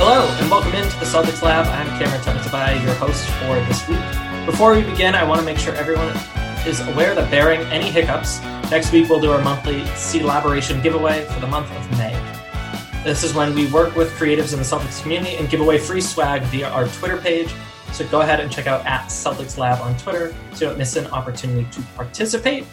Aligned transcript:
Hello, 0.00 0.28
and 0.38 0.48
welcome 0.48 0.72
into 0.74 0.96
the 1.00 1.04
Celtics 1.04 1.42
Lab. 1.42 1.66
I'm 1.66 1.88
Cameron 1.98 2.20
Tabatabaie, 2.20 2.80
your 2.84 2.94
host 2.94 3.28
for 3.30 3.56
this 3.66 3.88
week. 3.88 4.46
Before 4.46 4.72
we 4.72 4.82
begin, 4.82 5.16
I 5.16 5.24
want 5.24 5.40
to 5.40 5.44
make 5.44 5.58
sure 5.58 5.74
everyone 5.74 6.16
is 6.64 6.78
aware 6.86 7.16
that 7.16 7.28
bearing 7.32 7.62
any 7.62 7.90
hiccups, 7.90 8.40
next 8.70 8.92
week 8.92 9.08
we'll 9.08 9.18
do 9.18 9.32
our 9.32 9.42
monthly 9.42 9.82
Collaboration 10.20 10.80
giveaway 10.82 11.24
for 11.24 11.40
the 11.40 11.48
month 11.48 11.68
of 11.72 11.98
May. 11.98 12.14
This 13.02 13.24
is 13.24 13.34
when 13.34 13.52
we 13.56 13.66
work 13.72 13.96
with 13.96 14.12
creatives 14.12 14.52
in 14.52 14.60
the 14.60 14.64
Celtics 14.64 15.02
community 15.02 15.34
and 15.34 15.50
give 15.50 15.60
away 15.60 15.78
free 15.78 16.00
swag 16.00 16.42
via 16.42 16.68
our 16.68 16.86
Twitter 16.86 17.16
page. 17.16 17.52
So 17.90 18.06
go 18.06 18.20
ahead 18.20 18.38
and 18.38 18.52
check 18.52 18.68
out 18.68 18.86
at 18.86 19.06
Celtics 19.06 19.58
Lab 19.58 19.80
on 19.80 19.96
Twitter 19.98 20.32
so 20.52 20.64
you 20.64 20.70
don't 20.70 20.78
miss 20.78 20.94
an 20.94 21.08
opportunity 21.08 21.68
to 21.72 21.82
participate. 21.96 22.66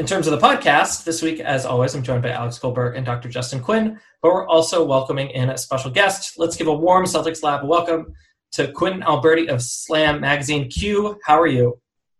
In 0.00 0.06
terms 0.06 0.26
of 0.26 0.30
the 0.30 0.46
podcast, 0.46 1.04
this 1.04 1.20
week, 1.20 1.40
as 1.40 1.66
always, 1.66 1.94
I'm 1.94 2.02
joined 2.02 2.22
by 2.22 2.30
Alex 2.30 2.58
Goldberg 2.58 2.96
and 2.96 3.04
Dr. 3.04 3.28
Justin 3.28 3.60
Quinn, 3.60 4.00
but 4.22 4.32
we're 4.32 4.48
also 4.48 4.82
welcoming 4.82 5.28
in 5.28 5.50
a 5.50 5.58
special 5.58 5.90
guest. 5.90 6.38
Let's 6.38 6.56
give 6.56 6.68
a 6.68 6.72
warm 6.72 7.04
Celtics 7.04 7.42
Lab 7.42 7.68
welcome 7.68 8.14
to 8.52 8.72
Quentin 8.72 9.02
Alberti 9.02 9.50
of 9.50 9.60
Slam 9.60 10.22
Magazine. 10.22 10.70
Q, 10.70 11.20
how 11.26 11.38
are 11.38 11.46
you? 11.46 11.78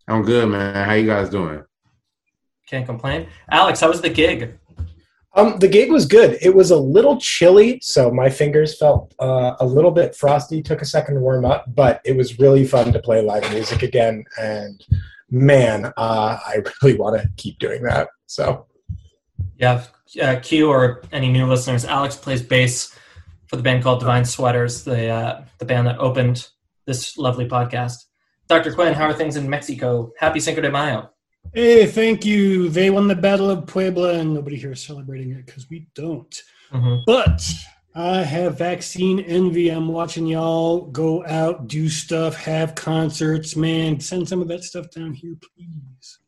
I'm 0.08 0.20
good, 0.20 0.50
man. 0.50 0.74
How 0.74 0.92
you 0.92 1.06
guys 1.06 1.30
doing? 1.30 1.64
Can't 2.66 2.84
complain. 2.84 3.28
Alex, 3.50 3.80
how 3.80 3.88
was 3.88 4.02
the 4.02 4.10
gig? 4.10 4.58
Um, 5.32 5.58
the 5.58 5.68
gig 5.68 5.90
was 5.90 6.04
good. 6.04 6.36
It 6.42 6.54
was 6.54 6.70
a 6.70 6.76
little 6.76 7.18
chilly, 7.18 7.80
so 7.80 8.10
my 8.10 8.28
fingers 8.28 8.76
felt 8.76 9.14
uh, 9.18 9.56
a 9.58 9.64
little 9.64 9.90
bit 9.90 10.14
frosty. 10.14 10.62
Took 10.62 10.82
a 10.82 10.84
second 10.84 11.14
to 11.14 11.20
warm 11.22 11.46
up, 11.46 11.64
but 11.74 12.02
it 12.04 12.14
was 12.14 12.38
really 12.38 12.66
fun 12.66 12.92
to 12.92 12.98
play 12.98 13.22
live 13.22 13.50
music 13.50 13.82
again. 13.82 14.26
And 14.38 14.84
man, 15.30 15.86
uh, 15.96 16.38
I 16.44 16.62
really 16.82 16.98
want 16.98 17.20
to 17.20 17.28
keep 17.36 17.58
doing 17.58 17.82
that. 17.82 18.08
So, 18.26 18.66
yeah, 19.56 19.84
uh, 20.20 20.36
Q 20.40 20.68
or 20.68 21.02
any 21.12 21.30
new 21.30 21.46
listeners, 21.46 21.84
Alex 21.84 22.16
plays 22.16 22.42
bass 22.42 22.96
for 23.46 23.56
the 23.56 23.62
band 23.62 23.82
called 23.82 24.00
Divine 24.00 24.24
Sweaters, 24.24 24.84
the 24.84 25.08
uh, 25.08 25.44
the 25.58 25.64
band 25.64 25.86
that 25.86 25.98
opened 25.98 26.48
this 26.86 27.16
lovely 27.18 27.48
podcast. 27.48 28.04
Dr. 28.48 28.72
Quinn, 28.72 28.94
how 28.94 29.04
are 29.04 29.12
things 29.12 29.36
in 29.36 29.48
Mexico? 29.48 30.12
Happy 30.18 30.40
Cinco 30.40 30.60
de 30.60 30.70
Mayo. 30.70 31.10
Hey, 31.54 31.86
thank 31.86 32.24
you. 32.24 32.68
They 32.68 32.90
won 32.90 33.08
the 33.08 33.14
Battle 33.14 33.50
of 33.50 33.66
Puebla, 33.66 34.14
and 34.14 34.34
nobody 34.34 34.56
here 34.56 34.72
is 34.72 34.82
celebrating 34.82 35.32
it 35.32 35.46
because 35.46 35.68
we 35.70 35.88
don't. 35.94 36.42
Mm-hmm. 36.72 37.02
But 37.06 37.42
I 37.94 38.22
have 38.22 38.58
vaccine 38.58 39.20
envy. 39.20 39.68
I'm 39.68 39.88
watching 39.88 40.26
y'all 40.26 40.82
go 40.82 41.24
out, 41.26 41.66
do 41.66 41.88
stuff, 41.88 42.36
have 42.36 42.74
concerts. 42.74 43.56
Man, 43.56 43.98
send 43.98 44.28
some 44.28 44.40
of 44.40 44.48
that 44.48 44.62
stuff 44.62 44.90
down 44.90 45.12
here, 45.12 45.34
please. 45.40 46.18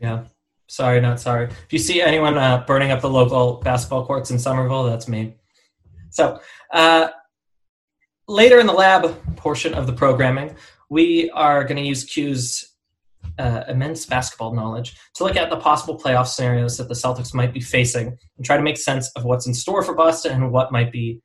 Yeah. 0.00 0.24
Sorry, 0.66 1.00
not 1.00 1.18
sorry. 1.18 1.46
If 1.46 1.72
you 1.72 1.78
see 1.78 2.02
anyone 2.02 2.36
uh, 2.36 2.64
burning 2.66 2.90
up 2.90 3.00
the 3.00 3.08
local 3.08 3.54
basketball 3.54 4.04
courts 4.04 4.30
in 4.30 4.38
Somerville, 4.38 4.84
that's 4.84 5.08
me. 5.08 5.36
So, 6.10 6.40
uh, 6.72 7.08
later 8.26 8.58
in 8.58 8.66
the 8.66 8.74
lab 8.74 9.36
portion 9.36 9.72
of 9.72 9.86
the 9.86 9.92
programming, 9.92 10.56
we 10.90 11.30
are 11.30 11.64
going 11.64 11.76
to 11.76 11.82
use 11.82 12.04
Q's 12.04 12.67
uh, 13.38 13.64
immense 13.68 14.06
basketball 14.06 14.54
knowledge 14.54 14.96
to 15.14 15.24
look 15.24 15.36
at 15.36 15.50
the 15.50 15.56
possible 15.56 15.98
playoff 15.98 16.26
scenarios 16.26 16.76
that 16.76 16.88
the 16.88 16.94
Celtics 16.94 17.34
might 17.34 17.52
be 17.52 17.60
facing 17.60 18.16
and 18.36 18.46
try 18.46 18.56
to 18.56 18.62
make 18.62 18.76
sense 18.76 19.10
of 19.16 19.24
what's 19.24 19.46
in 19.46 19.54
store 19.54 19.82
for 19.82 19.94
Boston 19.94 20.32
and 20.32 20.52
what 20.52 20.72
might 20.72 20.92
be 20.92 21.20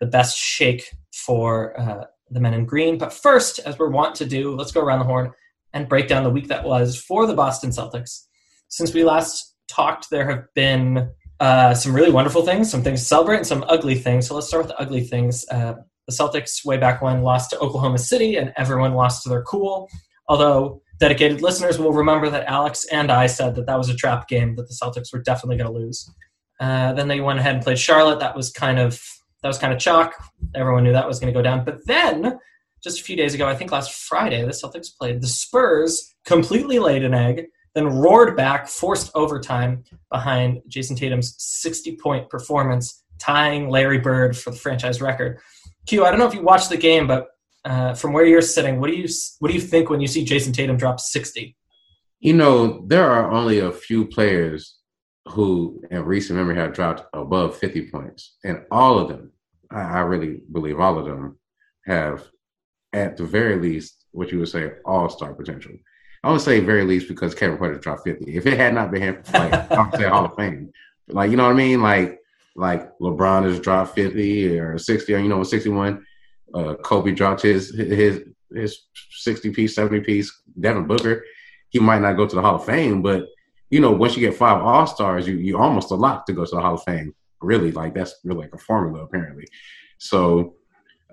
the 0.00 0.06
best 0.06 0.36
shake 0.36 0.88
for 1.12 1.78
uh, 1.78 2.04
the 2.30 2.40
men 2.40 2.54
in 2.54 2.64
green. 2.64 2.98
But 2.98 3.12
first, 3.12 3.58
as 3.60 3.78
we're 3.78 3.90
wont 3.90 4.14
to 4.16 4.24
do, 4.24 4.54
let's 4.54 4.72
go 4.72 4.80
around 4.80 5.00
the 5.00 5.04
horn 5.04 5.32
and 5.72 5.88
break 5.88 6.08
down 6.08 6.24
the 6.24 6.30
week 6.30 6.48
that 6.48 6.64
was 6.64 6.96
for 6.96 7.26
the 7.26 7.34
Boston 7.34 7.70
Celtics. 7.70 8.24
Since 8.68 8.94
we 8.94 9.04
last 9.04 9.54
talked, 9.68 10.10
there 10.10 10.28
have 10.28 10.44
been 10.54 11.10
uh, 11.40 11.74
some 11.74 11.94
really 11.94 12.10
wonderful 12.10 12.44
things, 12.44 12.70
some 12.70 12.82
things 12.82 13.00
to 13.00 13.06
celebrate, 13.06 13.38
and 13.38 13.46
some 13.46 13.64
ugly 13.68 13.94
things. 13.94 14.26
So 14.26 14.34
let's 14.34 14.48
start 14.48 14.64
with 14.64 14.72
the 14.72 14.80
ugly 14.80 15.02
things. 15.02 15.44
Uh, 15.50 15.74
the 16.06 16.12
Celtics, 16.12 16.64
way 16.64 16.78
back 16.78 17.00
when, 17.00 17.22
lost 17.22 17.50
to 17.50 17.58
Oklahoma 17.58 17.98
City, 17.98 18.36
and 18.36 18.52
everyone 18.56 18.94
lost 18.94 19.22
to 19.22 19.28
their 19.28 19.42
cool. 19.42 19.88
Although 20.28 20.82
dedicated 21.02 21.42
listeners 21.42 21.80
will 21.80 21.92
remember 21.92 22.30
that 22.30 22.46
Alex 22.46 22.84
and 22.84 23.10
I 23.10 23.26
said 23.26 23.56
that 23.56 23.66
that 23.66 23.76
was 23.76 23.88
a 23.88 23.94
trap 23.94 24.28
game 24.28 24.54
that 24.54 24.68
the 24.68 24.74
Celtics 24.80 25.12
were 25.12 25.18
definitely 25.18 25.56
going 25.56 25.72
to 25.72 25.76
lose. 25.76 26.08
Uh, 26.60 26.92
then 26.92 27.08
they 27.08 27.20
went 27.20 27.40
ahead 27.40 27.56
and 27.56 27.64
played 27.64 27.80
Charlotte. 27.80 28.20
That 28.20 28.36
was 28.36 28.52
kind 28.52 28.78
of 28.78 29.02
that 29.42 29.48
was 29.48 29.58
kind 29.58 29.72
of 29.72 29.80
chalk. 29.80 30.14
Everyone 30.54 30.84
knew 30.84 30.92
that 30.92 31.08
was 31.08 31.18
going 31.18 31.32
to 31.32 31.36
go 31.36 31.42
down. 31.42 31.64
But 31.64 31.84
then, 31.86 32.38
just 32.84 33.00
a 33.00 33.02
few 33.02 33.16
days 33.16 33.34
ago, 33.34 33.48
I 33.48 33.56
think 33.56 33.72
last 33.72 33.92
Friday, 33.92 34.42
the 34.42 34.52
Celtics 34.52 34.96
played 34.96 35.20
the 35.20 35.26
Spurs, 35.26 36.14
completely 36.24 36.78
laid 36.78 37.02
an 37.02 37.14
egg, 37.14 37.46
then 37.74 37.86
roared 37.86 38.36
back, 38.36 38.68
forced 38.68 39.10
overtime 39.16 39.82
behind 40.08 40.60
Jayson 40.68 40.94
Tatum's 40.94 41.34
60 41.36 41.96
point 41.96 42.30
performance, 42.30 43.02
tying 43.18 43.68
Larry 43.68 43.98
Bird 43.98 44.38
for 44.38 44.52
the 44.52 44.56
franchise 44.56 45.00
record. 45.00 45.40
Q, 45.88 46.04
I 46.04 46.10
don't 46.10 46.20
know 46.20 46.28
if 46.28 46.34
you 46.34 46.42
watched 46.42 46.70
the 46.70 46.76
game, 46.76 47.08
but 47.08 47.26
uh, 47.64 47.94
from 47.94 48.12
where 48.12 48.24
you're 48.24 48.42
sitting, 48.42 48.80
what 48.80 48.90
do 48.90 48.96
you 48.96 49.08
what 49.38 49.48
do 49.48 49.54
you 49.54 49.60
think 49.60 49.90
when 49.90 50.00
you 50.00 50.06
see 50.06 50.24
Jayson 50.24 50.52
Tatum 50.52 50.76
drop 50.76 51.00
60? 51.00 51.56
You 52.20 52.32
know, 52.34 52.84
there 52.86 53.10
are 53.10 53.30
only 53.30 53.60
a 53.60 53.72
few 53.72 54.06
players 54.06 54.78
who, 55.28 55.82
in 55.90 56.04
recent 56.04 56.38
memory, 56.38 56.56
have 56.56 56.72
dropped 56.72 57.04
above 57.12 57.56
50 57.56 57.90
points, 57.90 58.36
and 58.44 58.62
all 58.70 58.98
of 58.98 59.08
them, 59.08 59.32
I, 59.70 59.80
I 59.80 60.00
really 60.00 60.40
believe, 60.50 60.80
all 60.80 60.98
of 60.98 61.06
them 61.06 61.38
have, 61.86 62.24
at 62.92 63.16
the 63.16 63.24
very 63.24 63.56
least, 63.56 64.04
what 64.12 64.30
you 64.32 64.38
would 64.38 64.48
say, 64.48 64.72
all 64.84 65.08
star 65.08 65.34
potential. 65.34 65.72
I 66.24 66.30
would 66.30 66.40
say 66.40 66.60
very 66.60 66.84
least 66.84 67.08
because 67.08 67.34
Kevin 67.34 67.58
Porter 67.58 67.78
dropped 67.78 68.04
50. 68.04 68.32
If 68.32 68.46
it 68.46 68.56
had 68.56 68.74
not 68.74 68.92
been 68.92 69.02
him, 69.02 69.22
like 69.32 69.52
I 69.72 69.82
would 69.82 69.94
say 69.94 70.08
Hall 70.08 70.24
of 70.24 70.36
Fame. 70.36 70.70
Like, 71.08 71.30
you 71.30 71.36
know 71.36 71.44
what 71.44 71.52
I 71.52 71.56
mean? 71.56 71.82
Like, 71.82 72.20
like 72.54 72.96
LeBron 72.98 73.44
has 73.44 73.58
dropped 73.58 73.94
50 73.94 74.58
or 74.58 74.78
60 74.78 75.14
or 75.14 75.18
you 75.18 75.28
know 75.28 75.42
61 75.42 76.04
uh, 76.54 76.74
Kobe 76.82 77.12
dropped 77.12 77.42
his 77.42 77.74
his 77.74 78.22
his 78.54 78.78
sixty 79.10 79.50
piece, 79.50 79.74
seventy 79.74 80.00
piece. 80.00 80.32
Devin 80.60 80.86
Booker, 80.86 81.24
he 81.70 81.78
might 81.78 82.02
not 82.02 82.16
go 82.16 82.26
to 82.26 82.34
the 82.34 82.42
Hall 82.42 82.56
of 82.56 82.64
Fame, 82.64 83.02
but 83.02 83.26
you 83.70 83.80
know, 83.80 83.90
once 83.90 84.14
you 84.16 84.20
get 84.20 84.36
five 84.36 84.62
All 84.62 84.86
Stars, 84.86 85.26
you 85.26 85.36
you 85.36 85.58
almost 85.58 85.90
a 85.90 85.94
lot 85.94 86.26
to 86.26 86.32
go 86.32 86.44
to 86.44 86.54
the 86.54 86.60
Hall 86.60 86.74
of 86.74 86.82
Fame. 86.82 87.14
Really, 87.40 87.72
like 87.72 87.94
that's 87.94 88.14
really 88.24 88.42
like 88.42 88.54
a 88.54 88.58
formula 88.58 89.02
apparently. 89.02 89.46
So 89.98 90.56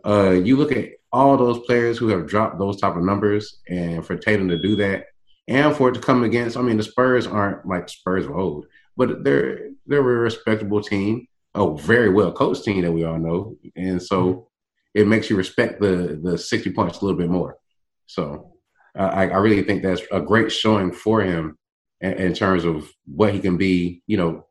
uh, 0.06 0.32
you 0.32 0.58
look 0.58 0.72
at 0.72 0.90
all 1.12 1.38
those 1.38 1.60
players 1.60 1.98
who 1.98 2.10
have 2.10 2.28
dropped 2.28 2.60
those 2.60 2.80
type 2.80 2.96
of 2.96 3.04
numbers, 3.04 3.60
and 3.70 4.06
for 4.06 4.16
Tatum 4.16 4.50
to 4.50 4.62
do 4.62 4.76
that, 4.76 5.06
and 5.48 5.76
for 5.76 5.90
it 5.90 5.94
to 5.94 6.02
come 6.02 6.24
against, 6.24 6.58
I 6.58 6.62
mean, 6.62 6.78
the 6.78 6.84
Spurs 6.84 7.26
aren't 7.26 7.66
like 7.66 7.90
Spurs 7.90 8.26
of 8.26 8.36
old, 8.36 8.66
but 8.98 9.24
they're 9.24 9.70
they're 9.88 10.00
a 10.00 10.04
respectable 10.04 10.82
team, 10.82 11.28
a 11.56 11.76
very 11.76 12.10
well 12.10 12.32
coached 12.32 12.66
team 12.66 12.82
that 12.82 12.92
we 12.92 13.06
all 13.06 13.18
know, 13.18 13.56
and 13.76 14.02
so 14.02 14.49
it 14.94 15.08
makes 15.08 15.30
you 15.30 15.36
respect 15.36 15.80
the 15.80 16.20
the 16.22 16.38
60 16.38 16.72
points 16.72 17.00
a 17.00 17.06
little 17.06 17.18
bit 17.18 17.30
more. 17.30 17.58
So 18.06 18.54
I, 18.96 19.30
I 19.30 19.38
really 19.38 19.64
think 19.64 19.84
that's 19.84 20.02
a 20.12 20.20
great 20.20 20.52
showing 20.52 20.92
for 20.92 21.22
him 21.22 21.58
in, 22.02 22.14
in 22.14 22.34
terms 22.34 22.66
of 22.66 22.92
what 23.06 23.34
he 23.34 23.40
can 23.40 23.58
be, 23.58 24.02
you 24.08 24.18
know, 24.18 24.48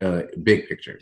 uh, 0.00 0.22
big 0.42 0.68
picture. 0.68 0.98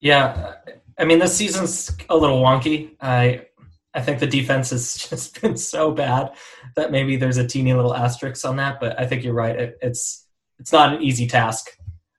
Yeah, 0.00 0.54
I 0.98 1.04
mean 1.04 1.18
this 1.18 1.36
season's 1.36 1.90
a 2.08 2.16
little 2.16 2.42
wonky. 2.42 2.96
I 3.00 3.46
I 3.94 4.00
think 4.00 4.18
the 4.18 4.26
defense 4.26 4.70
has 4.70 4.96
just 5.10 5.40
been 5.40 5.56
so 5.56 5.92
bad 5.92 6.32
that 6.76 6.90
maybe 6.90 7.16
there's 7.16 7.38
a 7.38 7.46
teeny 7.46 7.72
little 7.72 7.94
asterisk 7.94 8.44
on 8.46 8.56
that. 8.56 8.80
But 8.80 8.98
I 8.98 9.06
think 9.06 9.24
you're 9.24 9.34
right. 9.34 9.56
It, 9.56 9.78
it's 9.80 10.26
it's 10.58 10.72
not 10.72 10.94
an 10.94 11.02
easy 11.02 11.26
task. 11.26 11.70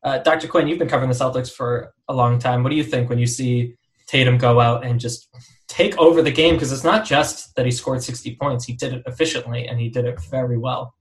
Uh, 0.03 0.19
Dr. 0.19 0.47
Quinn, 0.47 0.67
you've 0.67 0.77
been 0.77 0.87
covering 0.87 1.09
the 1.09 1.15
Celtics 1.15 1.51
for 1.51 1.93
a 2.07 2.13
long 2.13 2.37
time. 2.37 2.61
What 2.61 2.69
do 2.69 2.75
you 2.75 2.83
think 2.83 3.09
when 3.09 3.17
you 3.17 3.25
see 3.25 3.75
Tatum 4.07 4.37
go 4.37 4.59
out 4.59 4.85
and 4.85 4.99
just 4.99 5.29
take 5.67 5.97
over 5.97 6.21
the 6.21 6.31
game 6.31 6.55
because 6.55 6.71
it's 6.71 6.83
not 6.83 7.05
just 7.05 7.55
that 7.55 7.65
he 7.65 7.71
scored 7.71 8.03
60 8.03 8.35
points. 8.35 8.65
He 8.65 8.73
did 8.73 8.93
it 8.93 9.03
efficiently 9.05 9.67
and 9.67 9.79
he 9.79 9.89
did 9.89 10.05
it 10.05 10.19
very 10.29 10.57
well. 10.57 10.93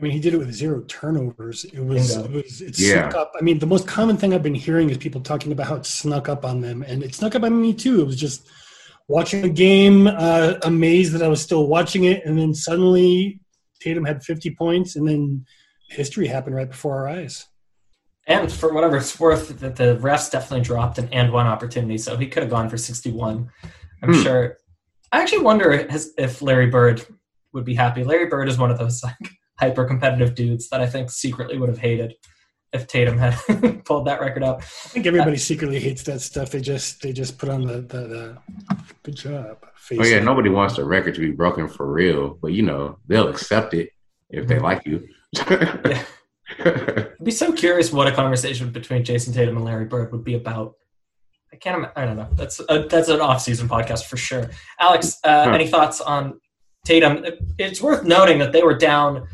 I 0.00 0.02
mean, 0.02 0.12
he 0.12 0.20
did 0.20 0.32
it 0.32 0.38
with 0.38 0.52
zero 0.52 0.80
turnovers. 0.88 1.64
It 1.64 1.80
was, 1.80 2.16
it 2.16 2.30
was 2.30 2.62
it 2.62 2.78
yeah. 2.78 3.10
snuck 3.10 3.14
up. 3.14 3.32
I 3.38 3.42
mean, 3.42 3.58
the 3.58 3.66
most 3.66 3.86
common 3.86 4.16
thing 4.16 4.32
I've 4.32 4.42
been 4.42 4.54
hearing 4.54 4.88
is 4.88 4.96
people 4.96 5.20
talking 5.20 5.52
about 5.52 5.66
how 5.66 5.74
it 5.74 5.84
snuck 5.84 6.26
up 6.26 6.42
on 6.42 6.62
them, 6.62 6.82
and 6.82 7.02
it 7.02 7.14
snuck 7.14 7.34
up 7.34 7.42
on 7.42 7.60
me 7.60 7.74
too. 7.74 8.00
It 8.00 8.06
was 8.06 8.16
just 8.16 8.48
watching 9.08 9.44
a 9.44 9.48
game, 9.50 10.06
uh, 10.06 10.54
amazed 10.62 11.12
that 11.12 11.22
I 11.22 11.28
was 11.28 11.42
still 11.42 11.66
watching 11.66 12.04
it, 12.04 12.24
and 12.24 12.38
then 12.38 12.54
suddenly 12.54 13.40
Tatum 13.80 14.06
had 14.06 14.24
50 14.24 14.54
points, 14.54 14.96
and 14.96 15.06
then 15.06 15.44
history 15.90 16.28
happened 16.28 16.56
right 16.56 16.70
before 16.70 16.96
our 16.96 17.08
eyes. 17.08 17.46
And 18.26 18.52
for 18.52 18.72
whatever 18.72 18.96
it's 18.96 19.18
worth, 19.18 19.60
that 19.60 19.76
the 19.76 19.96
refs 19.96 20.30
definitely 20.30 20.64
dropped 20.64 20.98
an 20.98 21.08
and 21.12 21.32
one 21.32 21.46
opportunity, 21.46 21.98
so 21.98 22.16
he 22.16 22.26
could 22.26 22.42
have 22.42 22.50
gone 22.50 22.68
for 22.68 22.76
61. 22.76 23.50
I'm 24.02 24.14
hmm. 24.14 24.22
sure. 24.22 24.58
I 25.12 25.20
actually 25.20 25.42
wonder 25.42 25.72
if 25.72 26.42
Larry 26.42 26.68
Bird 26.68 27.04
would 27.52 27.64
be 27.64 27.74
happy. 27.74 28.04
Larry 28.04 28.26
Bird 28.26 28.48
is 28.48 28.58
one 28.58 28.70
of 28.70 28.78
those 28.78 29.02
like 29.04 29.30
hyper 29.58 29.84
competitive 29.84 30.34
dudes 30.34 30.68
that 30.70 30.80
I 30.80 30.86
think 30.86 31.10
secretly 31.10 31.58
would 31.58 31.68
have 31.68 31.78
hated 31.78 32.14
if 32.72 32.86
Tatum 32.86 33.18
had 33.18 33.34
pulled 33.84 34.06
that 34.06 34.20
record 34.20 34.42
up. 34.42 34.60
I 34.60 34.88
think 34.88 35.06
everybody 35.06 35.36
uh, 35.36 35.40
secretly 35.40 35.80
hates 35.80 36.02
that 36.04 36.20
stuff. 36.20 36.50
They 36.50 36.60
just 36.60 37.02
they 37.02 37.12
just 37.12 37.38
put 37.38 37.48
on 37.48 37.66
the 37.66 37.80
the, 37.80 38.06
the 38.06 38.38
good 39.02 39.16
job. 39.16 39.66
Face 39.76 39.98
oh 40.00 40.04
yeah, 40.04 40.20
nobody 40.20 40.50
wants 40.50 40.76
the 40.76 40.84
record 40.84 41.14
to 41.16 41.20
be 41.20 41.32
broken 41.32 41.68
for 41.68 41.90
real, 41.90 42.38
but 42.40 42.52
you 42.52 42.62
know 42.62 42.98
they'll 43.08 43.28
accept 43.28 43.74
it 43.74 43.90
if 44.28 44.46
they 44.46 44.56
mm-hmm. 44.56 44.64
like 44.64 44.86
you. 44.86 45.08
yeah. 45.32 46.02
I'd 46.58 47.24
be 47.24 47.30
so 47.30 47.52
curious 47.52 47.92
what 47.92 48.06
a 48.06 48.12
conversation 48.12 48.70
between 48.70 49.04
Jayson 49.04 49.32
Tatum 49.32 49.56
and 49.56 49.64
Larry 49.64 49.86
Bird 49.86 50.12
would 50.12 50.24
be 50.24 50.34
about. 50.34 50.74
I 51.52 51.56
can't. 51.56 51.86
I 51.96 52.04
don't 52.04 52.16
know. 52.16 52.28
That's 52.32 52.60
a, 52.68 52.86
that's 52.88 53.08
an 53.08 53.20
off-season 53.20 53.68
podcast 53.68 54.04
for 54.04 54.16
sure. 54.16 54.50
Alex, 54.78 55.18
uh, 55.24 55.44
huh. 55.46 55.50
any 55.50 55.66
thoughts 55.66 56.00
on 56.00 56.40
Tatum? 56.84 57.24
It's 57.58 57.80
worth 57.80 58.04
noting 58.04 58.38
that 58.38 58.52
they 58.52 58.62
were 58.62 58.76
down 58.76 59.26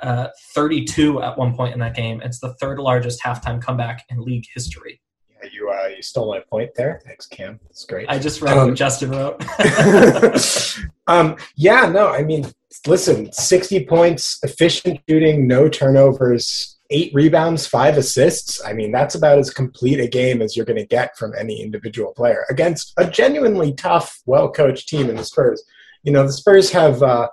uh, 0.00 0.28
32 0.54 1.22
at 1.22 1.36
one 1.36 1.54
point 1.54 1.74
in 1.74 1.80
that 1.80 1.94
game. 1.94 2.20
It's 2.22 2.38
the 2.38 2.54
third 2.54 2.78
largest 2.78 3.22
halftime 3.22 3.60
comeback 3.60 4.04
in 4.10 4.20
league 4.20 4.46
history. 4.52 5.00
Yeah, 5.30 5.48
you 5.52 5.70
uh, 5.70 5.88
you 5.88 6.02
stole 6.02 6.32
my 6.32 6.40
point 6.40 6.70
there. 6.76 7.00
Thanks, 7.04 7.26
Cam. 7.26 7.60
That's 7.64 7.84
great. 7.84 8.08
I 8.08 8.18
just 8.18 8.40
read 8.40 8.56
um, 8.56 8.68
what 8.68 8.76
Justin 8.76 9.10
wrote. 9.10 9.44
um, 11.06 11.36
yeah, 11.56 11.88
no, 11.88 12.08
I 12.08 12.22
mean, 12.22 12.46
listen, 12.86 13.32
60 13.32 13.86
points, 13.86 14.38
efficient 14.42 15.00
shooting, 15.08 15.46
no 15.46 15.68
turnovers, 15.68 16.76
eight 16.90 17.12
rebounds, 17.14 17.66
five 17.66 17.96
assists. 17.96 18.64
I 18.64 18.72
mean, 18.72 18.92
that's 18.92 19.14
about 19.14 19.38
as 19.38 19.50
complete 19.50 20.00
a 20.00 20.06
game 20.06 20.42
as 20.42 20.56
you're 20.56 20.66
going 20.66 20.78
to 20.78 20.86
get 20.86 21.16
from 21.16 21.32
any 21.38 21.62
individual 21.62 22.12
player 22.12 22.44
against 22.50 22.92
a 22.96 23.08
genuinely 23.08 23.74
tough, 23.74 24.20
well 24.26 24.50
coached 24.50 24.88
team 24.88 25.10
in 25.10 25.16
the 25.16 25.24
Spurs. 25.24 25.62
You 26.02 26.12
know, 26.12 26.24
the 26.24 26.32
Spurs 26.32 26.70
have, 26.70 27.02
uh, 27.02 27.28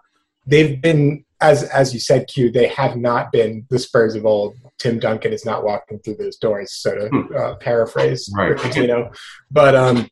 they've 0.48 0.82
been, 0.82 1.26
as, 1.42 1.64
as 1.64 1.94
you 1.94 2.00
said, 2.00 2.28
Q, 2.28 2.52
they 2.52 2.68
have 2.68 2.96
not 2.96 3.32
been 3.32 3.66
the 3.70 3.80
Spurs 3.80 4.16
of 4.16 4.26
old. 4.26 4.56
Tim 4.80 5.00
Duncan 5.00 5.32
is 5.32 5.46
not 5.46 5.64
walking 5.64 6.00
through 6.00 6.16
those 6.16 6.38
doors, 6.38 6.74
so 6.74 6.96
to 6.96 7.08
hmm. 7.08 7.36
uh, 7.36 7.56
paraphrase 7.56 8.30
right. 8.36 8.76
you 8.76 8.88
know. 8.88 9.12
But, 9.52 9.76
um, 9.76 10.10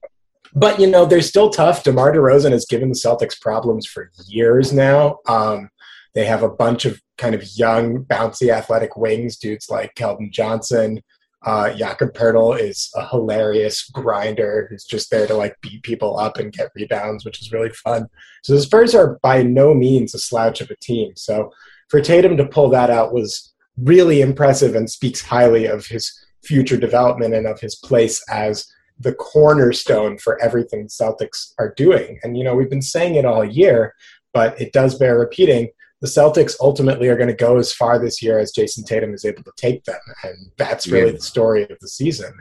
but 0.54 0.80
you 0.80 0.88
know 0.88 1.06
they're 1.06 1.22
still 1.22 1.50
tough. 1.50 1.84
DeMar 1.84 2.14
DeRozan 2.14 2.52
has 2.52 2.66
given 2.66 2.90
the 2.90 2.96
Celtics 2.96 3.40
problems 3.40 3.86
for 3.86 4.12
years 4.28 4.74
now. 4.74 5.20
Um, 5.28 5.70
they 6.14 6.26
have 6.26 6.44
a 6.44 6.50
bunch 6.50 6.86
of 6.86 7.02
kind 7.18 7.36
of 7.36 7.44
young, 7.56 8.04
bouncy, 8.06 8.50
athletic 8.50 8.98
wings, 8.98 9.38
dudes 9.38 9.70
like 9.70 9.96
Keldon 9.96 10.32
Johnson. 10.32 11.02
Uh, 11.44 11.74
Jakob 11.74 12.14
Poeltl 12.14 12.60
is 12.60 12.92
a 12.96 13.08
hilarious 13.08 13.90
grinder 13.90 14.68
who's 14.70 14.84
just 14.84 15.10
there 15.10 15.26
to 15.26 15.34
like 15.34 15.56
beat 15.62 15.82
people 15.82 16.20
up 16.20 16.38
and 16.38 16.54
get 16.54 16.70
rebounds, 16.76 17.26
which 17.26 17.42
is 17.42 17.52
really 17.52 17.72
fun. 17.72 18.08
So 18.44 18.54
the 18.54 18.62
Spurs 18.62 18.94
are 18.94 19.20
by 19.24 19.42
no 19.42 19.74
means 19.74 20.14
a 20.14 20.20
slouch 20.20 20.62
of 20.62 20.70
a 20.70 20.76
team. 20.76 21.14
So 21.16 21.52
for 21.90 22.00
Tatum 22.00 22.38
to 22.38 22.46
pull 22.46 22.70
that 22.70 22.92
out 22.92 23.14
was 23.14 23.54
really 23.78 24.22
impressive 24.22 24.76
and 24.76 24.90
speaks 24.90 25.22
highly 25.22 25.66
of 25.66 25.88
his 25.88 26.14
future 26.44 26.78
development 26.78 27.34
and 27.34 27.48
of 27.48 27.60
his 27.60 27.76
place 27.76 28.24
as 28.30 28.68
the 29.02 29.14
cornerstone 29.14 30.18
for 30.18 30.42
everything 30.42 30.88
Celtics 30.88 31.54
are 31.60 31.74
doing. 31.76 32.20
And 32.24 32.38
you 32.38 32.44
know, 32.44 32.56
we've 32.56 32.70
been 32.70 32.82
saying 32.82 33.16
it 33.16 33.26
all 33.26 33.44
year, 33.44 33.96
but 34.34 34.60
it 34.60 34.74
does 34.74 34.98
bear 34.98 35.18
repeating 35.18 35.70
the 36.02 36.08
Celtics 36.08 36.56
ultimately 36.60 37.08
are 37.08 37.16
going 37.16 37.30
to 37.30 37.36
go 37.36 37.58
as 37.58 37.72
far 37.72 38.00
this 38.00 38.22
year 38.22 38.40
as 38.40 38.52
Jayson 38.52 38.84
Tatum 38.84 39.14
is 39.14 39.24
able 39.24 39.44
to 39.44 39.52
take 39.56 39.84
them, 39.86 40.00
and 40.24 40.52
that's 40.58 40.88
really 40.88 41.12
yeah. 41.12 41.18
the 41.18 41.22
story 41.22 41.64
of 41.64 41.78
the 41.80 41.88
season. 41.88 42.34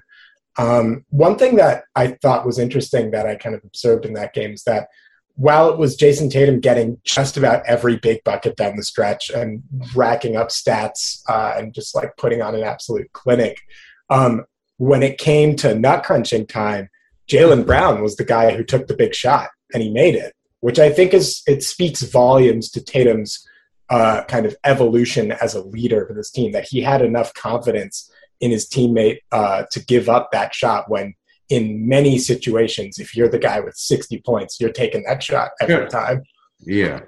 Um, 0.59 1.05
one 1.11 1.39
thing 1.39 1.57
that 1.57 1.85
I 1.95 2.19
thought 2.23 2.47
was 2.47 2.59
interesting 2.59 3.11
that 3.11 3.27
I 3.27 3.37
kind 3.37 3.55
of 3.55 3.63
observed 3.65 4.07
in 4.07 4.15
that 4.15 4.35
game 4.35 4.53
is 4.53 4.65
that 4.65 4.89
while 5.37 5.71
it 5.71 5.79
was 5.79 5.97
Jayson 5.97 6.31
Tatum 6.31 6.61
getting 6.61 6.99
just 7.05 7.37
about 7.37 7.65
every 7.67 7.97
big 7.97 8.25
bucket 8.25 8.57
down 8.57 8.77
the 8.77 8.83
stretch 8.83 9.31
and 9.31 9.63
racking 9.95 10.37
up 10.37 10.49
stats 10.49 11.23
uh, 11.29 11.55
and 11.57 11.73
just 11.73 11.95
like 11.95 12.17
putting 12.17 12.43
on 12.43 12.55
an 12.55 12.63
absolute 12.63 13.13
clinic, 13.13 13.61
um, 14.09 14.45
when 14.81 15.03
it 15.03 15.19
came 15.19 15.55
to 15.55 15.75
nut 15.75 16.03
crunching 16.03 16.47
time, 16.47 16.89
Jaylen 17.31 17.67
Brown 17.67 18.03
was 18.03 18.17
the 18.17 18.25
guy 18.25 18.57
who 18.57 18.65
took 18.65 18.87
the 18.87 18.97
big 18.97 19.15
shot 19.15 19.51
and 19.75 19.83
he 19.83 19.91
made 19.91 20.15
it, 20.15 20.33
which 20.61 20.79
I 20.79 20.89
think 20.89 21.13
is 21.13 21.43
it 21.47 21.63
speaks 21.63 22.01
volumes 22.01 22.71
to 22.71 22.83
Tatum's 22.83 23.47
uh, 23.91 24.25
kind 24.25 24.47
of 24.47 24.57
evolution 24.65 25.33
as 25.33 25.55
a 25.55 25.63
leader 25.63 26.07
for 26.07 26.15
this 26.15 26.31
team 26.31 26.53
that 26.53 26.67
he 26.67 26.81
had 26.81 27.03
enough 27.03 27.35
confidence 27.35 28.11
in 28.41 28.53
his 28.53 28.71
teammate 28.71 29.19
uh, 29.33 29.65
to 29.71 29.85
give 29.85 30.09
up 30.09 30.31
that 30.33 30.55
shot 30.55 30.89
when 30.89 31.13
in 31.51 31.87
many 31.87 32.17
situations 32.17 32.99
if 32.99 33.15
you're 33.15 33.29
the 33.29 33.39
guy 33.39 33.61
with 33.61 33.77
60 33.77 34.23
points 34.25 34.59
you're 34.59 34.73
taking 34.73 35.03
that 35.03 35.23
shot 35.23 35.51
every 35.61 35.75
yeah. 35.75 35.89
time. 35.89 36.23
Yeah. 36.61 37.01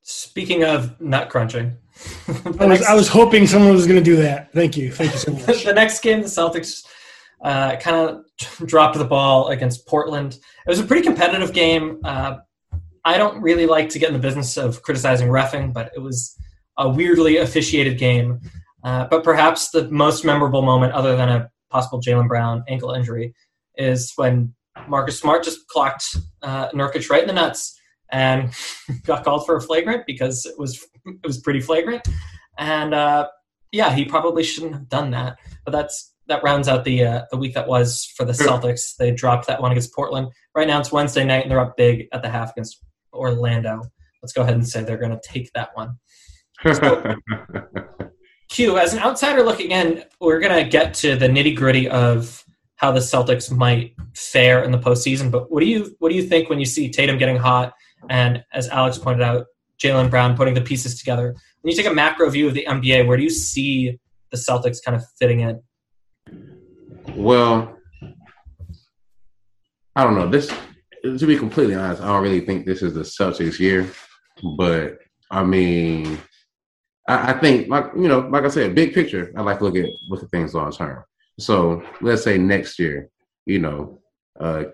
Speaking 0.00 0.64
of 0.64 0.98
nut 1.02 1.28
crunching. 1.28 1.76
I, 2.58 2.64
was, 2.64 2.82
I 2.82 2.94
was 2.94 3.08
hoping 3.08 3.46
someone 3.46 3.72
was 3.72 3.86
going 3.86 4.02
to 4.02 4.04
do 4.04 4.16
that. 4.16 4.52
Thank 4.52 4.78
you. 4.78 4.90
Thank 4.90 5.12
you 5.12 5.18
so 5.18 5.32
much. 5.46 5.64
the 5.64 5.74
next 5.74 6.00
game 6.00 6.22
the 6.22 6.28
celtics 6.28 6.86
uh, 7.44 7.76
kind 7.76 7.96
of 7.96 8.24
dropped 8.66 8.98
the 8.98 9.04
ball 9.04 9.48
against 9.48 9.86
portland 9.86 10.34
it 10.34 10.68
was 10.68 10.80
a 10.80 10.84
pretty 10.84 11.02
competitive 11.02 11.52
game 11.52 12.00
uh, 12.04 12.36
I 13.04 13.18
don't 13.18 13.40
really 13.42 13.66
like 13.66 13.90
to 13.90 13.98
get 13.98 14.08
in 14.08 14.14
the 14.14 14.20
business 14.20 14.56
of 14.56 14.82
criticizing 14.82 15.28
refing, 15.28 15.72
but 15.72 15.92
it 15.94 16.00
was 16.00 16.36
a 16.78 16.88
weirdly 16.88 17.36
officiated 17.36 17.98
game. 17.98 18.40
Uh, 18.82 19.06
but 19.10 19.22
perhaps 19.22 19.70
the 19.70 19.90
most 19.90 20.24
memorable 20.24 20.62
moment, 20.62 20.92
other 20.94 21.16
than 21.16 21.28
a 21.28 21.50
possible 21.70 22.00
Jaylen 22.00 22.28
Brown 22.28 22.64
ankle 22.68 22.92
injury, 22.92 23.34
is 23.76 24.12
when 24.16 24.54
Marcus 24.88 25.18
Smart 25.18 25.44
just 25.44 25.66
clocked 25.68 26.16
uh, 26.42 26.70
Nurkic 26.70 27.10
right 27.10 27.22
in 27.22 27.26
the 27.26 27.34
nuts 27.34 27.78
and 28.10 28.52
got 29.04 29.24
called 29.24 29.44
for 29.44 29.56
a 29.56 29.60
flagrant 29.60 30.04
because 30.06 30.46
it 30.46 30.58
was 30.58 30.82
it 31.06 31.26
was 31.26 31.38
pretty 31.40 31.60
flagrant. 31.60 32.06
And 32.58 32.94
uh, 32.94 33.28
yeah, 33.70 33.92
he 33.94 34.06
probably 34.06 34.42
shouldn't 34.42 34.72
have 34.72 34.88
done 34.88 35.10
that. 35.10 35.36
But 35.64 35.72
that's 35.72 36.13
that 36.28 36.42
rounds 36.42 36.68
out 36.68 36.84
the 36.84 37.04
uh, 37.04 37.22
the 37.30 37.36
week 37.36 37.54
that 37.54 37.68
was 37.68 38.12
for 38.16 38.24
the 38.24 38.32
Celtics. 38.32 38.96
They 38.96 39.10
dropped 39.10 39.46
that 39.46 39.60
one 39.60 39.72
against 39.72 39.94
Portland. 39.94 40.28
Right 40.54 40.66
now 40.66 40.80
it's 40.80 40.92
Wednesday 40.92 41.24
night 41.24 41.42
and 41.42 41.50
they're 41.50 41.60
up 41.60 41.76
big 41.76 42.08
at 42.12 42.22
the 42.22 42.30
half 42.30 42.52
against 42.52 42.82
Orlando. 43.12 43.82
Let's 44.22 44.32
go 44.32 44.42
ahead 44.42 44.54
and 44.54 44.66
say 44.66 44.82
they're 44.82 44.96
going 44.96 45.10
to 45.10 45.20
take 45.22 45.52
that 45.52 45.70
one. 45.74 45.98
So, 46.72 47.14
Q, 48.48 48.78
as 48.78 48.94
an 48.94 49.00
outsider 49.00 49.42
looking 49.42 49.70
in, 49.70 50.04
we're 50.20 50.40
going 50.40 50.64
to 50.64 50.68
get 50.68 50.94
to 50.94 51.16
the 51.16 51.28
nitty 51.28 51.56
gritty 51.56 51.88
of 51.88 52.42
how 52.76 52.90
the 52.90 53.00
Celtics 53.00 53.50
might 53.50 53.94
fare 54.14 54.62
in 54.62 54.70
the 54.70 54.78
postseason. 54.78 55.30
But 55.30 55.50
what 55.50 55.60
do 55.60 55.66
you 55.66 55.94
what 55.98 56.08
do 56.10 56.14
you 56.14 56.22
think 56.22 56.48
when 56.48 56.58
you 56.58 56.64
see 56.64 56.90
Tatum 56.90 57.18
getting 57.18 57.36
hot 57.36 57.74
and, 58.08 58.42
as 58.52 58.68
Alex 58.68 58.98
pointed 58.98 59.22
out, 59.22 59.46
Jaylen 59.82 60.08
Brown 60.08 60.36
putting 60.36 60.54
the 60.54 60.60
pieces 60.60 60.98
together? 60.98 61.34
When 61.62 61.70
you 61.70 61.76
take 61.76 61.90
a 61.90 61.94
macro 61.94 62.28
view 62.30 62.48
of 62.48 62.54
the 62.54 62.66
NBA, 62.68 63.06
where 63.06 63.16
do 63.16 63.22
you 63.22 63.30
see 63.30 63.98
the 64.30 64.36
Celtics 64.36 64.78
kind 64.84 64.96
of 64.96 65.04
fitting 65.18 65.40
in? 65.40 65.62
Well, 67.16 67.76
I 69.94 70.02
don't 70.02 70.16
know. 70.16 70.28
This 70.28 70.52
to 71.04 71.26
be 71.26 71.36
completely 71.36 71.74
honest, 71.74 72.02
I 72.02 72.06
don't 72.06 72.22
really 72.22 72.40
think 72.40 72.66
this 72.66 72.82
is 72.82 72.94
the 72.94 73.00
Celtics 73.00 73.58
year. 73.58 73.88
But 74.56 74.98
I 75.30 75.44
mean, 75.44 76.18
I, 77.08 77.32
I, 77.32 77.38
think 77.38 77.68
like 77.68 77.86
you 77.94 78.08
know, 78.08 78.20
like 78.20 78.44
I 78.44 78.48
said, 78.48 78.74
big 78.74 78.94
picture. 78.94 79.32
I 79.36 79.42
like 79.42 79.58
to 79.58 79.64
look 79.64 79.76
at 79.76 79.88
look 80.08 80.22
at 80.22 80.30
things 80.30 80.54
long 80.54 80.72
term. 80.72 81.04
So 81.38 81.82
let's 82.00 82.24
say 82.24 82.38
next 82.38 82.78
year, 82.78 83.08
you 83.46 83.60
know, 83.60 84.00
uh, 84.40 84.64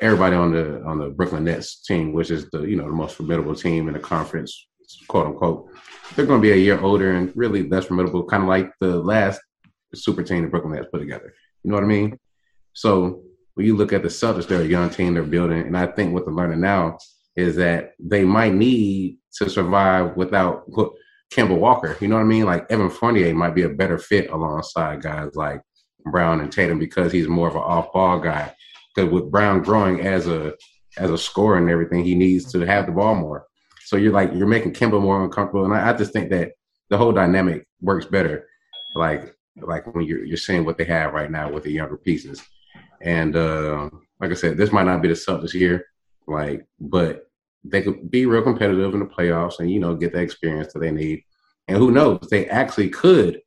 everybody 0.00 0.34
on 0.34 0.52
the 0.52 0.82
on 0.84 0.98
the 0.98 1.10
Brooklyn 1.10 1.44
Nets 1.44 1.82
team, 1.82 2.12
which 2.12 2.30
is 2.30 2.48
the 2.50 2.62
you 2.62 2.76
know 2.76 2.86
the 2.86 2.92
most 2.92 3.16
formidable 3.16 3.54
team 3.54 3.88
in 3.88 3.94
the 3.94 4.00
conference, 4.00 4.66
quote 5.08 5.26
unquote, 5.26 5.68
they're 6.14 6.26
going 6.26 6.40
to 6.40 6.46
be 6.46 6.52
a 6.52 6.56
year 6.56 6.80
older 6.80 7.12
and 7.12 7.32
really 7.36 7.68
less 7.68 7.84
formidable, 7.84 8.24
kind 8.24 8.42
of 8.42 8.48
like 8.48 8.72
the 8.80 8.96
last 8.96 9.40
super 9.94 10.22
team 10.22 10.42
the 10.42 10.48
Brooklyn 10.48 10.74
Nets 10.74 10.88
put 10.90 11.00
together. 11.00 11.34
You 11.62 11.70
know 11.70 11.76
what 11.76 11.84
I 11.84 11.88
mean? 11.88 12.18
So 12.72 13.22
when 13.54 13.66
you 13.66 13.76
look 13.76 13.92
at 13.92 14.02
the 14.02 14.08
Celtics, 14.08 14.46
they're 14.46 14.62
a 14.62 14.66
young 14.66 14.90
team 14.90 15.14
they're 15.14 15.22
building, 15.22 15.62
and 15.62 15.76
I 15.76 15.86
think 15.86 16.12
what 16.12 16.24
they're 16.24 16.34
learning 16.34 16.60
now 16.60 16.98
is 17.36 17.56
that 17.56 17.92
they 17.98 18.24
might 18.24 18.54
need 18.54 19.18
to 19.38 19.48
survive 19.48 20.16
without 20.16 20.70
Kemba 21.32 21.58
Walker. 21.58 21.96
You 22.00 22.08
know 22.08 22.16
what 22.16 22.22
I 22.22 22.26
mean? 22.26 22.44
Like 22.44 22.70
Evan 22.70 22.90
Fournier 22.90 23.34
might 23.34 23.54
be 23.54 23.62
a 23.62 23.68
better 23.68 23.98
fit 23.98 24.30
alongside 24.30 25.02
guys 25.02 25.34
like 25.34 25.62
Brown 26.04 26.40
and 26.40 26.52
Tatum 26.52 26.78
because 26.78 27.12
he's 27.12 27.28
more 27.28 27.48
of 27.48 27.54
an 27.54 27.62
off-ball 27.62 28.20
guy. 28.20 28.54
Because 28.94 29.10
with 29.10 29.30
Brown 29.30 29.62
growing 29.62 30.00
as 30.00 30.26
a 30.26 30.52
as 30.98 31.10
a 31.10 31.16
scorer 31.16 31.56
and 31.56 31.70
everything, 31.70 32.04
he 32.04 32.14
needs 32.14 32.52
to 32.52 32.60
have 32.60 32.84
the 32.84 32.92
ball 32.92 33.14
more. 33.14 33.46
So 33.86 33.96
you're 33.96 34.12
like 34.12 34.32
you're 34.34 34.46
making 34.46 34.74
Kemba 34.74 35.00
more 35.00 35.24
uncomfortable, 35.24 35.64
and 35.64 35.74
I, 35.74 35.90
I 35.90 35.92
just 35.94 36.12
think 36.12 36.30
that 36.30 36.52
the 36.90 36.98
whole 36.98 37.12
dynamic 37.12 37.66
works 37.80 38.04
better. 38.04 38.46
Like 38.94 39.34
like 39.60 39.92
when 39.94 40.04
you're 40.04 40.24
you're 40.24 40.36
seeing 40.36 40.64
what 40.64 40.78
they 40.78 40.84
have 40.84 41.12
right 41.12 41.30
now 41.30 41.50
with 41.50 41.64
the 41.64 41.72
younger 41.72 41.96
pieces. 41.96 42.42
And 43.00 43.36
uh, 43.36 43.90
like 44.20 44.30
I 44.30 44.34
said, 44.34 44.56
this 44.56 44.72
might 44.72 44.86
not 44.86 45.02
be 45.02 45.08
the 45.08 45.14
Celtics 45.14 45.54
year, 45.54 45.86
like, 46.26 46.64
but 46.80 47.28
they 47.64 47.82
could 47.82 48.10
be 48.10 48.26
real 48.26 48.42
competitive 48.42 48.94
in 48.94 49.00
the 49.00 49.06
playoffs 49.06 49.60
and 49.60 49.70
you 49.70 49.80
know 49.80 49.94
get 49.94 50.12
the 50.12 50.20
experience 50.20 50.72
that 50.72 50.80
they 50.80 50.90
need. 50.90 51.24
And 51.68 51.76
who 51.76 51.90
knows, 51.90 52.26
they 52.30 52.48
actually 52.48 52.88
could, 52.88 53.40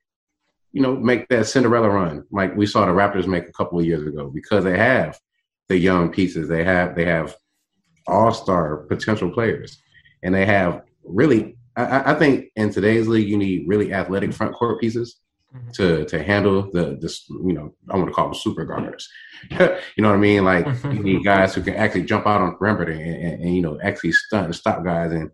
you 0.72 0.82
know, 0.82 0.96
make 0.96 1.28
that 1.30 1.48
Cinderella 1.48 1.90
run 1.90 2.26
like 2.32 2.56
we 2.56 2.66
saw 2.66 2.86
the 2.86 2.92
Raptors 2.92 3.28
make 3.28 3.48
a 3.48 3.54
couple 3.54 3.80
of 3.80 3.86
years 3.86 4.06
ago 4.08 4.30
because 4.34 4.64
they 4.64 4.78
have 4.78 5.20
the 5.68 5.78
young 5.78 6.12
pieces. 6.12 6.48
They 6.48 6.64
have 6.64 6.96
they 6.96 7.06
have 7.06 7.36
all 8.08 8.34
star 8.34 8.78
potential 8.78 9.32
players, 9.32 9.82
and 10.24 10.34
they 10.34 10.46
have 10.46 10.84
really. 11.04 11.58
I, 11.78 12.14
I 12.14 12.16
think 12.16 12.52
in 12.56 12.72
today's 12.72 13.06
league, 13.06 13.28
you 13.28 13.38
need 13.38 13.68
really 13.68 13.92
athletic 13.92 14.32
front 14.32 14.56
court 14.56 14.80
pieces 14.80 15.20
mm-hmm. 15.56 15.72
to 15.72 16.06
to 16.06 16.24
handle 16.24 16.70
the 16.72 16.98
this 17.00 17.28
you 17.30 17.54
know 17.54 17.74
I 17.90 17.98
want 17.98 18.08
to 18.08 18.14
call 18.14 18.26
them 18.26 18.36
super 18.36 18.66
guards. 18.66 19.10
you 19.52 19.58
know 20.00 20.10
what 20.10 20.16
I 20.16 20.18
mean? 20.18 20.44
Like 20.44 20.66
you 20.84 21.00
need 21.00 21.24
guys 21.24 21.54
who 21.56 21.62
can 21.62 21.76
actually 21.76 22.04
jump 22.04 22.28
out 22.28 22.42
on 22.42 22.58
perimeter 22.58 22.92
and, 22.92 23.02
and, 23.02 23.44
and, 23.44 23.56
you 23.56 23.62
know 23.62 23.80
actually 23.82 24.12
stunt 24.12 24.46
and 24.46 24.56
stop 24.56 24.84
guys. 24.84 25.12
And 25.12 25.32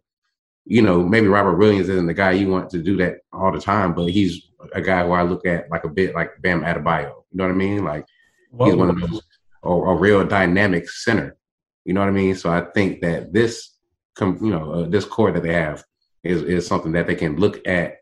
you 0.65 0.81
know 0.81 1.03
maybe 1.03 1.27
Robert 1.27 1.57
Williams 1.57 1.89
isn't 1.89 2.07
the 2.07 2.13
guy 2.13 2.31
you 2.31 2.49
want 2.49 2.69
to 2.71 2.81
do 2.81 2.97
that 2.97 3.17
all 3.33 3.51
the 3.51 3.61
time, 3.61 3.93
but 3.93 4.09
he's 4.09 4.47
a 4.73 4.81
guy 4.81 5.05
who 5.05 5.11
I 5.11 5.23
look 5.23 5.45
at 5.45 5.69
like 5.69 5.83
a 5.83 5.89
bit 5.89 6.13
like 6.13 6.41
Bam 6.41 6.61
Adebayo. 6.61 7.13
You 7.31 7.37
know 7.37 7.45
what 7.45 7.51
I 7.51 7.55
mean? 7.55 7.83
Like 7.83 8.05
Whoa. 8.51 8.65
he's 8.65 8.75
one 8.75 8.89
of 8.89 8.99
those 8.99 9.21
a, 9.63 9.69
a 9.69 9.95
real 9.95 10.25
dynamic 10.25 10.89
center. 10.89 11.37
You 11.85 11.93
know 11.93 12.01
what 12.01 12.09
I 12.09 12.13
mean? 12.13 12.35
So 12.35 12.51
I 12.51 12.61
think 12.61 13.01
that 13.01 13.33
this, 13.33 13.75
you 14.19 14.37
know, 14.41 14.71
uh, 14.71 14.87
this 14.87 15.05
core 15.05 15.31
that 15.31 15.43
they 15.43 15.53
have 15.53 15.83
is 16.23 16.43
is 16.43 16.67
something 16.67 16.91
that 16.91 17.07
they 17.07 17.15
can 17.15 17.37
look 17.37 17.65
at 17.67 17.97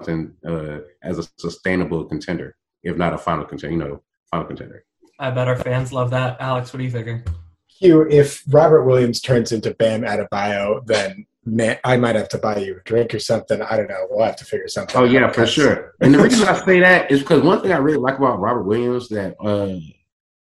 something 0.00 0.34
uh, 0.46 0.78
as 1.02 1.18
a 1.18 1.24
sustainable 1.38 2.04
contender, 2.04 2.56
if 2.82 2.96
not 2.96 3.12
a 3.12 3.18
final 3.18 3.44
contender. 3.44 3.76
You 3.76 3.82
know, 3.82 4.02
final 4.30 4.46
contender. 4.46 4.84
I 5.18 5.30
bet 5.30 5.48
our 5.48 5.56
fans 5.56 5.92
love 5.92 6.10
that. 6.10 6.40
Alex, 6.40 6.72
what 6.72 6.78
do 6.78 6.84
you 6.84 6.90
figure? 6.90 7.24
Q, 7.78 8.06
if 8.10 8.42
Robert 8.48 8.84
Williams 8.84 9.20
turns 9.20 9.52
into 9.52 9.74
Bam 9.74 10.02
Adebayo, 10.02 10.84
then 10.86 11.26
man, 11.44 11.78
I 11.84 11.96
might 11.96 12.16
have 12.16 12.28
to 12.30 12.38
buy 12.38 12.58
you 12.58 12.76
a 12.76 12.80
drink 12.84 13.14
or 13.14 13.18
something. 13.18 13.60
I 13.62 13.76
don't 13.76 13.88
know. 13.88 14.06
We'll 14.10 14.24
have 14.24 14.36
to 14.36 14.44
figure 14.44 14.68
something. 14.68 14.96
Oh 14.96 15.04
yeah, 15.04 15.30
for 15.30 15.46
sure. 15.46 15.94
And 16.00 16.14
the 16.14 16.18
reason 16.18 16.46
I 16.46 16.58
say 16.64 16.80
that 16.80 17.10
is 17.10 17.20
because 17.20 17.42
one 17.42 17.62
thing 17.62 17.72
I 17.72 17.78
really 17.78 17.98
like 17.98 18.18
about 18.18 18.40
Robert 18.40 18.64
Williams 18.64 19.08
that 19.10 19.36
uh, 19.40 19.78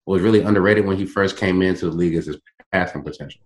was 0.06 0.22
really 0.22 0.42
underrated 0.42 0.86
when 0.86 0.98
he 0.98 1.06
first 1.06 1.38
came 1.38 1.62
into 1.62 1.89
the 1.89 1.96
league 1.96 2.16
is 2.16 2.25
his 2.25 2.38
passing 2.72 3.04
potential. 3.04 3.42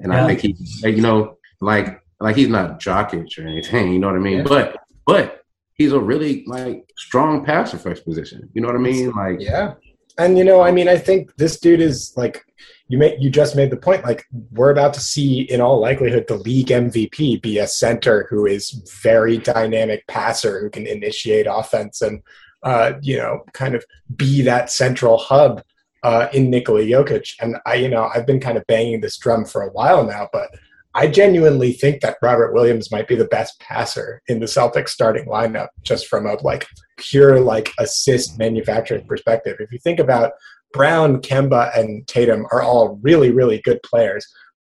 And 0.00 0.12
yeah. 0.12 0.24
I 0.24 0.26
think 0.26 0.40
he, 0.40 0.88
you 0.88 1.02
know, 1.02 1.38
like 1.60 2.02
like 2.20 2.36
he's 2.36 2.48
not 2.48 2.80
Jokic 2.80 3.38
or 3.38 3.46
anything. 3.46 3.92
You 3.92 3.98
know 3.98 4.08
what 4.08 4.16
I 4.16 4.20
mean? 4.20 4.38
Yeah. 4.38 4.44
But 4.44 4.76
but 5.06 5.44
he's 5.74 5.92
a 5.92 6.00
really 6.00 6.44
like 6.46 6.84
strong 6.96 7.44
passer 7.44 7.78
for 7.78 7.90
his 7.90 8.00
position. 8.00 8.48
You 8.54 8.62
know 8.62 8.68
what 8.68 8.76
I 8.76 8.80
mean? 8.80 9.10
Like 9.12 9.40
yeah. 9.40 9.74
And 10.18 10.36
you 10.36 10.44
know, 10.44 10.60
I 10.60 10.70
mean, 10.70 10.88
I 10.88 10.98
think 10.98 11.34
this 11.36 11.58
dude 11.58 11.80
is 11.80 12.12
like 12.16 12.44
you 12.88 12.98
made 12.98 13.16
you 13.20 13.30
just 13.30 13.56
made 13.56 13.70
the 13.70 13.76
point 13.76 14.04
like 14.04 14.26
we're 14.50 14.70
about 14.70 14.92
to 14.92 15.00
see 15.00 15.42
in 15.42 15.62
all 15.62 15.80
likelihood 15.80 16.26
the 16.28 16.36
league 16.36 16.66
MVP 16.66 17.40
be 17.40 17.58
a 17.58 17.66
center 17.66 18.26
who 18.28 18.44
is 18.44 18.70
very 19.02 19.38
dynamic 19.38 20.06
passer 20.08 20.60
who 20.60 20.68
can 20.68 20.86
initiate 20.86 21.46
offense 21.48 22.02
and 22.02 22.22
uh, 22.62 22.92
you 23.00 23.16
know 23.16 23.44
kind 23.54 23.74
of 23.74 23.82
be 24.14 24.42
that 24.42 24.70
central 24.70 25.16
hub 25.16 25.62
uh, 26.02 26.28
in 26.34 26.50
Nikola 26.50 26.82
Jokic 26.82 27.34
and 27.40 27.56
I 27.64 27.76
you 27.76 27.88
know 27.88 28.10
I've 28.14 28.26
been 28.26 28.40
kind 28.40 28.58
of 28.58 28.66
banging 28.66 29.00
this 29.00 29.16
drum 29.16 29.46
for 29.46 29.62
a 29.62 29.70
while 29.70 30.04
now 30.04 30.28
but 30.30 30.50
I 30.94 31.06
genuinely 31.06 31.72
think 31.72 32.02
that 32.02 32.18
Robert 32.20 32.52
Williams 32.52 32.90
might 32.90 33.08
be 33.08 33.14
the 33.14 33.24
best 33.26 33.58
passer 33.60 34.20
in 34.28 34.40
the 34.40 34.46
Celtics 34.46 34.90
starting 34.90 35.26
lineup 35.26 35.68
just 35.82 36.06
from 36.06 36.26
a 36.26 36.34
like 36.42 36.66
pure 36.98 37.40
like 37.40 37.72
assist 37.78 38.38
manufacturing 38.38 39.06
perspective 39.06 39.56
if 39.58 39.72
you 39.72 39.78
think 39.78 39.98
about 39.98 40.32
Brown, 40.72 41.20
Kemba, 41.20 41.76
and 41.78 42.06
Tatum 42.06 42.46
are 42.50 42.62
all 42.62 42.98
really, 43.02 43.30
really 43.30 43.60
good 43.60 43.82
players, 43.82 44.26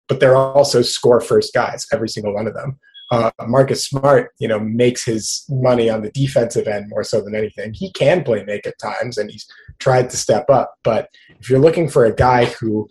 but 0.08 0.20
they're 0.20 0.36
also 0.36 0.82
score 0.82 1.22
first 1.22 1.54
guys, 1.54 1.86
every 1.92 2.10
single 2.10 2.34
one 2.34 2.48
of 2.48 2.54
them. 2.54 2.80
Uh, 3.12 3.32
Marcus 3.48 3.86
Smart, 3.86 4.32
you 4.40 4.48
know, 4.48 4.60
makes 4.60 5.06
his 5.06 5.46
money 5.50 5.90
on 5.90 6.02
the 6.02 6.12
defensive 6.12 6.68
end 6.68 6.90
more 6.90 7.04
so 7.04 7.22
than 7.22 7.36
anything. 7.36 7.74
He 7.74 7.92
can 7.92 8.24
play 8.24 8.44
make 8.44 8.66
at 8.66 8.80
times, 8.80 9.18
and 9.18 9.30
he's 9.30 9.46
tried 9.80 10.10
to 10.10 10.18
step 10.18 10.50
up. 10.50 10.74
But 10.84 11.10
if 11.40 11.50
you're 11.50 11.60
looking 11.60 11.90
for 11.90 12.06
a 12.06 12.16
guy 12.16 12.46
who 12.46 12.88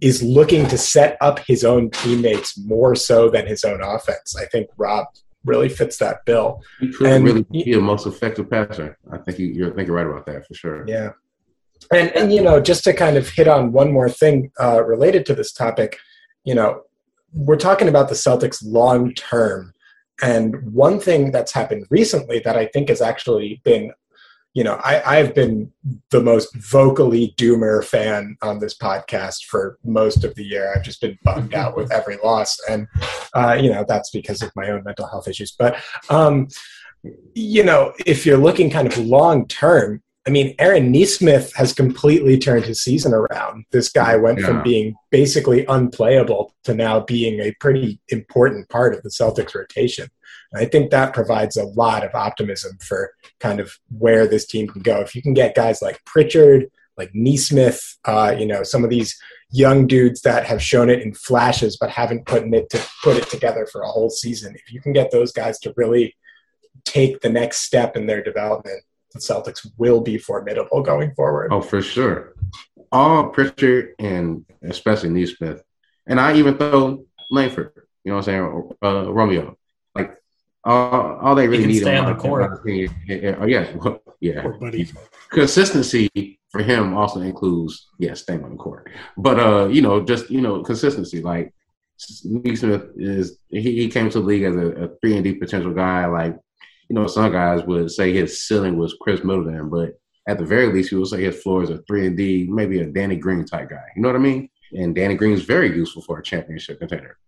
is 0.00 0.22
looking 0.22 0.66
to 0.68 0.76
set 0.76 1.16
up 1.20 1.38
his 1.40 1.64
own 1.64 1.90
teammates 1.90 2.58
more 2.58 2.94
so 2.94 3.30
than 3.30 3.46
his 3.46 3.64
own 3.64 3.82
offense, 3.82 4.36
I 4.36 4.46
think 4.46 4.68
Rob 4.76 5.06
really 5.44 5.68
fits 5.68 5.98
that 5.98 6.24
bill. 6.24 6.62
He 6.80 6.92
could 6.92 7.06
and 7.06 7.24
really 7.24 7.42
be 7.50 7.64
the 7.64 7.80
most 7.80 8.06
effective 8.06 8.50
passer. 8.50 8.98
I 9.10 9.18
think 9.18 9.38
you, 9.38 9.46
you're 9.46 9.74
thinking 9.74 9.94
right 9.94 10.06
about 10.06 10.26
that 10.26 10.46
for 10.46 10.54
sure. 10.54 10.84
Yeah. 10.88 11.10
And, 11.92 12.10
and 12.16 12.32
you 12.32 12.42
know, 12.42 12.60
just 12.60 12.84
to 12.84 12.92
kind 12.94 13.16
of 13.16 13.28
hit 13.28 13.48
on 13.48 13.72
one 13.72 13.92
more 13.92 14.08
thing 14.08 14.50
uh, 14.60 14.82
related 14.84 15.26
to 15.26 15.34
this 15.34 15.52
topic, 15.52 15.98
you 16.44 16.54
know, 16.54 16.82
we're 17.32 17.56
talking 17.56 17.88
about 17.88 18.08
the 18.08 18.14
Celtics 18.14 18.62
long 18.64 19.12
term. 19.14 19.74
And 20.22 20.72
one 20.72 21.00
thing 21.00 21.32
that's 21.32 21.52
happened 21.52 21.86
recently 21.90 22.38
that 22.40 22.56
I 22.56 22.66
think 22.66 22.88
has 22.88 23.02
actually 23.02 23.60
been, 23.64 23.92
you 24.54 24.62
know, 24.62 24.80
I, 24.84 25.18
I've 25.18 25.34
been 25.34 25.72
the 26.10 26.22
most 26.22 26.54
vocally 26.54 27.34
doomer 27.36 27.84
fan 27.84 28.36
on 28.40 28.60
this 28.60 28.76
podcast 28.76 29.44
for 29.46 29.78
most 29.84 30.22
of 30.22 30.36
the 30.36 30.44
year. 30.44 30.72
I've 30.74 30.84
just 30.84 31.00
been 31.00 31.18
bummed 31.24 31.54
out 31.54 31.76
with 31.76 31.92
every 31.92 32.18
loss. 32.22 32.56
And, 32.70 32.86
uh, 33.34 33.58
you 33.60 33.70
know, 33.70 33.84
that's 33.86 34.10
because 34.10 34.42
of 34.42 34.52
my 34.54 34.70
own 34.70 34.84
mental 34.84 35.08
health 35.08 35.26
issues. 35.26 35.52
But, 35.58 35.76
um, 36.08 36.46
you 37.34 37.64
know, 37.64 37.92
if 38.06 38.24
you're 38.24 38.38
looking 38.38 38.70
kind 38.70 38.86
of 38.86 38.96
long 38.96 39.48
term, 39.48 40.00
I 40.26 40.30
mean, 40.30 40.54
Aaron 40.58 40.90
Nesmith 40.90 41.52
has 41.54 41.74
completely 41.74 42.38
turned 42.38 42.64
his 42.64 42.82
season 42.82 43.12
around. 43.12 43.66
This 43.72 43.90
guy 43.90 44.16
went 44.16 44.38
yeah. 44.38 44.46
from 44.46 44.62
being 44.62 44.94
basically 45.10 45.66
unplayable 45.66 46.54
to 46.64 46.74
now 46.74 47.00
being 47.00 47.40
a 47.40 47.52
pretty 47.60 48.00
important 48.08 48.68
part 48.70 48.94
of 48.94 49.02
the 49.02 49.10
Celtics 49.10 49.54
rotation. 49.54 50.08
I 50.54 50.66
think 50.66 50.90
that 50.90 51.14
provides 51.14 51.56
a 51.56 51.64
lot 51.64 52.04
of 52.04 52.14
optimism 52.14 52.78
for 52.80 53.12
kind 53.40 53.60
of 53.60 53.72
where 53.96 54.26
this 54.26 54.46
team 54.46 54.68
can 54.68 54.82
go. 54.82 55.00
If 55.00 55.14
you 55.14 55.22
can 55.22 55.34
get 55.34 55.54
guys 55.54 55.82
like 55.82 56.04
Pritchard, 56.04 56.70
like 56.96 57.10
Nesmith, 57.14 57.98
uh, 58.04 58.34
you 58.38 58.46
know, 58.46 58.62
some 58.62 58.84
of 58.84 58.90
these 58.90 59.18
young 59.50 59.86
dudes 59.86 60.22
that 60.22 60.44
have 60.46 60.62
shown 60.62 60.90
it 60.90 61.02
in 61.02 61.14
flashes 61.14 61.76
but 61.76 61.90
haven't 61.90 62.26
put 62.26 62.42
it 62.42 62.70
to 62.70 62.86
put 63.02 63.16
it 63.16 63.28
together 63.28 63.66
for 63.70 63.82
a 63.82 63.88
whole 63.88 64.10
season. 64.10 64.54
If 64.54 64.72
you 64.72 64.80
can 64.80 64.92
get 64.92 65.10
those 65.10 65.32
guys 65.32 65.58
to 65.60 65.74
really 65.76 66.14
take 66.84 67.20
the 67.20 67.30
next 67.30 67.62
step 67.62 67.96
in 67.96 68.06
their 68.06 68.22
development, 68.22 68.82
the 69.12 69.20
Celtics 69.20 69.66
will 69.78 70.00
be 70.00 70.18
formidable 70.18 70.82
going 70.82 71.14
forward. 71.14 71.52
Oh, 71.52 71.60
for 71.60 71.80
sure. 71.80 72.34
All 72.90 73.28
Pritchard 73.28 73.94
and 73.98 74.44
especially 74.62 75.10
Nesmith, 75.10 75.62
and 76.06 76.20
I 76.20 76.34
even 76.36 76.56
throw 76.58 77.04
Langford. 77.30 77.72
You 78.04 78.10
know 78.10 78.16
what 78.18 78.28
I'm 78.28 78.70
saying? 78.72 78.72
Uh, 78.82 79.12
Romeo. 79.12 79.56
Like 79.94 80.16
all, 80.64 81.18
all 81.18 81.34
they 81.34 81.48
really 81.48 81.66
need 81.66 81.80
to 81.80 81.84
stay 81.84 81.96
on 81.96 82.12
the 82.12 82.20
court. 82.20 82.60
Oh 82.64 83.46
yeah, 83.46 83.66
yeah. 84.20 84.48
buddy. 84.60 84.90
Consistency 85.30 86.38
for 86.50 86.62
him 86.62 86.96
also 86.96 87.20
includes 87.20 87.88
yeah, 87.98 88.14
staying 88.14 88.44
on 88.44 88.50
the 88.50 88.56
court. 88.56 88.90
But 89.16 89.38
uh, 89.38 89.68
you 89.68 89.82
know, 89.82 90.02
just 90.02 90.30
you 90.30 90.40
know, 90.40 90.62
consistency. 90.62 91.20
Like 91.20 91.52
Nesmith 92.22 92.90
is 92.96 93.38
he, 93.50 93.60
he 93.60 93.88
came 93.88 94.08
to 94.10 94.20
the 94.20 94.26
league 94.26 94.44
as 94.44 94.56
a, 94.56 94.66
a 94.84 94.88
three 95.00 95.16
and 95.16 95.24
D 95.24 95.34
potential 95.34 95.74
guy. 95.74 96.06
Like 96.06 96.36
you 96.88 96.94
know, 96.94 97.06
some 97.06 97.30
guys 97.32 97.64
would 97.64 97.90
say 97.90 98.12
his 98.12 98.42
ceiling 98.42 98.78
was 98.78 98.96
Khris 99.00 99.24
Middleton, 99.24 99.68
but 99.68 99.98
at 100.26 100.38
the 100.38 100.44
very 100.44 100.72
least, 100.72 100.90
he 100.90 100.96
would 100.96 101.08
say 101.08 101.22
his 101.22 101.42
floor 101.42 101.62
is 101.62 101.70
a 101.70 101.78
three 101.86 102.06
and 102.06 102.16
D, 102.16 102.46
maybe 102.48 102.80
a 102.80 102.86
Danny 102.86 103.16
Green 103.16 103.44
type 103.44 103.70
guy. 103.70 103.84
You 103.94 104.02
know 104.02 104.08
what 104.08 104.16
I 104.16 104.20
mean? 104.20 104.48
And 104.72 104.94
Danny 104.94 105.14
Green 105.14 105.32
is 105.32 105.42
very 105.42 105.74
useful 105.74 106.02
for 106.02 106.18
a 106.18 106.22
championship 106.22 106.78
contender. 106.78 107.18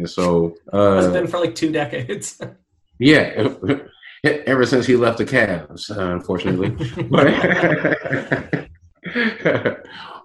And 0.00 0.08
so, 0.08 0.56
uh, 0.72 0.94
has 0.94 1.12
been 1.12 1.26
for 1.26 1.40
like 1.40 1.54
two 1.54 1.70
decades. 1.70 2.40
yeah, 2.98 3.48
ever 4.24 4.64
since 4.64 4.86
he 4.86 4.96
left 4.96 5.18
the 5.18 5.26
Cavs, 5.26 5.94
uh, 5.94 6.14
unfortunately. 6.14 6.70
but, 7.10 7.26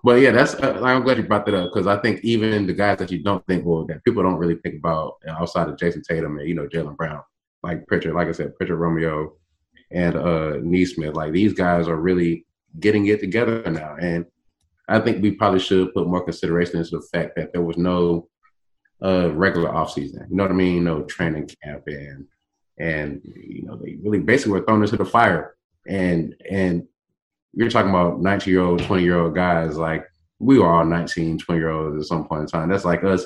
but 0.01 0.13
yeah, 0.21 0.31
that's. 0.31 0.53
Uh, 0.55 0.79
I'm 0.81 1.03
glad 1.03 1.17
you 1.17 1.23
brought 1.23 1.45
that 1.47 1.55
up 1.55 1.73
because 1.73 1.87
I 1.87 1.97
think 1.97 2.23
even 2.23 2.65
the 2.67 2.73
guys 2.73 2.99
that 2.99 3.11
you 3.11 3.21
don't 3.21 3.45
think, 3.47 3.65
well, 3.65 3.85
that 3.87 4.01
people 4.05 4.23
don't 4.23 4.37
really 4.37 4.55
think 4.55 4.75
about 4.75 5.15
outside 5.27 5.67
of 5.67 5.75
Jayson 5.77 6.03
Tatum 6.03 6.37
and 6.37 6.47
you 6.47 6.55
know 6.55 6.69
Jaylen 6.69 6.95
Brown, 6.95 7.21
like 7.61 7.85
Pritchard, 7.85 8.15
like 8.15 8.29
I 8.29 8.31
said, 8.31 8.55
Pritchard 8.55 8.79
Romeo 8.79 9.33
and 9.91 10.15
uh 10.15 10.53
Nesmith. 10.61 11.15
Like 11.15 11.33
these 11.33 11.51
guys 11.51 11.89
are 11.89 11.97
really 11.97 12.45
getting 12.79 13.07
it 13.07 13.19
together 13.19 13.61
now. 13.69 13.97
And 13.99 14.25
I 14.87 14.99
think 15.01 15.21
we 15.21 15.31
probably 15.31 15.59
should 15.59 15.93
put 15.93 16.07
more 16.07 16.23
consideration 16.23 16.77
into 16.77 16.91
the 16.91 17.07
fact 17.11 17.35
that 17.35 17.51
there 17.51 17.61
was 17.61 17.75
no 17.75 18.29
uh 19.03 19.31
regular 19.33 19.69
offseason. 19.69 20.29
You 20.29 20.35
know 20.35 20.43
what 20.43 20.51
I 20.51 20.55
mean? 20.55 20.83
No 20.83 21.03
training 21.03 21.49
camp 21.63 21.83
and 21.87 22.27
and 22.77 23.21
you 23.23 23.63
know, 23.63 23.77
they 23.77 23.97
really 24.03 24.19
basically 24.19 24.53
were 24.53 24.65
thrown 24.65 24.83
into 24.83 24.97
the 24.97 25.05
fire. 25.05 25.55
And 25.87 26.35
and 26.49 26.87
you're 27.53 27.69
talking 27.69 27.89
about 27.89 28.21
19 28.21 28.51
year 28.51 28.63
old, 28.63 28.83
20 28.83 29.03
year 29.03 29.19
old 29.19 29.35
guys, 29.35 29.77
like 29.77 30.05
we 30.39 30.59
were 30.59 30.69
all 30.69 30.85
19, 30.85 31.39
20 31.39 31.59
year 31.59 31.69
olds 31.69 31.97
at 31.97 32.07
some 32.07 32.27
point 32.27 32.41
in 32.41 32.47
time. 32.47 32.69
That's 32.69 32.85
like 32.85 33.03
us 33.03 33.25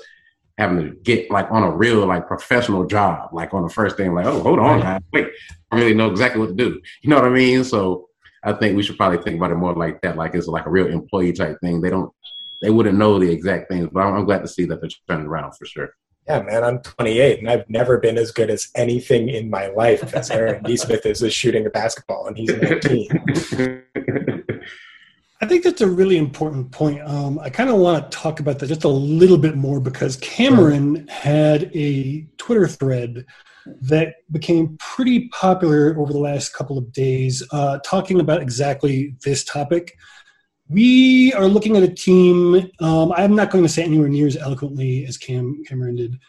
having 0.57 0.77
to 0.77 0.95
get 1.03 1.31
like 1.31 1.49
on 1.51 1.63
a 1.63 1.71
real 1.71 2.05
like 2.05 2.27
professional 2.27 2.85
job, 2.85 3.29
like 3.33 3.53
on 3.53 3.63
the 3.63 3.69
first 3.69 3.97
thing, 3.97 4.13
like, 4.13 4.25
oh, 4.25 4.43
hold 4.43 4.59
on, 4.59 4.81
guys, 4.81 5.01
wait, 5.13 5.27
I 5.71 5.77
really 5.77 5.93
know 5.93 6.11
exactly 6.11 6.41
what 6.41 6.49
to 6.49 6.53
do. 6.53 6.79
You 7.01 7.09
know 7.09 7.15
what 7.15 7.25
I 7.25 7.29
mean? 7.29 7.63
So 7.63 8.09
I 8.43 8.53
think 8.53 8.75
we 8.75 8.83
should 8.83 8.97
probably 8.97 9.19
think 9.19 9.38
about 9.38 9.51
it 9.51 9.55
more 9.55 9.73
like 9.73 10.01
that, 10.01 10.17
like 10.17 10.35
it's 10.35 10.47
like 10.47 10.65
a 10.65 10.69
real 10.69 10.88
employee 10.88 11.33
type 11.33 11.57
thing. 11.61 11.81
They 11.81 11.89
don't, 11.89 12.11
they 12.61 12.69
wouldn't 12.69 12.97
know 12.97 13.19
the 13.19 13.31
exact 13.31 13.69
things, 13.69 13.89
but 13.91 14.01
I'm, 14.01 14.13
I'm 14.15 14.25
glad 14.25 14.41
to 14.41 14.47
see 14.47 14.65
that 14.65 14.81
they're 14.81 14.89
turning 15.07 15.27
around 15.27 15.53
for 15.55 15.65
sure. 15.65 15.89
Yeah, 16.27 16.41
man, 16.43 16.63
I'm 16.63 16.79
28 16.79 17.39
and 17.39 17.49
I've 17.49 17.67
never 17.69 17.97
been 17.97 18.17
as 18.17 18.31
good 18.31 18.51
as 18.51 18.69
anything 18.75 19.29
in 19.29 19.49
my 19.49 19.67
life 19.67 20.13
as 20.13 20.29
Aaron 20.29 20.61
Nesmith 20.67 21.05
is 21.05 21.23
at 21.23 21.33
shooting 21.33 21.65
a 21.65 21.69
basketball, 21.69 22.27
and 22.27 22.37
he's 22.37 22.51
19. 22.51 23.83
I 25.41 25.45
think 25.45 25.63
that's 25.63 25.81
a 25.81 25.87
really 25.87 26.17
important 26.17 26.69
point. 26.71 27.01
Um, 27.01 27.39
I 27.39 27.49
kind 27.49 27.69
of 27.69 27.77
want 27.77 28.11
to 28.11 28.17
talk 28.17 28.41
about 28.41 28.59
that 28.59 28.67
just 28.67 28.83
a 28.83 28.89
little 28.89 29.37
bit 29.37 29.55
more 29.55 29.79
because 29.79 30.17
Cameron 30.17 31.07
had 31.07 31.71
a 31.73 32.27
Twitter 32.37 32.67
thread 32.67 33.25
that 33.81 34.15
became 34.31 34.75
pretty 34.79 35.29
popular 35.29 35.97
over 35.97 36.11
the 36.11 36.19
last 36.19 36.53
couple 36.53 36.77
of 36.77 36.91
days, 36.91 37.41
uh, 37.51 37.79
talking 37.85 38.19
about 38.19 38.41
exactly 38.41 39.15
this 39.23 39.43
topic. 39.45 39.97
We 40.69 41.33
are 41.33 41.47
looking 41.47 41.75
at 41.77 41.83
a 41.83 41.89
team. 41.89 42.69
Um, 42.79 43.11
I'm 43.13 43.35
not 43.35 43.49
going 43.49 43.63
to 43.63 43.69
say 43.69 43.83
anywhere 43.83 44.07
near 44.07 44.27
as 44.27 44.38
eloquently 44.38 45.05
as 45.05 45.17
Cam 45.17 45.63
Cameron 45.67 45.95
did, 45.95 46.19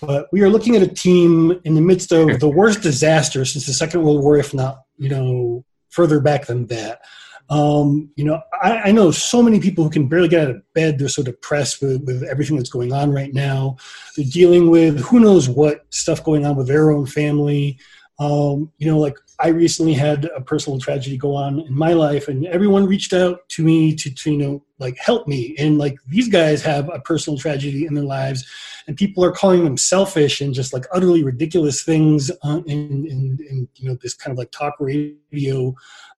but 0.00 0.26
we 0.32 0.42
are 0.42 0.50
looking 0.50 0.74
at 0.74 0.82
a 0.82 0.88
team 0.88 1.60
in 1.64 1.74
the 1.74 1.80
midst 1.80 2.10
of 2.12 2.40
the 2.40 2.48
worst 2.48 2.82
disaster 2.82 3.44
since 3.44 3.66
the 3.66 3.72
Second 3.72 4.02
World 4.02 4.22
War, 4.22 4.36
if 4.36 4.52
not, 4.52 4.82
you 4.98 5.08
know, 5.08 5.64
further 5.90 6.20
back 6.20 6.46
than 6.46 6.66
that. 6.66 7.02
Um, 7.50 8.10
you 8.16 8.24
know, 8.24 8.40
I, 8.62 8.88
I, 8.88 8.92
know 8.92 9.10
so 9.10 9.42
many 9.42 9.60
people 9.60 9.84
who 9.84 9.90
can 9.90 10.08
barely 10.08 10.28
get 10.28 10.44
out 10.44 10.50
of 10.54 10.72
bed. 10.72 10.98
They're 10.98 11.08
so 11.08 11.22
depressed 11.22 11.82
with, 11.82 12.02
with 12.04 12.22
everything 12.22 12.56
that's 12.56 12.70
going 12.70 12.90
on 12.94 13.12
right 13.12 13.34
now. 13.34 13.76
They're 14.16 14.24
dealing 14.24 14.70
with 14.70 14.98
who 15.00 15.20
knows 15.20 15.46
what 15.46 15.84
stuff 15.90 16.24
going 16.24 16.46
on 16.46 16.56
with 16.56 16.68
their 16.68 16.90
own 16.90 17.04
family. 17.04 17.78
Um, 18.18 18.70
you 18.78 18.86
know, 18.86 18.98
like 18.98 19.16
I 19.40 19.48
recently 19.48 19.94
had 19.94 20.30
a 20.36 20.40
personal 20.40 20.78
tragedy 20.78 21.16
go 21.16 21.34
on 21.34 21.60
in 21.60 21.74
my 21.74 21.92
life, 21.92 22.28
and 22.28 22.46
everyone 22.46 22.86
reached 22.86 23.12
out 23.12 23.48
to 23.50 23.64
me 23.64 23.94
to, 23.96 24.14
to 24.14 24.32
you 24.32 24.38
know, 24.38 24.64
like 24.78 24.96
help 24.98 25.26
me. 25.26 25.56
And 25.58 25.78
like 25.78 25.96
these 26.06 26.28
guys 26.28 26.62
have 26.62 26.88
a 26.92 27.00
personal 27.00 27.38
tragedy 27.38 27.86
in 27.86 27.94
their 27.94 28.04
lives, 28.04 28.44
and 28.86 28.96
people 28.96 29.24
are 29.24 29.32
calling 29.32 29.64
them 29.64 29.76
selfish 29.76 30.40
and 30.40 30.54
just 30.54 30.72
like 30.72 30.84
utterly 30.92 31.24
ridiculous 31.24 31.82
things 31.82 32.30
uh, 32.44 32.60
in, 32.66 33.06
in, 33.06 33.38
in 33.50 33.68
you 33.74 33.88
know 33.88 33.96
this 34.00 34.14
kind 34.14 34.32
of 34.32 34.38
like 34.38 34.52
talk 34.52 34.74
radio 34.78 35.74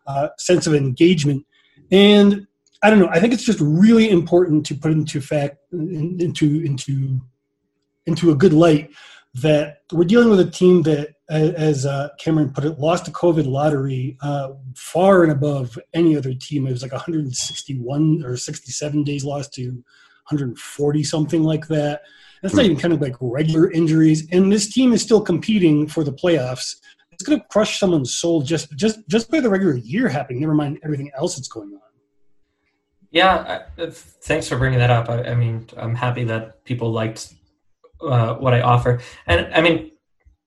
uh, 0.06 0.28
sense 0.38 0.66
of 0.66 0.74
engagement. 0.74 1.46
And 1.90 2.46
I 2.82 2.90
don't 2.90 2.98
know. 2.98 3.08
I 3.10 3.20
think 3.20 3.32
it's 3.32 3.44
just 3.44 3.60
really 3.60 4.10
important 4.10 4.66
to 4.66 4.74
put 4.74 4.92
into 4.92 5.20
fact 5.22 5.56
into 5.72 6.60
into 6.60 7.20
into 8.04 8.30
a 8.30 8.36
good 8.36 8.52
light 8.52 8.90
that 9.42 9.82
we're 9.92 10.04
dealing 10.04 10.30
with 10.30 10.40
a 10.40 10.50
team 10.50 10.82
that, 10.82 11.14
as 11.28 11.84
uh, 11.84 12.08
Cameron 12.18 12.52
put 12.52 12.64
it, 12.64 12.78
lost 12.78 13.04
the 13.04 13.10
COVID 13.10 13.46
lottery 13.46 14.16
uh, 14.22 14.52
far 14.74 15.22
and 15.22 15.32
above 15.32 15.78
any 15.92 16.16
other 16.16 16.32
team. 16.34 16.66
It 16.66 16.72
was 16.72 16.82
like 16.82 16.92
161 16.92 18.22
or 18.24 18.36
67 18.36 19.04
days 19.04 19.24
lost 19.24 19.52
to 19.54 19.66
140, 19.68 21.04
something 21.04 21.42
like 21.42 21.66
that. 21.68 22.02
That's 22.42 22.54
not 22.54 22.64
even 22.64 22.78
kind 22.78 22.94
of 22.94 23.00
like 23.00 23.16
regular 23.20 23.70
injuries. 23.70 24.28
And 24.30 24.52
this 24.52 24.72
team 24.72 24.92
is 24.92 25.02
still 25.02 25.20
competing 25.20 25.86
for 25.86 26.04
the 26.04 26.12
playoffs. 26.12 26.76
It's 27.10 27.24
going 27.24 27.40
to 27.40 27.46
crush 27.48 27.78
someone's 27.78 28.14
soul 28.14 28.42
just 28.42 28.70
just 28.76 29.00
just 29.08 29.30
by 29.30 29.40
the 29.40 29.48
regular 29.48 29.76
year 29.76 30.08
happening. 30.08 30.40
Never 30.40 30.54
mind 30.54 30.78
everything 30.84 31.10
else 31.16 31.36
that's 31.36 31.48
going 31.48 31.72
on. 31.72 31.80
Yeah, 33.10 33.62
thanks 33.90 34.48
for 34.48 34.58
bringing 34.58 34.78
that 34.78 34.90
up. 34.90 35.08
I, 35.08 35.22
I 35.22 35.34
mean, 35.34 35.66
I'm 35.78 35.94
happy 35.94 36.24
that 36.24 36.62
people 36.64 36.92
liked 36.92 37.32
uh, 38.00 38.34
what 38.34 38.54
I 38.54 38.60
offer. 38.60 39.00
And 39.26 39.52
I 39.54 39.60
mean, 39.60 39.92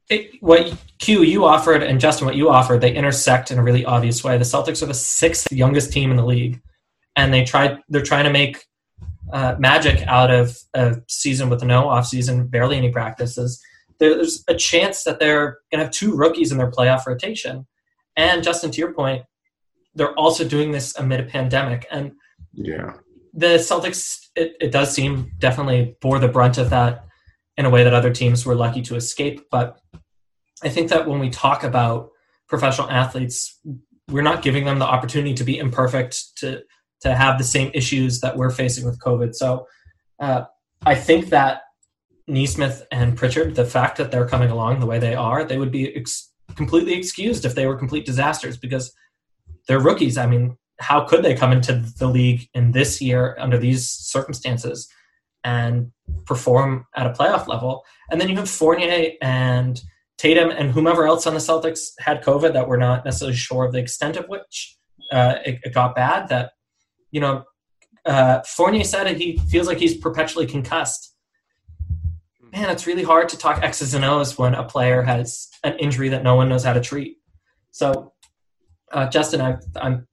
it, 0.10 0.42
what 0.42 0.76
Q 0.98 1.22
you 1.22 1.46
offered 1.46 1.84
and 1.84 2.00
Justin 2.00 2.26
what 2.26 2.36
you 2.36 2.50
offered, 2.50 2.82
they 2.82 2.94
intersect 2.94 3.52
in 3.52 3.60
a 3.60 3.64
really 3.64 3.86
obvious 3.86 4.24
way. 4.24 4.38
The 4.38 4.44
Celtics 4.44 4.82
are 4.82 4.88
the 4.88 4.94
sixth 4.94 5.52
youngest 5.52 5.94
team 5.94 6.12
in 6.12 6.18
the 6.18 6.26
league, 6.26 6.62
and 7.16 7.34
they 7.34 7.44
tried. 7.44 7.80
They're 7.90 8.02
trying 8.02 8.26
to 8.26 8.32
make 8.32 8.66
uh, 9.32 9.56
magic 9.60 10.02
out 10.08 10.32
of 10.32 10.58
a 10.74 10.98
season 11.08 11.50
with 11.50 11.64
no 11.64 11.88
off 11.88 12.08
season, 12.08 12.48
barely 12.48 12.78
any 12.78 12.92
practices. 12.92 13.62
There's 14.00 14.44
a 14.48 14.56
chance 14.56 15.04
that 15.04 15.20
they're 15.20 15.60
going 15.72 15.80
to 15.80 15.86
have 15.86 15.92
two 15.92 16.16
rookies 16.16 16.52
in 16.52 16.58
their 16.58 16.72
playoff 16.72 17.06
rotation. 17.06 17.68
And 18.16 18.44
Justin, 18.44 18.72
to 18.72 18.80
your 18.80 18.94
point, 18.94 19.24
they're 19.94 20.18
also 20.18 20.48
doing 20.48 20.72
this 20.72 20.98
amid 20.98 21.20
a 21.20 21.24
pandemic. 21.24 21.86
And 21.92 22.14
yeah, 22.54 22.94
the 23.34 23.58
Celtics, 23.58 24.30
it, 24.36 24.56
it 24.60 24.72
does 24.72 24.94
seem 24.94 25.32
definitely 25.38 25.98
bore 26.02 26.20
the 26.20 26.28
brunt 26.28 26.58
of 26.58 26.70
that 26.72 27.06
in 27.60 27.66
a 27.66 27.70
way 27.70 27.84
that 27.84 27.94
other 27.94 28.12
teams 28.12 28.46
were 28.46 28.56
lucky 28.56 28.82
to 28.82 28.96
escape. 28.96 29.42
But 29.52 29.78
I 30.64 30.70
think 30.70 30.90
that 30.90 31.06
when 31.06 31.20
we 31.20 31.30
talk 31.30 31.66
about 31.66 32.10
professional 32.48 32.90
athletes, 32.90 33.60
we're 34.10 34.24
not 34.24 34.42
giving 34.42 34.64
them 34.64 34.80
the 34.80 34.86
opportunity 34.86 35.34
to 35.34 35.44
be 35.44 35.60
imperfect, 35.60 36.38
to 36.38 36.64
to 37.02 37.16
have 37.16 37.38
the 37.38 37.44
same 37.44 37.72
issues 37.74 38.22
that 38.22 38.36
we're 38.36 38.50
facing 38.50 38.86
with 38.86 39.00
COVID. 39.00 39.34
So 39.34 39.68
uh, 40.20 40.44
I 40.86 40.96
think 40.96 41.30
that 41.30 41.62
Nesmith 42.28 42.86
and 42.92 43.16
Pritchard, 43.16 43.56
the 43.56 43.66
fact 43.66 43.98
that 43.98 44.12
they're 44.12 44.28
coming 44.28 44.50
along 44.50 44.80
the 44.80 44.86
way 44.86 45.00
they 45.00 45.16
are, 45.16 45.46
they 45.46 45.58
would 45.58 45.72
be 45.72 45.96
ex- 45.96 46.32
completely 46.56 46.94
excused 46.94 47.46
if 47.46 47.56
they 47.56 47.68
were 47.68 47.78
complete 47.78 48.06
disasters 48.06 48.58
because 48.58 48.94
they're 49.68 49.80
rookies. 49.80 50.18
I 50.18 50.26
mean, 50.28 50.58
how 50.80 51.06
could 51.06 51.24
they 51.24 51.36
come 51.36 51.54
into 51.54 51.74
the 51.98 52.08
league 52.08 52.50
in 52.54 52.74
this 52.74 53.02
year 53.02 53.38
under 53.40 53.58
these 53.58 53.90
circumstances? 53.90 54.90
And 55.44 55.92
perform 56.26 56.86
at 56.96 57.08
a 57.08 57.12
playoff 57.12 57.48
level. 57.48 57.84
And 58.12 58.20
then 58.20 58.30
you 58.30 58.36
have 58.38 58.50
Fournier 58.50 59.12
and 59.22 59.82
Tatum 60.18 60.50
and 60.50 60.72
whomever 60.72 61.08
else 61.08 61.26
on 61.26 61.34
the 61.34 61.40
Celtics 61.40 61.92
had 62.00 62.24
COVID 62.24 62.54
that 62.54 62.68
we're 62.68 62.78
not 62.78 63.06
necessarily 63.06 63.38
sure 63.38 63.66
of 63.66 63.72
the 63.72 63.80
extent 63.80 64.18
of 64.18 64.28
which 64.28 64.78
uh, 65.12 65.36
it, 65.46 65.60
it, 65.64 65.74
got 65.74 65.96
bad. 65.96 66.28
That 66.30 66.52
you 67.12 67.22
know, 67.22 67.46
uh, 68.06 68.42
Fournier 68.42 68.84
said. 68.84 69.16
He 69.18 69.38
feels 69.50 69.68
like 69.68 69.78
he's 69.78 69.96
perpetually 69.96 70.46
concussed. 70.46 71.16
Man, 72.52 72.70
it's 72.70 72.86
really 72.86 73.04
hard 73.04 73.30
to 73.30 73.38
talk 73.38 73.64
X's 73.64 73.94
and 73.94 74.04
O's 74.04 74.38
when 74.38 74.56
a 74.56 74.64
player 74.64 75.04
has 75.04 75.48
an 75.64 75.78
injury 75.78 76.10
that 76.10 76.24
no 76.24 76.36
one 76.36 76.50
knows 76.50 76.64
how 76.64 76.74
to 76.74 76.82
treat. 76.82 77.18
So, 77.72 78.14
uh, 78.92 79.08
Justin, 79.08 79.40
I, 79.40 79.58
I'm 79.80 80.08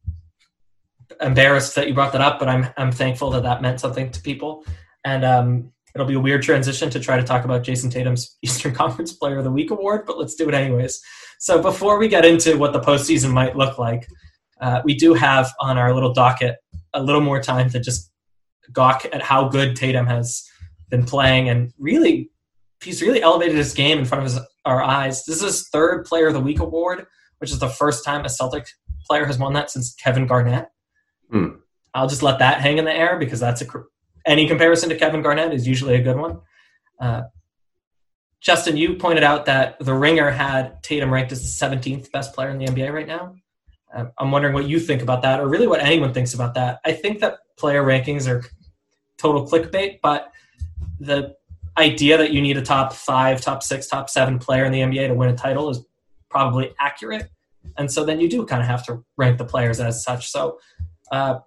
embarrassed 1.20 1.74
that 1.74 1.88
you 1.88 1.94
brought 1.94 2.12
that 2.12 2.20
up, 2.20 2.38
but 2.38 2.48
I'm 2.48 2.68
I'm 2.76 2.92
thankful 2.92 3.30
that 3.30 3.42
that 3.42 3.60
meant 3.60 3.80
something 3.80 4.10
to 4.12 4.20
people 4.20 4.64
and 5.06 5.24
um, 5.24 5.72
it'll 5.94 6.06
be 6.06 6.14
a 6.14 6.20
weird 6.20 6.42
transition 6.42 6.90
to 6.90 7.00
try 7.00 7.16
to 7.16 7.22
talk 7.22 7.44
about 7.44 7.62
Jayson 7.62 7.90
Tatum's 7.90 8.36
Eastern 8.42 8.74
Conference 8.74 9.12
Player 9.12 9.38
of 9.38 9.44
the 9.44 9.50
Week 9.50 9.70
award, 9.70 10.02
but 10.04 10.18
let's 10.18 10.34
do 10.34 10.48
it 10.48 10.54
anyways. 10.54 11.00
So 11.38 11.62
before 11.62 11.98
we 11.98 12.08
get 12.08 12.24
into 12.24 12.58
what 12.58 12.72
the 12.72 12.80
postseason 12.80 13.30
might 13.30 13.56
look 13.56 13.78
like, 13.78 14.06
uh, 14.60 14.82
we 14.84 14.94
do 14.94 15.14
have 15.14 15.50
on 15.60 15.78
our 15.78 15.94
little 15.94 16.12
docket 16.12 16.56
a 16.92 17.02
little 17.02 17.20
more 17.20 17.40
time 17.40 17.70
to 17.70 17.78
just 17.78 18.10
gawk 18.72 19.06
at 19.12 19.22
how 19.22 19.48
good 19.48 19.76
Tatum 19.76 20.06
has 20.06 20.44
been 20.90 21.04
playing, 21.04 21.48
and 21.50 21.72
really, 21.78 22.30
he's 22.82 23.00
really 23.00 23.22
elevated 23.22 23.56
his 23.56 23.74
game 23.74 23.98
in 23.98 24.04
front 24.04 24.24
of 24.24 24.32
his, 24.32 24.42
our 24.64 24.82
eyes. 24.82 25.24
This 25.24 25.36
is 25.36 25.42
his 25.42 25.68
third 25.68 26.04
Player 26.04 26.28
of 26.28 26.34
the 26.34 26.40
Week 26.40 26.58
award, 26.58 27.06
which 27.38 27.52
is 27.52 27.58
the 27.60 27.68
first 27.68 28.04
time 28.04 28.24
a 28.24 28.28
Celtic 28.28 28.66
player 29.06 29.24
has 29.24 29.38
won 29.38 29.52
that 29.52 29.70
since 29.70 29.94
Kevin 29.94 30.26
Garnett. 30.26 30.68
Hmm. 31.30 31.48
I'll 31.94 32.08
just 32.08 32.22
let 32.22 32.40
that 32.40 32.60
hang 32.60 32.78
in 32.78 32.84
the 32.84 32.92
air 32.92 33.18
because 33.18 33.38
that's 33.38 33.60
a 33.60 33.66
any 34.26 34.48
comparison 34.48 34.88
to 34.88 34.96
Kevin 34.96 35.22
Garnett 35.22 35.54
is 35.54 35.66
usually 35.66 35.94
a 35.94 36.02
good 36.02 36.16
one. 36.16 36.40
Uh, 37.00 37.22
Justin, 38.40 38.76
you 38.76 38.94
pointed 38.94 39.24
out 39.24 39.46
that 39.46 39.78
the 39.78 39.94
Ringer 39.94 40.30
had 40.30 40.82
Tatum 40.82 41.12
ranked 41.12 41.32
as 41.32 41.42
the 41.42 41.66
17th 41.66 42.12
best 42.12 42.34
player 42.34 42.50
in 42.50 42.58
the 42.58 42.66
NBA 42.66 42.92
right 42.92 43.06
now. 43.06 43.36
Uh, 43.92 44.06
I'm 44.18 44.30
wondering 44.30 44.52
what 44.52 44.68
you 44.68 44.78
think 44.78 45.02
about 45.02 45.22
that, 45.22 45.40
or 45.40 45.48
really 45.48 45.66
what 45.66 45.80
anyone 45.80 46.12
thinks 46.12 46.34
about 46.34 46.54
that. 46.54 46.80
I 46.84 46.92
think 46.92 47.20
that 47.20 47.38
player 47.56 47.82
rankings 47.82 48.28
are 48.28 48.44
total 49.16 49.46
clickbait, 49.46 50.00
but 50.02 50.30
the 51.00 51.34
idea 51.78 52.18
that 52.18 52.32
you 52.32 52.40
need 52.40 52.56
a 52.56 52.62
top 52.62 52.92
five, 52.92 53.40
top 53.40 53.62
six, 53.62 53.86
top 53.86 54.10
seven 54.10 54.38
player 54.38 54.64
in 54.64 54.72
the 54.72 54.80
NBA 54.80 55.08
to 55.08 55.14
win 55.14 55.28
a 55.28 55.36
title 55.36 55.70
is 55.70 55.84
probably 56.28 56.74
accurate. 56.80 57.30
And 57.76 57.90
so 57.90 58.04
then 58.04 58.20
you 58.20 58.28
do 58.28 58.44
kind 58.46 58.62
of 58.62 58.68
have 58.68 58.84
to 58.86 59.04
rank 59.16 59.38
the 59.38 59.44
players 59.44 59.80
as 59.80 60.02
such. 60.02 60.30
So, 60.30 60.58
uh, 61.10 61.40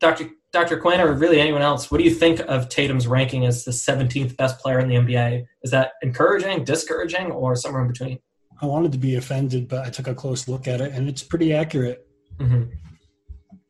Dr. 0.00 0.30
Dr. 0.56 0.78
Quinn 0.78 1.00
or 1.00 1.12
really 1.12 1.38
anyone 1.38 1.60
else, 1.60 1.90
what 1.90 1.98
do 1.98 2.04
you 2.04 2.10
think 2.10 2.40
of 2.40 2.70
Tatum's 2.70 3.06
ranking 3.06 3.44
as 3.44 3.64
the 3.64 3.72
17th 3.72 4.36
best 4.38 4.58
player 4.58 4.78
in 4.78 4.88
the 4.88 4.94
NBA? 4.94 5.44
Is 5.62 5.70
that 5.70 5.92
encouraging, 6.00 6.64
discouraging, 6.64 7.30
or 7.30 7.54
somewhere 7.56 7.82
in 7.82 7.88
between? 7.88 8.18
I 8.62 8.64
wanted 8.64 8.92
to 8.92 8.98
be 8.98 9.16
offended, 9.16 9.68
but 9.68 9.86
I 9.86 9.90
took 9.90 10.06
a 10.06 10.14
close 10.14 10.48
look 10.48 10.66
at 10.66 10.80
it, 10.80 10.92
and 10.92 11.10
it's 11.10 11.22
pretty 11.22 11.52
accurate. 11.52 12.06
Mm-hmm. 12.38 12.70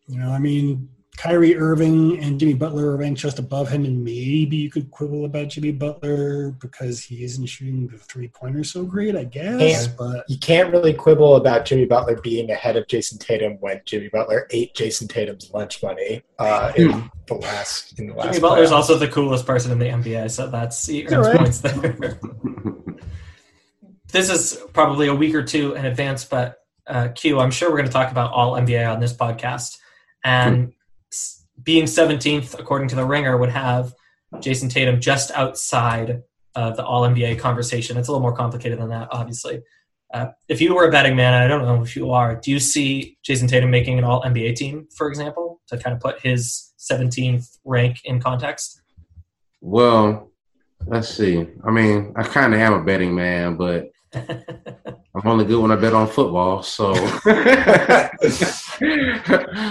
You 0.07 0.19
know, 0.21 0.31
I 0.31 0.39
mean, 0.39 0.89
Kyrie 1.17 1.57
Irving 1.57 2.23
and 2.23 2.39
Jimmy 2.39 2.53
Butler 2.55 2.91
are 2.91 2.97
ranked 2.97 3.21
just 3.21 3.39
above 3.39 3.71
him, 3.71 3.85
and 3.85 4.05
maybe 4.05 4.57
you 4.57 4.71
could 4.71 4.91
quibble 4.91 5.25
about 5.25 5.49
Jimmy 5.49 5.73
Butler 5.73 6.51
because 6.61 7.03
he 7.03 7.25
isn't 7.25 7.47
shooting 7.47 7.89
the 7.89 7.97
three 7.97 8.29
pointer 8.29 8.63
so 8.63 8.85
great, 8.85 9.17
I 9.17 9.25
guess. 9.25 9.87
And 9.87 9.97
but 9.97 10.29
you 10.29 10.39
can't 10.39 10.71
really 10.71 10.93
quibble 10.93 11.37
about 11.37 11.65
Jimmy 11.65 11.87
Butler 11.87 12.21
being 12.21 12.51
ahead 12.51 12.77
of 12.77 12.87
Jayson 12.87 13.19
Tatum 13.19 13.55
when 13.61 13.81
Jimmy 13.87 14.09
Butler 14.09 14.47
ate 14.51 14.75
Jayson 14.75 15.09
Tatum's 15.09 15.51
lunch 15.53 15.83
money 15.83 16.23
uh, 16.39 16.73
in 16.77 16.93
hmm. 16.93 17.07
the 17.27 17.35
last 17.35 17.99
in 17.99 18.09
the 18.09 18.15
last. 18.15 18.27
Jimmy 18.27 18.41
Butler 18.41 18.63
is 18.63 18.73
also 18.73 18.99
the 18.99 19.09
coolest 19.09 19.47
person 19.47 19.73
in 19.73 19.79
the 19.79 19.87
NBA, 19.87 20.31
so 20.31 20.49
that's 20.49 20.87
he 20.87 21.07
earns 21.07 21.27
right. 21.29 21.39
points 21.39 21.61
there. 21.61 22.21
this 24.13 24.29
is 24.29 24.63
probably 24.75 25.09
a 25.09 25.15
week 25.15 25.35
or 25.35 25.43
two 25.43 25.75
in 25.75 25.87
advance, 25.87 26.27
but 26.27 26.59
uh, 26.87 27.09
Q, 27.09 27.41
I'm 27.41 27.51
sure 27.51 27.71
we're 27.71 27.79
going 27.79 27.89
to 27.89 27.93
talk 27.93 28.11
about 28.11 28.33
all 28.33 28.53
NBA 28.53 28.93
on 28.93 29.01
this 29.01 29.15
podcast, 29.15 29.79
and 30.23 30.73
being 31.63 31.85
17th, 31.85 32.59
according 32.59 32.89
to 32.89 32.97
the 32.97 33.05
Ringer, 33.05 33.37
would 33.37 33.51
have 33.51 33.95
Jayson 34.41 34.69
Tatum 34.69 35.01
just 35.01 35.31
outside 35.33 36.23
of 36.55 36.77
the 36.77 36.85
All 36.85 37.03
NBA 37.03 37.39
conversation. 37.39 37.97
It's 37.97 38.09
a 38.09 38.11
little 38.11 38.23
more 38.23 38.37
complicated 38.37 38.79
than 38.79 38.89
that, 38.91 39.09
obviously. 39.11 39.63
Uh, 40.13 40.29
if 40.49 40.61
you 40.61 40.75
were 40.75 40.87
a 40.87 40.91
betting 40.91 41.17
man, 41.17 41.35
I 41.35 41.49
don't 41.49 41.63
know 41.63 41.83
if 41.83 41.97
you 41.97 42.13
are, 42.13 42.37
do 42.37 42.51
you 42.51 42.61
see 42.61 43.19
Jayson 43.27 43.49
Tatum 43.49 43.71
making 43.71 43.99
an 43.99 44.05
All 44.05 44.23
NBA 44.23 44.57
team, 44.57 44.87
for 44.97 45.09
example, 45.09 45.61
to 45.69 45.77
kind 45.77 45.95
of 45.95 46.01
put 46.01 46.21
his 46.21 46.73
17th 46.79 47.59
rank 47.65 48.01
in 48.05 48.21
context? 48.21 48.83
Well, 49.61 50.31
let's 50.87 51.09
see. 51.09 51.47
I 51.65 51.71
mean, 51.71 52.13
I 52.17 52.23
kind 52.23 52.55
of 52.55 52.61
am 52.61 52.75
a 52.75 52.85
betting 52.85 53.15
man, 53.15 53.57
but 53.57 53.91
I'm 55.17 55.31
only 55.31 55.47
good 55.47 55.61
when 55.61 55.71
I 55.71 55.77
bet 55.77 55.95
on 55.95 56.09
football, 56.09 56.63
so 56.63 56.95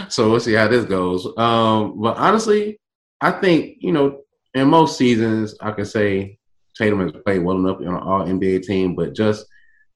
so 0.10 0.30
we'll 0.30 0.40
see 0.40 0.54
how 0.54 0.68
this 0.68 0.86
goes. 0.86 1.26
Um, 1.38 2.02
but 2.02 2.18
honestly, 2.18 2.80
I 3.22 3.32
think 3.32 3.78
you 3.80 3.92
know 3.92 4.22
in 4.56 4.70
most 4.70 4.98
seasons 4.98 5.56
I 5.62 5.72
can 5.72 5.86
say 5.86 6.40
Tatum 6.76 7.02
has 7.02 7.12
played 7.24 7.44
well 7.44 7.58
enough 7.58 7.78
on 7.78 7.88
an 7.88 7.96
All 7.96 8.26
NBA 8.26 8.64
team, 8.64 8.96
but 8.96 9.16
just 9.16 9.46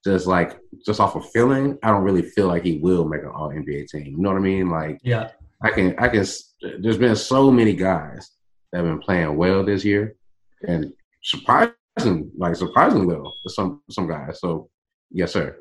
just 0.04 0.26
like 0.26 0.58
just 0.86 1.00
off 1.00 1.16
of 1.16 1.28
feeling, 1.30 1.78
I 1.82 1.90
don't 1.90 2.04
really 2.04 2.22
feel 2.22 2.46
like 2.46 2.62
he 2.62 2.78
will 2.78 3.04
make 3.04 3.22
an 3.22 3.28
All 3.28 3.50
NBA 3.50 3.88
team. 3.88 4.06
You 4.06 4.18
know 4.18 4.30
what 4.30 4.38
I 4.38 4.42
mean? 4.42 4.70
Like, 4.70 4.98
yeah, 5.02 5.30
I 5.62 5.70
can, 5.70 5.94
I 5.98 6.08
can. 6.08 6.24
There's 6.80 6.98
been 6.98 7.16
so 7.16 7.50
many 7.50 7.74
guys 7.74 8.30
that 8.72 8.78
have 8.78 8.86
been 8.86 9.00
playing 9.00 9.36
well 9.36 9.64
this 9.64 9.84
year, 9.84 10.16
and 10.66 10.92
surprising, 11.22 12.30
like 12.36 12.56
surprisingly 12.56 13.06
well 13.06 13.34
for 13.42 13.48
some 13.48 13.82
some 13.90 14.08
guys. 14.08 14.40
So, 14.40 14.70
yes, 15.10 15.32
sir. 15.32 15.56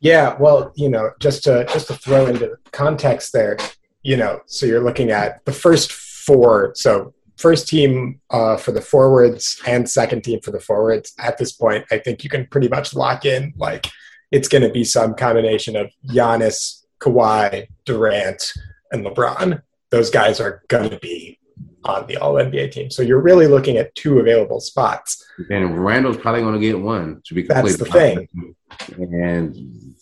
Yeah, 0.00 0.36
well, 0.38 0.72
you 0.76 0.88
know, 0.88 1.10
just 1.20 1.44
to 1.44 1.66
just 1.72 1.88
to 1.88 1.94
throw 1.94 2.26
into 2.26 2.56
context 2.72 3.32
there, 3.32 3.58
you 4.02 4.16
know, 4.16 4.40
so 4.46 4.66
you're 4.66 4.82
looking 4.82 5.10
at 5.10 5.44
the 5.44 5.52
first 5.52 5.92
four. 5.92 6.72
So 6.74 7.12
first 7.36 7.68
team 7.68 8.20
uh, 8.30 8.56
for 8.56 8.72
the 8.72 8.80
forwards 8.80 9.60
and 9.66 9.88
second 9.88 10.22
team 10.22 10.40
for 10.40 10.50
the 10.50 10.60
forwards. 10.60 11.12
At 11.18 11.38
this 11.38 11.52
point, 11.52 11.84
I 11.90 11.98
think 11.98 12.22
you 12.22 12.30
can 12.30 12.46
pretty 12.46 12.68
much 12.68 12.94
lock 12.94 13.24
in 13.24 13.52
like 13.56 13.88
it's 14.30 14.48
going 14.48 14.62
to 14.62 14.70
be 14.70 14.84
some 14.84 15.14
combination 15.14 15.74
of 15.76 15.90
Giannis, 16.06 16.84
Kawhi, 17.00 17.66
Durant, 17.84 18.52
and 18.92 19.04
LeBron. 19.04 19.62
Those 19.90 20.10
guys 20.10 20.40
are 20.40 20.62
going 20.68 20.90
to 20.90 20.98
be 20.98 21.38
on 21.84 22.06
the 22.06 22.16
All 22.18 22.34
NBA 22.34 22.72
team. 22.72 22.90
So 22.90 23.02
you're 23.02 23.20
really 23.20 23.46
looking 23.46 23.76
at 23.76 23.94
two 23.94 24.18
available 24.18 24.60
spots. 24.60 25.19
And 25.50 25.84
Randle's 25.84 26.16
probably 26.16 26.42
going 26.42 26.54
to 26.54 26.60
get 26.60 26.78
one 26.78 27.22
to 27.24 27.34
be 27.34 27.44
completely. 27.44 27.72
That's 27.72 27.78
the 27.78 28.26
thing. 28.26 28.54
And 28.98 29.94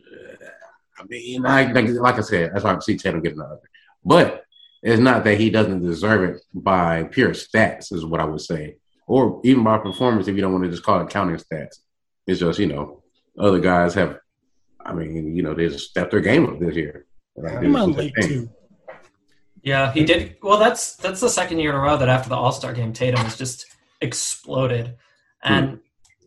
uh, 0.00 0.46
I 0.98 1.04
mean, 1.08 1.42
like, 1.42 1.74
like 1.74 2.18
I 2.18 2.20
said, 2.20 2.52
that's 2.52 2.64
why 2.64 2.74
I 2.74 2.78
see 2.78 2.96
Tatum 2.96 3.22
get 3.22 3.34
another. 3.34 3.58
But 4.04 4.44
it's 4.82 5.00
not 5.00 5.24
that 5.24 5.38
he 5.38 5.50
doesn't 5.50 5.82
deserve 5.82 6.30
it 6.30 6.42
by 6.54 7.04
pure 7.04 7.30
stats, 7.30 7.92
is 7.92 8.04
what 8.04 8.20
I 8.20 8.24
would 8.24 8.40
say, 8.40 8.76
or 9.06 9.40
even 9.44 9.64
by 9.64 9.78
performance. 9.78 10.28
If 10.28 10.36
you 10.36 10.42
don't 10.42 10.52
want 10.52 10.64
to 10.64 10.70
just 10.70 10.84
call 10.84 11.00
it 11.00 11.10
counting 11.10 11.36
stats, 11.36 11.78
it's 12.26 12.40
just 12.40 12.58
you 12.58 12.66
know 12.66 13.02
other 13.38 13.60
guys 13.60 13.94
have. 13.94 14.18
I 14.84 14.92
mean, 14.94 15.36
you 15.36 15.42
know, 15.42 15.54
they 15.54 15.68
just 15.68 15.90
stepped 15.90 16.12
their 16.12 16.20
game 16.20 16.46
up 16.46 16.60
this 16.60 16.76
year. 16.76 17.06
I'm 17.44 17.74
on 17.76 17.92
late 17.92 18.14
too. 18.20 18.48
Yeah, 19.62 19.92
he 19.92 20.04
did. 20.04 20.36
Well, 20.42 20.58
that's 20.58 20.96
that's 20.96 21.20
the 21.20 21.28
second 21.28 21.58
year 21.58 21.70
in 21.70 21.76
a 21.76 21.80
row 21.80 21.96
that 21.96 22.08
after 22.08 22.28
the 22.28 22.36
All 22.36 22.52
Star 22.52 22.72
game, 22.72 22.92
Tatum 22.92 23.20
has 23.20 23.36
just 23.36 23.66
exploded, 24.00 24.96
and 25.42 25.70
hmm. 25.70 25.76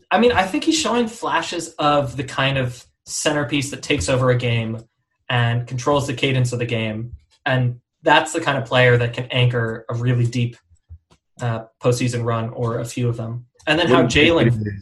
I 0.09 0.19
mean, 0.19 0.31
I 0.31 0.43
think 0.43 0.63
he's 0.63 0.79
showing 0.79 1.07
flashes 1.07 1.69
of 1.79 2.17
the 2.17 2.23
kind 2.23 2.57
of 2.57 2.85
centerpiece 3.05 3.71
that 3.71 3.81
takes 3.81 4.09
over 4.09 4.29
a 4.29 4.37
game 4.37 4.83
and 5.29 5.65
controls 5.65 6.07
the 6.07 6.13
cadence 6.13 6.53
of 6.53 6.59
the 6.59 6.65
game, 6.65 7.13
and 7.45 7.79
that's 8.03 8.33
the 8.33 8.41
kind 8.41 8.57
of 8.57 8.65
player 8.65 8.97
that 8.97 9.13
can 9.13 9.25
anchor 9.25 9.85
a 9.89 9.95
really 9.95 10.25
deep 10.25 10.57
uh, 11.41 11.65
postseason 11.81 12.23
run 12.23 12.49
or 12.49 12.79
a 12.79 12.85
few 12.85 13.07
of 13.07 13.17
them. 13.17 13.45
And 13.67 13.79
then 13.79 13.89
what 13.89 14.01
how 14.01 14.07
Jaylen. 14.07 14.81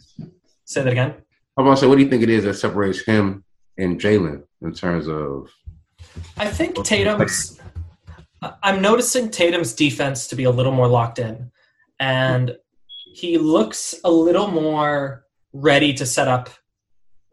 say 0.64 0.82
that 0.82 0.92
again. 0.92 1.14
I'm 1.56 1.66
about 1.66 1.76
to 1.76 1.80
say, 1.82 1.86
what 1.86 1.96
do 1.96 2.02
you 2.02 2.08
think 2.08 2.22
it 2.22 2.30
is 2.30 2.44
that 2.44 2.54
separates 2.54 3.02
him 3.02 3.44
and 3.76 4.00
Jaylen 4.00 4.44
in 4.62 4.72
terms 4.72 5.08
of? 5.08 5.50
I 6.36 6.48
think 6.48 6.82
Tatum's. 6.84 7.60
I'm 8.62 8.80
noticing 8.80 9.30
Tatum's 9.30 9.74
defense 9.74 10.26
to 10.28 10.36
be 10.36 10.44
a 10.44 10.50
little 10.50 10.72
more 10.72 10.88
locked 10.88 11.18
in, 11.18 11.50
and 11.98 12.56
he 13.12 13.38
looks 13.38 13.94
a 14.04 14.10
little 14.10 14.48
more 14.48 15.24
ready 15.52 15.92
to 15.94 16.06
set 16.06 16.28
up 16.28 16.50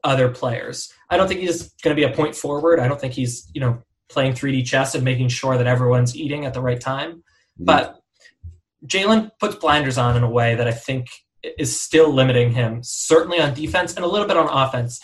other 0.04 0.30
players. 0.30 0.92
I 1.10 1.18
don't 1.18 1.28
think 1.28 1.42
he's 1.42 1.74
going 1.84 1.96
to 1.96 2.00
be 2.00 2.12
a 2.12 2.16
point 2.16 2.36
forward. 2.36 2.80
I 2.80 2.88
don't 2.88 3.00
think 3.00 3.14
he's 3.14 3.50
you 3.54 3.62
know 3.62 3.84
playing 4.10 4.34
3D 4.34 4.66
chess 4.66 4.96
and 4.96 5.04
making 5.04 5.30
sure 5.30 5.58
that 5.58 5.68
everyone's 5.68 6.16
eating 6.16 6.46
at 6.46 6.54
the 6.54 6.62
right 6.62 6.80
time. 6.80 7.12
Mm-hmm. 7.12 7.66
But 7.66 8.00
Jaylen 8.86 9.32
puts 9.40 9.56
blinders 9.56 9.98
on 9.98 10.16
in 10.16 10.24
a 10.24 10.30
way 10.30 10.56
that 10.56 10.68
I 10.68 10.72
think 10.72 11.08
is 11.58 11.80
still 11.80 12.14
limiting 12.14 12.52
him, 12.52 12.82
certainly 12.84 13.40
on 13.40 13.54
defense 13.54 13.96
and 13.96 14.06
a 14.06 14.08
little 14.08 14.28
bit 14.28 14.38
on 14.38 14.48
offense. 14.48 15.00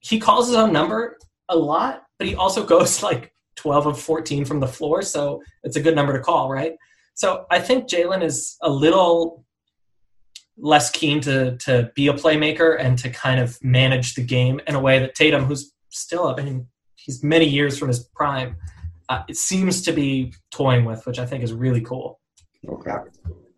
He 0.00 0.18
calls 0.18 0.48
his 0.48 0.56
own 0.56 0.72
number 0.72 1.16
a 1.48 1.56
lot, 1.56 2.02
but 2.18 2.28
he 2.28 2.34
also 2.34 2.64
goes 2.74 3.02
like 3.02 3.32
12 3.56 3.86
of 3.86 4.00
14 4.00 4.44
from 4.44 4.60
the 4.60 4.68
floor, 4.68 5.02
so 5.02 5.42
it's 5.62 5.76
a 5.76 5.80
good 5.80 5.94
number 5.94 6.12
to 6.12 6.20
call, 6.20 6.50
right? 6.50 6.74
So 7.14 7.46
I 7.50 7.60
think 7.60 7.88
Jaylen 7.88 8.22
is 8.22 8.56
a 8.60 8.68
little 8.68 9.43
less 10.56 10.90
keen 10.90 11.20
to 11.22 11.56
to 11.58 11.90
be 11.94 12.08
a 12.08 12.12
playmaker 12.12 12.78
and 12.78 12.98
to 12.98 13.10
kind 13.10 13.40
of 13.40 13.58
manage 13.62 14.14
the 14.14 14.22
game 14.22 14.60
in 14.66 14.74
a 14.74 14.80
way 14.80 14.98
that 14.98 15.14
Tatum, 15.14 15.44
who's 15.44 15.72
still, 15.90 16.28
I 16.28 16.42
mean, 16.42 16.68
he's 16.96 17.22
many 17.22 17.46
years 17.46 17.78
from 17.78 17.88
his 17.88 18.00
prime. 18.00 18.56
Uh, 19.08 19.22
it 19.28 19.36
seems 19.36 19.82
to 19.82 19.92
be 19.92 20.32
toying 20.50 20.84
with, 20.84 21.06
which 21.06 21.18
I 21.18 21.26
think 21.26 21.44
is 21.44 21.52
really 21.52 21.80
cool. 21.80 22.20
Okay. 22.68 22.96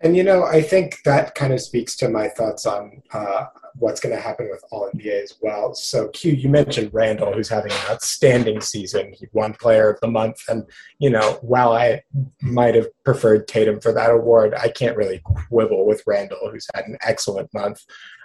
And 0.00 0.16
you 0.16 0.22
know, 0.22 0.44
I 0.44 0.62
think 0.62 0.98
that 1.04 1.34
kind 1.34 1.52
of 1.52 1.60
speaks 1.60 1.96
to 1.96 2.08
my 2.08 2.28
thoughts 2.28 2.66
on 2.66 3.02
uh, 3.12 3.46
what's 3.78 4.00
going 4.00 4.14
to 4.14 4.20
happen 4.20 4.48
with 4.50 4.62
All 4.70 4.90
NBA 4.94 5.22
as 5.22 5.34
well. 5.40 5.74
So, 5.74 6.08
Q, 6.08 6.32
you 6.32 6.48
mentioned 6.48 6.92
Randle, 6.92 7.32
who's 7.32 7.48
having 7.48 7.72
an 7.72 7.78
outstanding 7.90 8.60
season. 8.60 9.12
He 9.12 9.26
won 9.32 9.54
Player 9.54 9.90
of 9.90 10.00
the 10.00 10.08
Month, 10.08 10.42
and 10.48 10.64
you 10.98 11.10
know, 11.10 11.38
while 11.42 11.72
I 11.72 12.02
might 12.42 12.74
have 12.74 12.88
preferred 13.04 13.48
Tatum 13.48 13.80
for 13.80 13.92
that 13.92 14.10
award, 14.10 14.54
I 14.54 14.68
can't 14.68 14.96
really 14.96 15.20
quibble 15.24 15.86
with 15.86 16.02
Randle, 16.06 16.50
who's 16.50 16.66
had 16.74 16.86
an 16.86 16.98
excellent 17.02 17.52
month. 17.54 17.84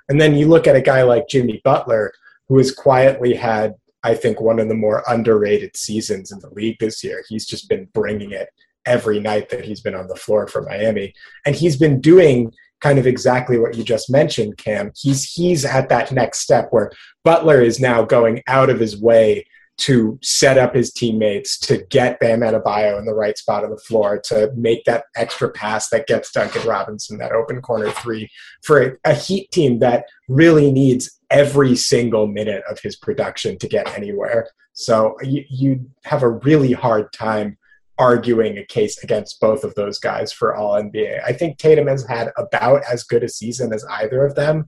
And 0.10 0.20
then 0.20 0.36
you 0.36 0.48
look 0.48 0.68
at 0.68 0.76
a 0.76 0.82
guy 0.82 1.04
like 1.04 1.28
Jimmy 1.28 1.62
Butler, 1.64 2.12
who 2.48 2.58
has 2.58 2.74
quietly 2.74 3.34
had 3.34 3.76
I 4.04 4.16
think, 4.16 4.42
one 4.42 4.60
of 4.60 4.68
the 4.68 4.74
more 4.74 5.04
underrated 5.08 5.78
seasons 5.78 6.32
in 6.32 6.40
the 6.40 6.50
league 6.50 6.78
this 6.80 7.04
year. 7.04 7.24
He's 7.30 7.46
just 7.46 7.70
been 7.70 7.88
bringing 7.94 8.32
it 8.32 8.50
every 8.86 9.20
night 9.20 9.50
that 9.50 9.64
he's 9.64 9.82
been 9.82 9.96
on 9.96 10.08
the 10.08 10.16
floor 10.16 10.48
for 10.48 10.64
Miami. 10.64 11.14
And 11.46 11.56
he's 11.56 11.78
been 11.78 12.02
doing 12.02 12.52
kind 12.82 13.00
of 13.00 13.08
exactly 13.08 13.58
what 13.58 13.76
you 13.76 13.84
just 13.84 14.10
mentioned, 14.10 14.58
Cam. 14.58 14.92
He's 14.96 15.32
he's 15.32 15.64
at 15.66 15.90
that 15.90 16.12
next 16.12 16.40
step 16.40 16.68
where 16.72 16.92
Butler 17.24 17.62
is 17.62 17.80
now 17.80 18.04
going 18.04 18.42
out 18.48 18.70
of 18.70 18.80
his 18.80 19.00
way 19.00 19.46
to 19.78 20.20
set 20.22 20.58
up 20.60 20.76
his 20.76 20.94
teammates 20.94 21.58
to 21.58 21.84
get 21.90 22.20
Bam 22.20 22.42
Adebayo 22.42 23.00
in 23.00 23.06
the 23.06 23.16
right 23.16 23.36
spot 23.36 23.64
on 23.64 23.72
the 23.72 23.78
floor 23.78 24.20
to 24.26 24.52
make 24.56 24.84
that 24.86 25.06
extra 25.16 25.50
pass 25.50 25.90
that 25.90 26.06
gets 26.06 26.32
Duncan 26.32 26.68
Robinson 26.68 27.18
that 27.18 27.32
open 27.32 27.62
corner 27.62 27.90
three 27.90 28.30
for 28.64 28.82
a, 28.82 28.92
a 29.06 29.16
Heat 29.16 29.50
team 29.52 29.80
that 29.80 30.06
really 30.28 30.72
needs 30.72 31.20
every 31.32 31.76
single 31.76 32.28
minute 32.28 32.64
of 32.70 32.80
his 32.80 32.96
production 32.96 33.58
to 33.58 33.68
get 33.68 33.92
anywhere. 33.98 34.48
So 34.74 35.16
you, 35.24 35.46
you 35.50 35.90
have 36.04 36.22
a 36.22 36.30
really 36.30 36.74
hard 36.74 37.12
time 37.12 37.58
arguing 38.02 38.58
a 38.58 38.66
case 38.66 39.02
against 39.04 39.40
both 39.40 39.64
of 39.64 39.76
those 39.76 40.00
guys 40.00 40.34
for 40.34 40.56
all 40.56 40.74
NBA. 40.74 41.24
I 41.24 41.34
think 41.34 41.60
Tatum 41.60 41.86
has 41.86 42.04
had 42.04 42.32
about 42.36 42.82
as 42.92 43.04
good 43.04 43.24
a 43.24 43.30
season 43.30 43.72
as 43.72 43.86
either 43.86 44.26
of 44.26 44.34
them, 44.34 44.66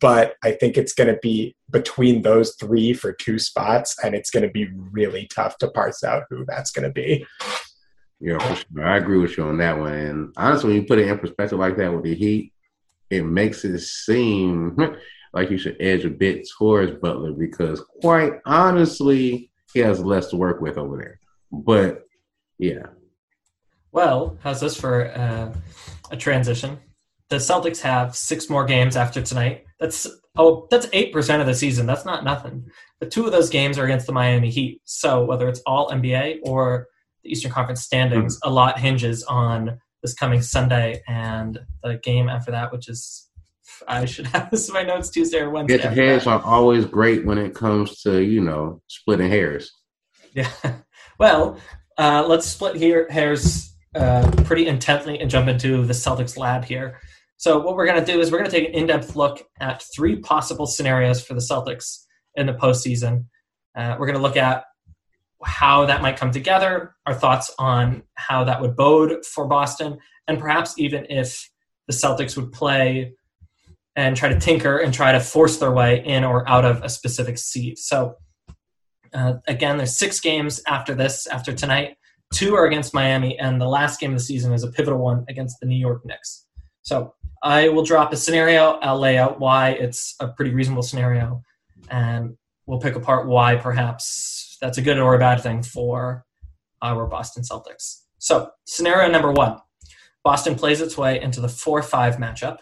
but 0.00 0.36
I 0.44 0.52
think 0.52 0.78
it's 0.78 0.92
going 0.92 1.12
to 1.12 1.18
be 1.20 1.56
between 1.70 2.22
those 2.22 2.54
three 2.54 2.92
for 2.92 3.12
two 3.12 3.40
spots, 3.40 3.96
and 4.04 4.14
it's 4.14 4.30
going 4.30 4.44
to 4.44 4.52
be 4.52 4.68
really 4.72 5.26
tough 5.26 5.58
to 5.58 5.70
parse 5.72 6.04
out 6.04 6.22
who 6.30 6.44
that's 6.46 6.70
going 6.70 6.86
to 6.86 6.92
be. 6.92 7.26
Yeah, 8.20 8.38
sure. 8.54 8.86
I 8.86 8.98
agree 8.98 9.18
with 9.18 9.36
you 9.36 9.44
on 9.44 9.58
that 9.58 9.76
one. 9.76 9.92
And 9.92 10.32
honestly, 10.36 10.68
when 10.68 10.82
you 10.82 10.86
put 10.86 11.00
it 11.00 11.08
in 11.08 11.18
perspective 11.18 11.58
like 11.58 11.76
that 11.78 11.92
with 11.92 12.04
the 12.04 12.14
Heat, 12.14 12.52
it 13.10 13.24
makes 13.24 13.64
it 13.64 13.80
seem 13.80 14.76
like 15.32 15.50
you 15.50 15.58
should 15.58 15.76
edge 15.80 16.04
a 16.04 16.10
bit 16.10 16.48
towards 16.56 16.92
Butler 17.00 17.32
because, 17.32 17.80
quite 18.00 18.34
honestly, 18.46 19.50
he 19.72 19.80
has 19.80 19.98
less 20.04 20.28
to 20.28 20.36
work 20.36 20.60
with 20.60 20.78
over 20.78 20.96
there. 20.96 21.18
But 21.50 22.06
yeah. 22.60 22.86
Well, 23.90 24.38
how's 24.42 24.60
this 24.60 24.78
for 24.78 25.10
uh, 25.16 25.52
a 26.10 26.16
transition? 26.16 26.78
The 27.30 27.36
Celtics 27.36 27.80
have 27.80 28.14
six 28.14 28.48
more 28.50 28.64
games 28.64 28.96
after 28.96 29.22
tonight. 29.22 29.64
That's 29.80 30.06
oh, 30.36 30.68
that's 30.70 30.88
eight 30.92 31.12
percent 31.12 31.40
of 31.40 31.46
the 31.46 31.54
season. 31.54 31.86
That's 31.86 32.04
not 32.04 32.22
nothing. 32.22 32.66
But 32.98 33.10
two 33.10 33.24
of 33.24 33.32
those 33.32 33.48
games 33.48 33.78
are 33.78 33.84
against 33.84 34.06
the 34.06 34.12
Miami 34.12 34.50
Heat. 34.50 34.82
So 34.84 35.24
whether 35.24 35.48
it's 35.48 35.62
all 35.66 35.90
NBA 35.90 36.40
or 36.42 36.86
the 37.24 37.30
Eastern 37.30 37.50
Conference 37.50 37.82
standings, 37.82 38.36
mm-hmm. 38.36 38.50
a 38.50 38.52
lot 38.52 38.78
hinges 38.78 39.24
on 39.24 39.78
this 40.02 40.14
coming 40.14 40.42
Sunday 40.42 41.02
and 41.08 41.58
the 41.82 41.96
game 41.96 42.28
after 42.28 42.50
that, 42.50 42.72
which 42.72 42.88
is 42.88 43.28
I 43.88 44.04
should 44.04 44.26
have 44.28 44.50
this 44.50 44.68
in 44.68 44.74
my 44.74 44.82
notes 44.82 45.08
Tuesday 45.08 45.38
or 45.38 45.50
Wednesday. 45.50 45.78
Get 45.78 45.92
heads 45.94 46.26
are 46.26 46.42
always 46.42 46.84
great 46.84 47.24
when 47.24 47.38
it 47.38 47.54
comes 47.54 48.02
to 48.02 48.20
you 48.20 48.42
know 48.42 48.82
splitting 48.86 49.30
hairs. 49.30 49.72
Yeah. 50.34 50.50
Well, 51.20 51.58
uh, 51.98 52.24
let's 52.26 52.46
split 52.46 52.76
here 52.76 53.06
hairs 53.10 53.74
uh, 53.94 54.30
pretty 54.44 54.66
intently 54.66 55.18
and 55.20 55.30
jump 55.30 55.48
into 55.48 55.84
the 55.84 55.92
Celtics 55.92 56.36
lab 56.36 56.64
here. 56.64 57.00
So 57.36 57.58
what 57.58 57.74
we're 57.74 57.86
going 57.86 58.04
to 58.04 58.12
do 58.12 58.20
is 58.20 58.30
we're 58.30 58.38
going 58.38 58.50
to 58.50 58.56
take 58.56 58.68
an 58.68 58.74
in-depth 58.74 59.16
look 59.16 59.42
at 59.60 59.82
three 59.94 60.16
possible 60.16 60.66
scenarios 60.66 61.24
for 61.24 61.34
the 61.34 61.40
Celtics 61.40 62.04
in 62.34 62.46
the 62.46 62.52
postseason. 62.52 63.24
Uh, 63.74 63.96
we're 63.98 64.06
going 64.06 64.18
to 64.18 64.22
look 64.22 64.36
at 64.36 64.64
how 65.42 65.86
that 65.86 66.02
might 66.02 66.16
come 66.16 66.30
together, 66.30 66.94
our 67.06 67.14
thoughts 67.14 67.52
on 67.58 68.02
how 68.14 68.44
that 68.44 68.60
would 68.60 68.76
bode 68.76 69.24
for 69.24 69.46
Boston, 69.46 69.98
and 70.28 70.38
perhaps 70.38 70.74
even 70.78 71.06
if 71.08 71.50
the 71.86 71.94
Celtics 71.94 72.36
would 72.36 72.52
play 72.52 73.14
and 73.96 74.16
try 74.16 74.28
to 74.28 74.38
tinker 74.38 74.78
and 74.78 74.92
try 74.92 75.12
to 75.12 75.20
force 75.20 75.56
their 75.56 75.72
way 75.72 76.04
in 76.04 76.24
or 76.24 76.48
out 76.48 76.64
of 76.64 76.82
a 76.82 76.88
specific 76.88 77.38
seed. 77.38 77.78
So, 77.78 78.16
uh, 79.12 79.34
again, 79.46 79.76
there's 79.76 79.96
six 79.96 80.20
games 80.20 80.60
after 80.66 80.94
this, 80.94 81.26
after 81.26 81.52
tonight. 81.52 81.96
Two 82.32 82.54
are 82.54 82.66
against 82.66 82.94
Miami, 82.94 83.38
and 83.38 83.60
the 83.60 83.66
last 83.66 83.98
game 83.98 84.12
of 84.12 84.18
the 84.18 84.24
season 84.24 84.52
is 84.52 84.62
a 84.62 84.70
pivotal 84.70 85.00
one 85.00 85.24
against 85.28 85.58
the 85.60 85.66
New 85.66 85.76
York 85.76 86.04
Knicks. 86.04 86.46
So, 86.82 87.14
I 87.42 87.68
will 87.68 87.84
drop 87.84 88.12
a 88.12 88.16
scenario. 88.16 88.72
I'll 88.82 88.98
lay 88.98 89.16
out 89.16 89.40
why 89.40 89.70
it's 89.70 90.14
a 90.20 90.28
pretty 90.28 90.52
reasonable 90.52 90.82
scenario. 90.82 91.42
and 91.90 92.36
we'll 92.66 92.78
pick 92.80 92.94
apart 92.94 93.26
why 93.26 93.56
perhaps 93.56 94.56
that's 94.60 94.78
a 94.78 94.82
good 94.82 94.98
or 94.98 95.14
a 95.14 95.18
bad 95.18 95.42
thing 95.42 95.62
for 95.62 96.24
our 96.82 97.06
Boston 97.06 97.42
Celtics. 97.42 98.02
So, 98.18 98.50
scenario 98.64 99.10
number 99.10 99.32
one 99.32 99.58
Boston 100.22 100.54
plays 100.54 100.80
its 100.80 100.96
way 100.96 101.20
into 101.20 101.40
the 101.40 101.48
4 101.48 101.82
5 101.82 102.16
matchup. 102.16 102.58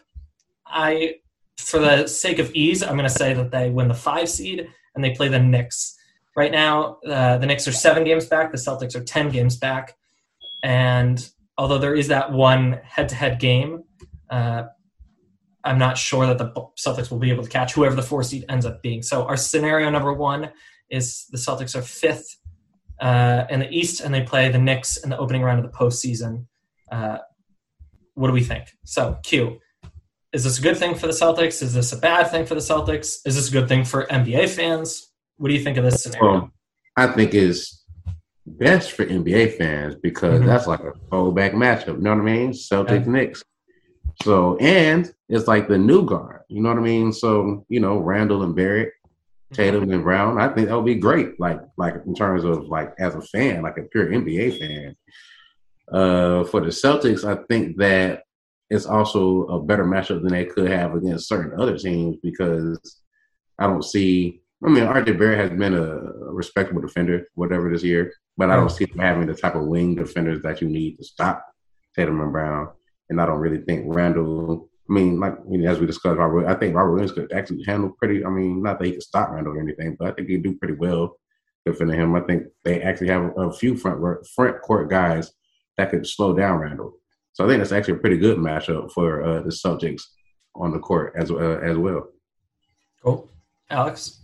I, 0.67 1.17
for 1.59 1.79
the 1.79 2.07
sake 2.07 2.39
of 2.39 2.55
ease, 2.55 2.83
I'm 2.83 2.97
going 2.97 3.09
to 3.09 3.11
say 3.11 3.35
that 3.35 3.51
they 3.51 3.71
win 3.71 3.89
the 3.89 3.95
five 3.95 4.29
seed 4.29 4.69
and 4.95 5.03
they 5.03 5.11
play 5.11 5.29
the 5.29 5.39
Knicks. 5.39 5.97
Right 6.38 6.53
now, 6.53 6.98
uh, 7.05 7.38
the 7.38 7.46
Knicks 7.46 7.66
are 7.66 7.72
seven 7.72 8.05
games 8.05 8.27
back, 8.27 8.53
the 8.53 8.59
Celtics 8.59 8.94
are 8.94 9.03
10 9.03 9.31
games 9.31 9.57
back. 9.57 9.96
And 10.62 11.29
although 11.57 11.79
there 11.79 11.96
is 11.96 12.07
that 12.09 12.31
one 12.31 12.79
head 12.85 13.09
to 13.09 13.16
head 13.16 13.40
game, 13.40 13.83
uh, 14.31 14.66
I'm 15.64 15.79
not 15.79 15.98
sure 15.98 16.29
that 16.29 16.38
the 16.38 16.53
Celtics 16.79 17.11
will 17.11 17.18
be 17.18 17.33
able 17.33 17.42
to 17.42 17.51
catch 17.51 17.72
whoever 17.72 17.96
the 17.96 18.05
four 18.05 18.22
seed 18.22 18.44
ends 18.48 18.64
up 18.64 18.83
being. 18.83 19.03
So, 19.03 19.24
our 19.24 19.37
scenario 19.37 19.90
number 19.90 20.12
one 20.12 20.53
is 20.88 21.27
the 21.33 21.38
Celtics 21.38 21.74
are 21.74 21.83
fifth 21.83 22.38
uh, 23.01 23.46
in 23.51 23.59
the 23.59 23.68
East 23.77 24.01
and 24.01 24.14
they 24.14 24.22
play 24.22 24.48
the 24.48 24.59
Knicks 24.59 24.96
in 24.98 25.11
the 25.11 25.18
opening 25.18 25.42
round 25.42 25.59
of 25.59 25.68
the 25.68 25.77
postseason. 25.77 26.46
Uh, 26.92 27.18
what 28.14 28.29
do 28.29 28.33
we 28.33 28.44
think? 28.44 28.68
So, 28.85 29.18
Q, 29.24 29.59
is 30.33 30.44
this 30.44 30.61
a 30.61 30.62
good 30.62 30.77
thing 30.77 30.94
for 30.94 31.09
the 31.09 31.12
Celtics? 31.12 31.62
Is 31.62 31.74
this 31.74 31.92
a 31.92 31.98
bad 31.98 32.31
thing 32.31 32.46
for 32.46 32.55
the 32.55 32.61
Celtics? 32.61 33.16
Is 33.27 33.35
this 33.35 33.48
a 33.48 33.53
good 33.53 33.66
thing 33.66 33.85
for 33.85 34.07
NBA 34.07 34.51
fans? 34.51 35.08
What 35.38 35.48
do 35.48 35.55
you 35.55 35.62
think 35.64 35.79
of 35.79 35.85
this 35.85 36.03
scenario? 36.03 36.33
Well, 36.33 36.51
I 36.96 37.07
think 37.07 37.35
is 37.35 37.85
best 38.44 38.92
for 38.92 39.05
NBA 39.07 39.57
fans 39.57 39.94
because 39.94 40.40
mm-hmm. 40.40 40.46
that's 40.46 40.66
like 40.66 40.81
a 40.81 40.92
throwback 41.09 41.53
matchup. 41.53 41.96
You 41.96 41.98
know 41.98 42.11
what 42.11 42.20
I 42.20 42.24
mean? 42.24 42.51
Celtics 42.51 43.07
yeah. 43.07 43.12
Knicks. 43.12 43.44
So 44.22 44.57
and 44.57 45.12
it's 45.29 45.46
like 45.46 45.68
the 45.68 45.79
new 45.79 46.05
guard. 46.05 46.42
You 46.48 46.62
know 46.62 46.70
what 46.70 46.79
I 46.79 46.83
mean? 46.83 47.12
So 47.12 47.64
you 47.68 47.81
know 47.81 47.98
Randle 47.98 48.42
and 48.42 48.55
Barrett, 48.55 48.92
Tatum 49.53 49.83
mm-hmm. 49.83 49.92
and 49.92 50.03
Brown. 50.03 50.40
I 50.40 50.48
think 50.48 50.68
that 50.68 50.77
would 50.77 50.85
be 50.85 50.96
great. 50.96 51.38
Like 51.38 51.61
like 51.77 51.94
in 52.07 52.14
terms 52.14 52.44
of 52.44 52.66
like 52.66 52.94
as 52.98 53.14
a 53.14 53.22
fan, 53.22 53.62
like 53.62 53.79
a 53.79 53.83
pure 53.83 54.07
NBA 54.07 54.59
fan. 54.59 54.96
Uh, 55.90 56.44
for 56.44 56.61
the 56.61 56.66
Celtics, 56.66 57.24
I 57.24 57.42
think 57.48 57.79
that 57.79 58.24
it's 58.68 58.85
also 58.85 59.46
a 59.46 59.62
better 59.62 59.85
matchup 59.85 60.22
than 60.22 60.33
they 60.33 60.44
could 60.44 60.70
have 60.70 60.94
against 60.94 61.29
certain 61.29 61.59
other 61.59 61.79
teams 61.79 62.16
because 62.22 63.01
I 63.59 63.66
don't 63.66 63.85
see. 63.85 64.42
I 64.64 64.68
mean, 64.68 64.85
RJ 64.85 65.18
Barrett 65.18 65.38
has 65.38 65.59
been 65.59 65.75
a, 65.75 66.01
respectable 66.33 66.81
defender, 66.81 67.27
whatever 67.35 67.71
this 67.71 67.83
year, 67.83 68.12
but 68.37 68.51
I 68.51 68.57
don't 68.57 68.71
see 68.71 68.85
them 68.85 68.99
having 68.99 69.27
the 69.27 69.35
type 69.35 69.57
of 69.57 69.66
wing 69.66 69.97
defenders 69.97 70.40
that 70.42 70.61
you 70.61 70.68
need 70.68 70.97
to 70.99 71.05
stop 71.05 71.44
Tatum 71.97 72.21
and 72.21 72.31
Brown. 72.31 72.68
And 73.11 73.21
I 73.21 73.27
don't 73.27 73.40
really 73.40 73.62
think 73.62 73.85
Randle. 73.87 74.68
I 74.88 74.92
mean, 74.92 75.18
like 75.18 75.35
I 75.35 75.49
mean, 75.49 75.66
as 75.66 75.81
we 75.81 75.87
discussed, 75.87 76.18
Robert, 76.18 76.47
I 76.47 76.55
think 76.55 76.77
Robert 76.77 76.92
Williams 76.92 77.12
could 77.12 77.33
actually 77.33 77.64
handle 77.64 77.90
pretty. 77.99 78.25
I 78.25 78.31
mean, 78.31 78.62
not 78.62 78.79
that 78.79 78.87
he 78.87 78.92
could 78.92 79.03
stop 79.03 79.31
Randle 79.31 79.55
or 79.55 79.61
anything, 79.61 79.97
but 79.99 80.09
I 80.09 80.12
think 80.12 80.29
he'd 80.29 80.42
do 80.42 80.55
pretty 80.55 80.75
well 80.75 81.16
defending 81.66 81.99
him. 81.99 82.14
I 82.14 82.21
think 82.21 82.44
they 82.64 82.83
actually 82.83 83.09
have 83.09 83.33
a 83.37 83.53
few 83.53 83.77
front 83.77 84.27
front 84.27 84.61
court 84.62 84.90
guys 84.90 85.33
that 85.77 85.90
could 85.90 86.07
slow 86.07 86.35
down 86.35 86.59
Randle. 86.59 86.94
So 87.33 87.44
I 87.44 87.49
think 87.49 87.59
that's 87.59 87.73
actually 87.73 87.94
a 87.94 88.01
pretty 88.01 88.18
good 88.18 88.38
matchup 88.38 88.92
for 88.92 89.25
uh, 89.25 89.40
the 89.42 89.51
Celtics 89.51 90.03
on 90.55 90.73
the 90.73 90.79
court 90.79 91.14
as 91.16 91.31
uh, 91.31 91.61
as 91.62 91.77
well. 91.77 92.09
Cool, 93.03 93.31
Alex. 93.71 94.18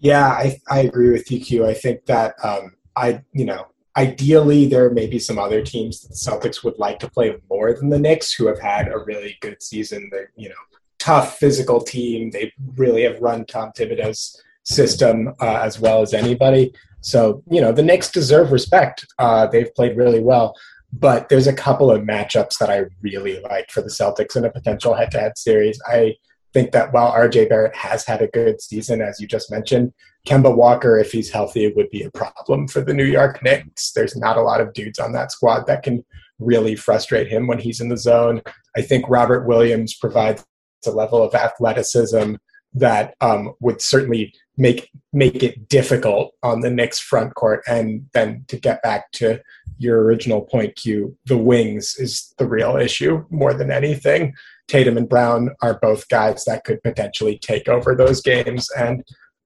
Yeah, 0.00 0.26
I 0.26 0.58
I 0.68 0.80
agree 0.80 1.10
with 1.10 1.30
you, 1.30 1.40
Q. 1.40 1.66
I 1.66 1.74
think 1.74 2.06
that 2.06 2.34
um, 2.42 2.74
I 2.96 3.22
you 3.32 3.44
know 3.44 3.66
ideally 3.96 4.66
there 4.66 4.90
may 4.90 5.06
be 5.06 5.18
some 5.18 5.38
other 5.38 5.62
teams 5.62 6.00
that 6.00 6.08
the 6.08 6.14
Celtics 6.14 6.64
would 6.64 6.78
like 6.78 6.98
to 7.00 7.10
play 7.10 7.36
more 7.50 7.72
than 7.72 7.90
the 7.90 7.98
Knicks, 7.98 8.32
who 8.32 8.46
have 8.46 8.60
had 8.60 8.88
a 8.88 8.98
really 8.98 9.36
good 9.40 9.62
season. 9.62 10.08
They're 10.10 10.32
you 10.36 10.48
know 10.48 10.54
tough 10.98 11.38
physical 11.38 11.80
team. 11.80 12.30
They 12.30 12.52
really 12.76 13.02
have 13.02 13.20
run 13.20 13.44
Tom 13.44 13.72
Thibodeau's 13.76 14.42
system 14.64 15.34
uh, 15.40 15.60
as 15.62 15.78
well 15.80 16.02
as 16.02 16.14
anybody. 16.14 16.72
So 17.02 17.42
you 17.50 17.60
know 17.60 17.72
the 17.72 17.82
Knicks 17.82 18.10
deserve 18.10 18.52
respect. 18.52 19.06
Uh, 19.18 19.46
they've 19.46 19.74
played 19.74 19.96
really 19.96 20.20
well. 20.20 20.54
But 20.92 21.28
there's 21.28 21.46
a 21.46 21.52
couple 21.52 21.90
of 21.92 22.02
matchups 22.02 22.58
that 22.58 22.68
I 22.68 22.86
really 23.00 23.40
like 23.42 23.70
for 23.70 23.80
the 23.80 23.90
Celtics 23.90 24.34
in 24.34 24.44
a 24.44 24.50
potential 24.50 24.94
head 24.94 25.12
to 25.12 25.20
head 25.20 25.38
series. 25.38 25.80
I 25.86 26.16
think 26.52 26.72
that 26.72 26.92
while 26.92 27.12
RJ 27.12 27.48
Barrett 27.48 27.76
has 27.76 28.04
had 28.04 28.22
a 28.22 28.28
good 28.28 28.60
season, 28.60 29.00
as 29.00 29.20
you 29.20 29.26
just 29.26 29.50
mentioned, 29.50 29.92
Kemba 30.26 30.54
Walker, 30.54 30.98
if 30.98 31.12
he's 31.12 31.30
healthy, 31.30 31.72
would 31.72 31.90
be 31.90 32.02
a 32.02 32.10
problem 32.10 32.68
for 32.68 32.80
the 32.80 32.94
New 32.94 33.04
York 33.04 33.42
Knicks. 33.42 33.92
There's 33.92 34.16
not 34.16 34.36
a 34.36 34.42
lot 34.42 34.60
of 34.60 34.72
dudes 34.72 34.98
on 34.98 35.12
that 35.12 35.32
squad 35.32 35.66
that 35.66 35.82
can 35.82 36.04
really 36.38 36.74
frustrate 36.74 37.28
him 37.28 37.46
when 37.46 37.58
he's 37.58 37.80
in 37.80 37.88
the 37.88 37.96
zone. 37.96 38.42
I 38.76 38.82
think 38.82 39.08
Robert 39.08 39.46
Williams 39.46 39.94
provides 39.94 40.44
a 40.86 40.90
level 40.90 41.22
of 41.22 41.34
athleticism 41.34 42.34
that 42.74 43.14
um, 43.20 43.54
would 43.60 43.80
certainly 43.80 44.32
make 44.60 44.90
make 45.12 45.42
it 45.42 45.68
difficult 45.68 46.34
on 46.42 46.60
the 46.60 46.70
Knicks 46.70 47.00
front 47.00 47.34
court. 47.34 47.64
And 47.66 48.06
then 48.12 48.44
to 48.48 48.56
get 48.56 48.82
back 48.82 49.10
to 49.12 49.40
your 49.78 50.02
original 50.02 50.42
point, 50.42 50.76
Q, 50.76 51.16
the 51.24 51.38
wings 51.38 51.96
is 51.98 52.32
the 52.36 52.46
real 52.46 52.76
issue 52.76 53.24
more 53.30 53.54
than 53.54 53.72
anything. 53.72 54.34
Tatum 54.68 54.98
and 54.98 55.08
Brown 55.08 55.50
are 55.62 55.80
both 55.80 56.08
guys 56.10 56.44
that 56.44 56.64
could 56.64 56.82
potentially 56.82 57.38
take 57.38 57.68
over 57.68 57.94
those 57.96 58.20
games. 58.20 58.68
And 58.78 59.02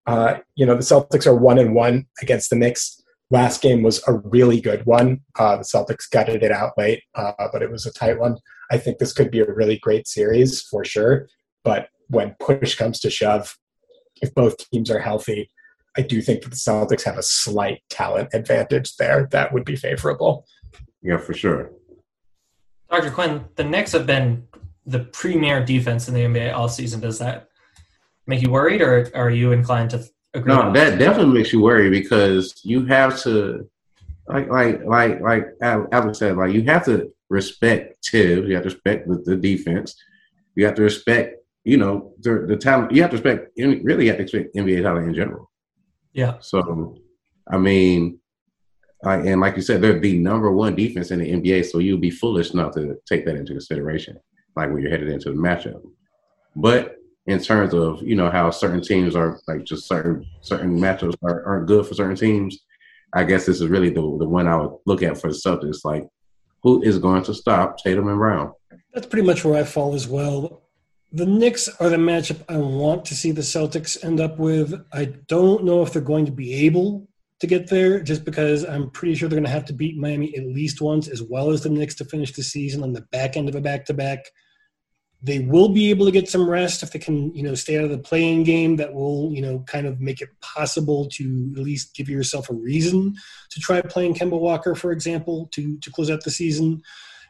uh, 0.06 0.38
you 0.56 0.66
know 0.66 0.74
the 0.74 0.82
Celtics 0.82 1.26
are 1.26 1.36
one 1.36 1.58
and 1.58 1.74
one 1.74 2.06
against 2.20 2.50
the 2.50 2.56
Knicks. 2.56 3.00
Last 3.30 3.62
game 3.62 3.82
was 3.82 4.02
a 4.06 4.14
really 4.14 4.60
good 4.60 4.84
one. 4.84 5.20
Uh, 5.38 5.56
the 5.56 5.62
Celtics 5.62 6.10
gutted 6.10 6.42
it 6.42 6.52
out 6.52 6.72
late, 6.76 7.02
uh, 7.14 7.32
but 7.52 7.62
it 7.62 7.70
was 7.70 7.86
a 7.86 7.92
tight 7.92 8.18
one. 8.18 8.36
I 8.70 8.78
think 8.78 8.98
this 8.98 9.12
could 9.12 9.30
be 9.30 9.40
a 9.40 9.52
really 9.52 9.78
great 9.78 10.06
series 10.08 10.60
for 10.60 10.84
sure. 10.84 11.28
But 11.62 11.88
when 12.08 12.36
push 12.40 12.74
comes 12.74 13.00
to 13.00 13.10
shove, 13.10 13.56
if 14.22 14.34
both 14.34 14.56
teams 14.70 14.90
are 14.90 14.98
healthy, 14.98 15.50
I 15.96 16.02
do 16.02 16.20
think 16.20 16.42
that 16.42 16.50
the 16.50 16.56
Celtics 16.56 17.02
have 17.04 17.18
a 17.18 17.22
slight 17.22 17.82
talent 17.88 18.30
advantage 18.32 18.96
there 18.96 19.28
that 19.30 19.52
would 19.52 19.64
be 19.64 19.76
favorable. 19.76 20.46
Yeah, 21.02 21.18
for 21.18 21.34
sure. 21.34 21.70
Dr. 22.90 23.10
Quinn, 23.10 23.44
the 23.56 23.64
Knicks 23.64 23.92
have 23.92 24.06
been 24.06 24.46
the 24.86 25.00
premier 25.00 25.64
defense 25.64 26.08
in 26.08 26.14
the 26.14 26.20
NBA 26.20 26.54
all 26.54 26.68
season. 26.68 27.00
Does 27.00 27.18
that 27.18 27.48
make 28.26 28.42
you 28.42 28.50
worried, 28.50 28.82
or 28.82 29.10
are 29.14 29.30
you 29.30 29.52
inclined 29.52 29.90
to 29.90 30.04
agree? 30.32 30.52
No, 30.52 30.72
that 30.72 30.98
definitely 30.98 31.34
makes 31.34 31.52
you 31.52 31.62
worry 31.62 31.90
because 31.90 32.60
you 32.64 32.86
have 32.86 33.20
to, 33.22 33.68
like, 34.28 34.48
like, 34.50 34.84
like, 34.84 35.20
like 35.20 35.46
Alex 35.62 36.18
said, 36.18 36.36
like 36.36 36.52
you 36.52 36.62
have 36.64 36.84
to 36.86 37.12
respect 37.30 37.96
Thibs. 38.06 38.48
You 38.48 38.54
have 38.54 38.64
to 38.64 38.70
respect 38.70 39.08
the, 39.08 39.22
the 39.24 39.36
defense. 39.36 39.94
You 40.54 40.66
have 40.66 40.74
to 40.76 40.82
respect 40.82 41.43
you 41.64 41.78
know, 41.78 42.12
the, 42.20 42.44
the 42.46 42.56
talent, 42.56 42.92
you 42.92 43.00
have 43.02 43.10
to 43.10 43.16
expect, 43.16 43.50
really, 43.56 44.04
you 44.04 44.10
have 44.10 44.18
to 44.18 44.22
expect 44.22 44.54
NBA 44.54 44.82
talent 44.82 45.08
in 45.08 45.14
general. 45.14 45.50
Yeah. 46.12 46.36
So, 46.40 46.98
I 47.50 47.56
mean, 47.56 48.20
I, 49.04 49.16
and 49.16 49.40
like 49.40 49.56
you 49.56 49.62
said, 49.62 49.80
they're 49.80 49.98
the 49.98 50.18
number 50.18 50.52
one 50.52 50.76
defense 50.76 51.10
in 51.10 51.18
the 51.18 51.30
NBA, 51.30 51.66
so 51.66 51.78
you'd 51.78 52.00
be 52.00 52.10
foolish 52.10 52.54
not 52.54 52.74
to 52.74 52.96
take 53.06 53.24
that 53.26 53.36
into 53.36 53.52
consideration, 53.52 54.18
like 54.56 54.70
when 54.70 54.82
you're 54.82 54.90
headed 54.90 55.08
into 55.08 55.30
the 55.30 55.36
matchup. 55.36 55.82
But 56.54 56.96
in 57.26 57.40
terms 57.40 57.74
of 57.74 58.02
you 58.02 58.14
know 58.14 58.30
how 58.30 58.50
certain 58.50 58.82
teams 58.82 59.16
are 59.16 59.40
like 59.48 59.64
just 59.64 59.88
certain 59.88 60.26
certain 60.42 60.78
matchups 60.78 61.16
are, 61.22 61.44
aren't 61.44 61.66
good 61.66 61.86
for 61.86 61.94
certain 61.94 62.16
teams, 62.16 62.58
I 63.12 63.24
guess 63.24 63.46
this 63.46 63.60
is 63.60 63.68
really 63.68 63.90
the 63.90 64.00
the 64.00 64.28
one 64.28 64.46
I 64.46 64.56
would 64.56 64.78
look 64.86 65.02
at 65.02 65.20
for 65.20 65.30
the 65.30 65.36
Celtics. 65.36 65.84
Like, 65.84 66.06
who 66.62 66.82
is 66.82 66.98
going 66.98 67.24
to 67.24 67.34
stop 67.34 67.78
Tatum 67.78 68.08
and 68.08 68.18
Brown? 68.18 68.52
That's 68.94 69.06
pretty 69.06 69.26
much 69.26 69.44
where 69.44 69.60
I 69.60 69.64
fall 69.64 69.94
as 69.94 70.06
well 70.06 70.63
the 71.14 71.26
Knicks 71.26 71.68
are 71.78 71.88
the 71.88 71.96
matchup 71.96 72.42
I 72.48 72.56
want 72.56 73.04
to 73.04 73.14
see 73.14 73.30
the 73.30 73.40
Celtics 73.40 74.02
end 74.04 74.20
up 74.20 74.36
with. 74.36 74.74
I 74.92 75.04
don't 75.28 75.62
know 75.62 75.82
if 75.82 75.92
they're 75.92 76.02
going 76.02 76.26
to 76.26 76.32
be 76.32 76.66
able 76.66 77.06
to 77.38 77.46
get 77.46 77.70
there 77.70 78.00
just 78.00 78.24
because 78.24 78.64
I'm 78.64 78.90
pretty 78.90 79.14
sure 79.14 79.28
they're 79.28 79.38
going 79.38 79.46
to 79.46 79.50
have 79.50 79.66
to 79.66 79.72
beat 79.72 79.96
Miami 79.96 80.36
at 80.36 80.44
least 80.44 80.80
once 80.80 81.06
as 81.06 81.22
well 81.22 81.50
as 81.50 81.62
the 81.62 81.68
Knicks 81.68 81.94
to 81.96 82.04
finish 82.04 82.32
the 82.32 82.42
season 82.42 82.82
on 82.82 82.94
the 82.94 83.02
back 83.12 83.36
end 83.36 83.48
of 83.48 83.54
a 83.54 83.60
back 83.60 83.84
to 83.86 83.94
back. 83.94 84.24
They 85.22 85.38
will 85.38 85.68
be 85.68 85.88
able 85.90 86.04
to 86.04 86.12
get 86.12 86.28
some 86.28 86.50
rest 86.50 86.82
if 86.82 86.90
they 86.90 86.98
can, 86.98 87.32
you 87.32 87.44
know, 87.44 87.54
stay 87.54 87.78
out 87.78 87.84
of 87.84 87.90
the 87.90 87.98
play-in 87.98 88.42
game. 88.42 88.74
That 88.76 88.92
will, 88.92 89.30
you 89.32 89.40
know, 89.40 89.60
kind 89.68 89.86
of 89.86 90.00
make 90.00 90.20
it 90.20 90.30
possible 90.40 91.08
to 91.12 91.54
at 91.56 91.62
least 91.62 91.94
give 91.94 92.08
yourself 92.08 92.50
a 92.50 92.54
reason 92.54 93.14
to 93.50 93.60
try 93.60 93.80
playing 93.82 94.14
Kemba 94.14 94.38
Walker, 94.38 94.74
for 94.74 94.90
example, 94.90 95.48
to 95.52 95.78
to 95.78 95.92
close 95.92 96.10
out 96.10 96.24
the 96.24 96.30
season. 96.32 96.82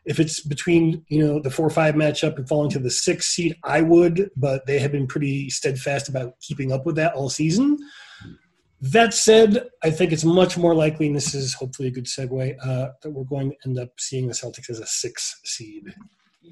If 0.05 0.21
it's 0.21 0.41
between 0.41 1.05
you 1.09 1.25
know 1.25 1.41
the 1.41 1.51
four 1.51 1.67
or 1.67 1.71
five 1.71 1.95
matchup 1.95 2.37
and 2.37 2.49
falling 2.49 2.71
to 2.71 2.79
the 2.79 2.91
six 2.91 3.29
seed, 3.29 3.57
I 3.65 3.81
would, 3.83 4.31
but 4.37 4.67
they 4.67 4.79
have 4.79 4.93
been 4.93 5.07
pretty 5.07 5.51
steadfast 5.51 6.09
about 6.09 6.39
keeping 6.41 6.73
up 6.73 6.87
with 6.87 6.97
that 6.97 7.15
all 7.15 7.31
season. 7.31 7.79
That 8.81 9.15
said, 9.15 9.69
I 9.83 9.91
think 9.91 10.13
it's 10.13 10.25
much 10.25 10.59
more 10.59 10.75
likely, 10.75 11.07
and 11.07 11.17
this 11.17 11.35
is 11.35 11.55
hopefully 11.55 11.89
a 11.89 11.91
good 11.91 12.05
segue, 12.05 12.55
uh, 12.63 12.89
that 13.01 13.11
we're 13.11 13.25
going 13.25 13.51
to 13.51 13.57
end 13.65 13.79
up 13.79 13.89
seeing 13.99 14.27
the 14.27 14.35
Celtics 14.35 14.69
as 14.69 14.79
a 14.79 14.87
six 14.87 15.41
seed. 15.45 15.95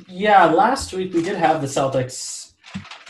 Yeah, 0.09 0.47
last 0.47 0.95
week 0.95 1.13
we 1.13 1.23
did 1.23 1.37
have 1.37 1.61
the 1.61 1.67
Celtics 1.67 2.55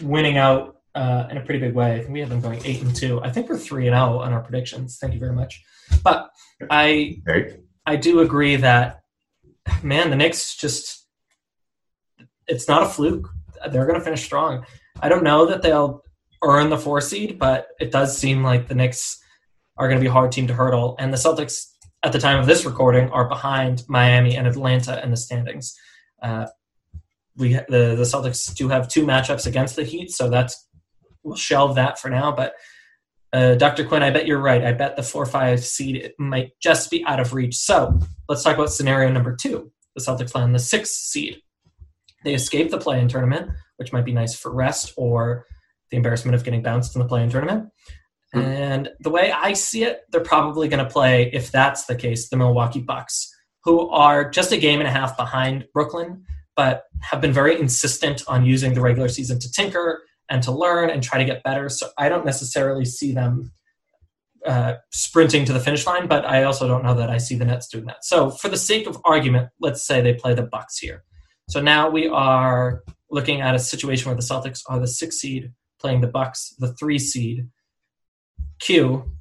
winning 0.02 0.38
out 0.38 0.78
uh, 0.94 1.28
in 1.30 1.36
a 1.36 1.40
pretty 1.40 1.60
big 1.60 1.74
way. 1.74 1.94
I 1.94 1.98
think 2.00 2.10
we 2.10 2.20
had 2.20 2.28
them 2.28 2.40
going 2.40 2.60
eight 2.64 2.82
and 2.82 2.94
two. 2.94 3.22
I 3.22 3.30
think 3.30 3.48
we're 3.48 3.58
three 3.58 3.86
and 3.86 3.94
zero 3.94 4.14
oh 4.14 4.18
on 4.18 4.32
our 4.32 4.40
predictions. 4.40 4.98
Thank 5.00 5.14
you 5.14 5.20
very 5.20 5.34
much. 5.34 5.62
But 6.02 6.30
I 6.70 7.22
I 7.86 7.96
do 7.96 8.20
agree 8.20 8.56
that 8.56 9.01
man, 9.82 10.10
the 10.10 10.16
Knicks 10.16 10.56
just 10.56 11.06
it's 12.46 12.68
not 12.68 12.82
a 12.82 12.86
fluke. 12.86 13.28
They're 13.70 13.86
going 13.86 13.98
to 13.98 14.04
finish 14.04 14.24
strong. 14.24 14.66
I 15.00 15.08
don't 15.08 15.24
know 15.24 15.46
that 15.46 15.62
they'll 15.62 16.02
earn 16.42 16.70
the 16.70 16.78
four 16.78 17.00
seed, 17.00 17.38
but 17.38 17.68
it 17.80 17.90
does 17.90 18.16
seem 18.16 18.42
like 18.42 18.68
the 18.68 18.74
Knicks 18.74 19.22
are 19.76 19.88
going 19.88 19.98
to 19.98 20.02
be 20.02 20.08
a 20.08 20.12
hard 20.12 20.32
team 20.32 20.46
to 20.48 20.54
hurdle. 20.54 20.96
And 20.98 21.12
the 21.12 21.16
Celtics, 21.16 21.66
at 22.02 22.12
the 22.12 22.18
time 22.18 22.38
of 22.38 22.46
this 22.46 22.64
recording, 22.64 23.08
are 23.10 23.28
behind 23.28 23.84
Miami 23.88 24.36
and 24.36 24.46
Atlanta 24.46 25.02
in 25.02 25.10
the 25.10 25.16
standings. 25.16 25.74
Uh, 26.20 26.46
we 27.36 27.54
the 27.54 27.94
the 27.96 28.04
Celtics 28.04 28.54
do 28.54 28.68
have 28.68 28.88
two 28.88 29.06
matchups 29.06 29.46
against 29.46 29.76
the 29.76 29.84
Heat, 29.84 30.10
so 30.10 30.28
that's 30.28 30.68
we'll 31.22 31.36
shelve 31.36 31.76
that 31.76 31.98
for 31.98 32.10
now. 32.10 32.32
But 32.32 32.54
uh, 33.32 33.54
Dr. 33.54 33.84
Quinn, 33.84 34.02
I 34.02 34.10
bet 34.10 34.26
you're 34.26 34.40
right. 34.40 34.62
I 34.62 34.72
bet 34.72 34.96
the 34.96 35.02
four 35.02 35.24
five 35.24 35.64
seed 35.64 36.12
might 36.18 36.50
just 36.60 36.90
be 36.90 37.04
out 37.06 37.20
of 37.20 37.32
reach. 37.32 37.56
So 37.56 37.98
let's 38.28 38.42
talk 38.42 38.56
about 38.56 38.72
scenario 38.72 39.10
number 39.10 39.34
two. 39.34 39.72
The 39.96 40.02
Celtics 40.02 40.34
land 40.34 40.54
the 40.54 40.58
sixth 40.58 40.92
seed. 40.92 41.40
They 42.24 42.34
escape 42.34 42.70
the 42.70 42.78
play-in 42.78 43.08
tournament, 43.08 43.50
which 43.76 43.92
might 43.92 44.04
be 44.04 44.12
nice 44.12 44.34
for 44.34 44.52
rest 44.54 44.92
or 44.96 45.46
the 45.90 45.96
embarrassment 45.96 46.34
of 46.34 46.44
getting 46.44 46.62
bounced 46.62 46.94
in 46.94 47.02
the 47.02 47.08
play-in 47.08 47.30
tournament. 47.30 47.68
Mm-hmm. 48.34 48.46
And 48.46 48.90
the 49.00 49.10
way 49.10 49.32
I 49.32 49.54
see 49.54 49.84
it, 49.84 50.02
they're 50.10 50.20
probably 50.20 50.68
going 50.68 50.84
to 50.84 50.90
play, 50.90 51.30
if 51.32 51.50
that's 51.50 51.86
the 51.86 51.96
case, 51.96 52.28
the 52.28 52.36
Milwaukee 52.36 52.80
Bucks, 52.80 53.30
who 53.64 53.90
are 53.90 54.28
just 54.28 54.52
a 54.52 54.56
game 54.56 54.80
and 54.80 54.88
a 54.88 54.92
half 54.92 55.16
behind 55.16 55.66
Brooklyn, 55.74 56.24
but 56.56 56.84
have 57.00 57.20
been 57.20 57.32
very 57.32 57.58
insistent 57.58 58.22
on 58.28 58.44
using 58.44 58.74
the 58.74 58.80
regular 58.80 59.08
season 59.08 59.38
to 59.40 59.50
tinker 59.50 60.02
and 60.32 60.42
to 60.42 60.50
learn 60.50 60.88
and 60.88 61.02
try 61.02 61.18
to 61.18 61.26
get 61.26 61.42
better. 61.42 61.68
So 61.68 61.90
I 61.98 62.08
don't 62.08 62.24
necessarily 62.24 62.86
see 62.86 63.12
them 63.12 63.52
uh, 64.46 64.76
sprinting 64.90 65.44
to 65.44 65.52
the 65.52 65.60
finish 65.60 65.86
line, 65.86 66.06
but 66.06 66.24
I 66.24 66.44
also 66.44 66.66
don't 66.66 66.82
know 66.82 66.94
that 66.94 67.10
I 67.10 67.18
see 67.18 67.36
the 67.36 67.44
Nets 67.44 67.68
doing 67.68 67.84
that. 67.84 68.02
So 68.02 68.30
for 68.30 68.48
the 68.48 68.56
sake 68.56 68.86
of 68.86 68.96
argument, 69.04 69.50
let's 69.60 69.86
say 69.86 70.00
they 70.00 70.14
play 70.14 70.32
the 70.32 70.42
Bucks 70.42 70.78
here. 70.78 71.04
So 71.50 71.60
now 71.60 71.90
we 71.90 72.08
are 72.08 72.82
looking 73.10 73.42
at 73.42 73.54
a 73.54 73.58
situation 73.58 74.06
where 74.06 74.16
the 74.16 74.22
Celtics 74.22 74.62
are 74.66 74.80
the 74.80 74.88
six 74.88 75.18
seed 75.18 75.52
playing 75.78 76.00
the 76.00 76.06
Bucks, 76.06 76.54
the 76.58 76.72
three 76.74 76.98
seed. 76.98 77.48
Q, 78.58 79.12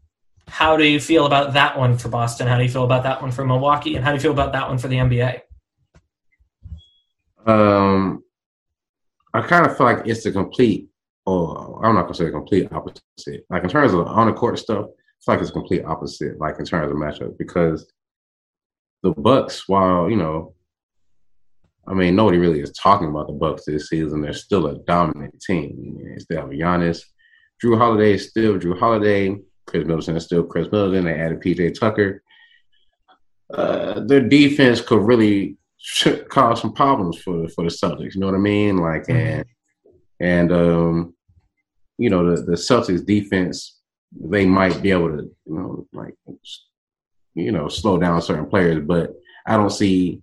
how 0.48 0.78
do 0.78 0.86
you 0.86 1.02
feel 1.02 1.26
about 1.26 1.54
that 1.54 1.78
one 1.78 1.98
for 1.98 2.08
Boston? 2.08 2.48
How 2.48 2.58
do 2.58 2.64
you 2.64 2.70
feel 2.70 2.86
about 2.86 3.04
that 3.04 3.22
one 3.22 3.32
for 3.32 3.44
Milwaukee? 3.44 3.96
And 3.96 4.06
how 4.06 4.12
do 4.12 4.16
you 4.16 4.22
feel 4.22 4.32
about 4.32 4.54
that 4.54 4.70
one 4.70 4.78
for 4.78 4.88
the 4.88 4.96
NBA? 4.96 5.42
Um, 7.46 8.24
I 9.34 9.42
kind 9.42 9.66
of 9.66 9.78
feel 9.78 9.86
like 9.86 10.06
it's 10.06 10.26
a 10.26 10.32
complete, 10.32 10.91
or 11.26 11.86
I'm 11.86 11.96
not 11.96 12.04
gonna 12.04 12.16
say 12.16 12.26
the 12.26 12.32
complete 12.32 12.72
opposite. 12.72 13.46
Like 13.50 13.64
in 13.64 13.70
terms 13.70 13.94
of 13.94 14.08
on 14.08 14.28
the 14.28 14.34
court 14.34 14.60
stuff, 14.60 14.88
it's 15.18 15.28
like 15.28 15.40
it's 15.40 15.50
a 15.50 15.54
complete 15.54 15.86
opposite. 15.86 16.40
Like 16.40 16.60
in 16.60 16.66
terms 16.66 16.92
of 16.92 16.98
matchup, 16.98 17.38
because 17.38 17.92
the 19.04 19.12
Bucks, 19.12 19.68
while 19.68 20.10
you 20.10 20.16
know, 20.16 20.56
I 21.88 21.94
mean, 21.94 22.16
nobody 22.16 22.38
really 22.38 22.62
is 22.62 22.72
talking 22.72 23.10
about 23.10 23.28
the 23.28 23.34
Bucks 23.34 23.66
this 23.66 23.90
season. 23.90 24.22
They're 24.22 24.34
still 24.34 24.68
a 24.68 24.80
dominant 24.80 25.40
team. 25.42 25.98
They 26.04 26.20
still 26.20 26.42
have 26.42 26.50
Giannis. 26.50 27.02
Jrue 27.64 27.78
Holiday 27.78 28.14
is 28.14 28.30
still 28.30 28.58
Jrue 28.58 28.80
Holiday. 28.80 29.38
Khris 29.68 29.86
Middleton 29.86 30.18
is 30.18 30.26
still 30.26 30.44
Khris 30.44 30.72
Middleton. 30.72 31.06
They 31.06 31.14
added 31.14 31.42
PJ 31.42 31.80
Tucker. 31.80 32.24
Uh, 33.54 34.00
their 34.06 34.22
defense 34.22 34.82
could 34.82 35.02
really 35.04 35.58
cause 36.30 36.62
some 36.62 36.74
problems 36.74 37.22
for 37.22 37.48
for 37.50 37.64
the 37.64 37.70
Celtics. 37.70 38.16
You 38.16 38.22
know 38.22 38.28
what 38.28 38.36
I 38.36 38.40
mean? 38.40 38.78
Like 38.78 39.04
mm-hmm. 39.04 39.42
And 40.22 40.52
um, 40.52 41.16
you 41.98 42.10
know 42.10 42.36
the 42.36 42.42
the 42.44 42.54
Celtics 42.54 43.06
defense 43.06 43.80
they 44.14 44.46
might 44.46 44.82
be 44.82 44.92
able 44.92 45.10
to 45.10 45.24
you 45.46 45.56
know 45.56 45.88
like 45.94 46.16
you 47.34 47.52
know 47.52 47.68
slow 47.68 47.98
down 47.98 48.22
certain 48.22 48.46
players, 48.46 48.84
but 48.86 49.14
I 49.46 49.58
don't 49.58 49.72
see 49.72 50.22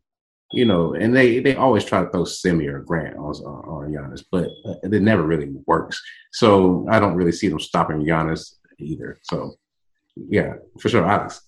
you 0.53 0.65
know, 0.65 0.95
and 0.95 1.15
they 1.15 1.41
they 1.41 1.57
always 1.57 1.85
try 1.85 2.03
to 2.03 2.11
throw 2.11 2.25
Semi 2.25 2.67
or 2.67 2.81
Grant 2.81 3.17
on 3.17 3.35
on 3.35 3.93
Giannis, 3.93 4.25
but 4.31 4.49
it 4.83 5.03
never 5.03 5.23
really 5.23 5.51
works. 5.67 6.01
So 6.33 6.87
I 6.91 6.99
don't 6.99 7.17
really 7.17 7.33
see 7.33 7.49
them 7.49 7.61
stopping 7.61 8.05
Giannis 8.05 8.55
either. 8.79 9.19
So 9.25 9.55
yeah, 10.17 10.55
for 10.81 10.89
sure, 10.89 11.07
Alex. 11.07 11.43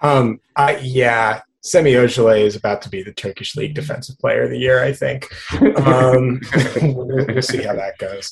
Um, 0.00 0.40
I 0.54 0.76
yeah, 0.76 1.42
Semi 1.64 1.92
Ojeleye 1.92 2.42
is 2.42 2.56
about 2.56 2.82
to 2.82 2.90
be 2.90 3.02
the 3.02 3.12
Turkish 3.12 3.56
League 3.56 3.74
Defensive 3.74 4.18
Player 4.18 4.42
of 4.42 4.50
the 4.50 4.58
Year. 4.58 4.84
I 4.84 4.92
think. 4.92 5.28
Um, 5.74 6.40
we'll, 6.82 7.06
we'll, 7.26 7.42
see 7.42 7.62
how 7.62 7.74
that 7.74 7.98
goes. 7.98 8.30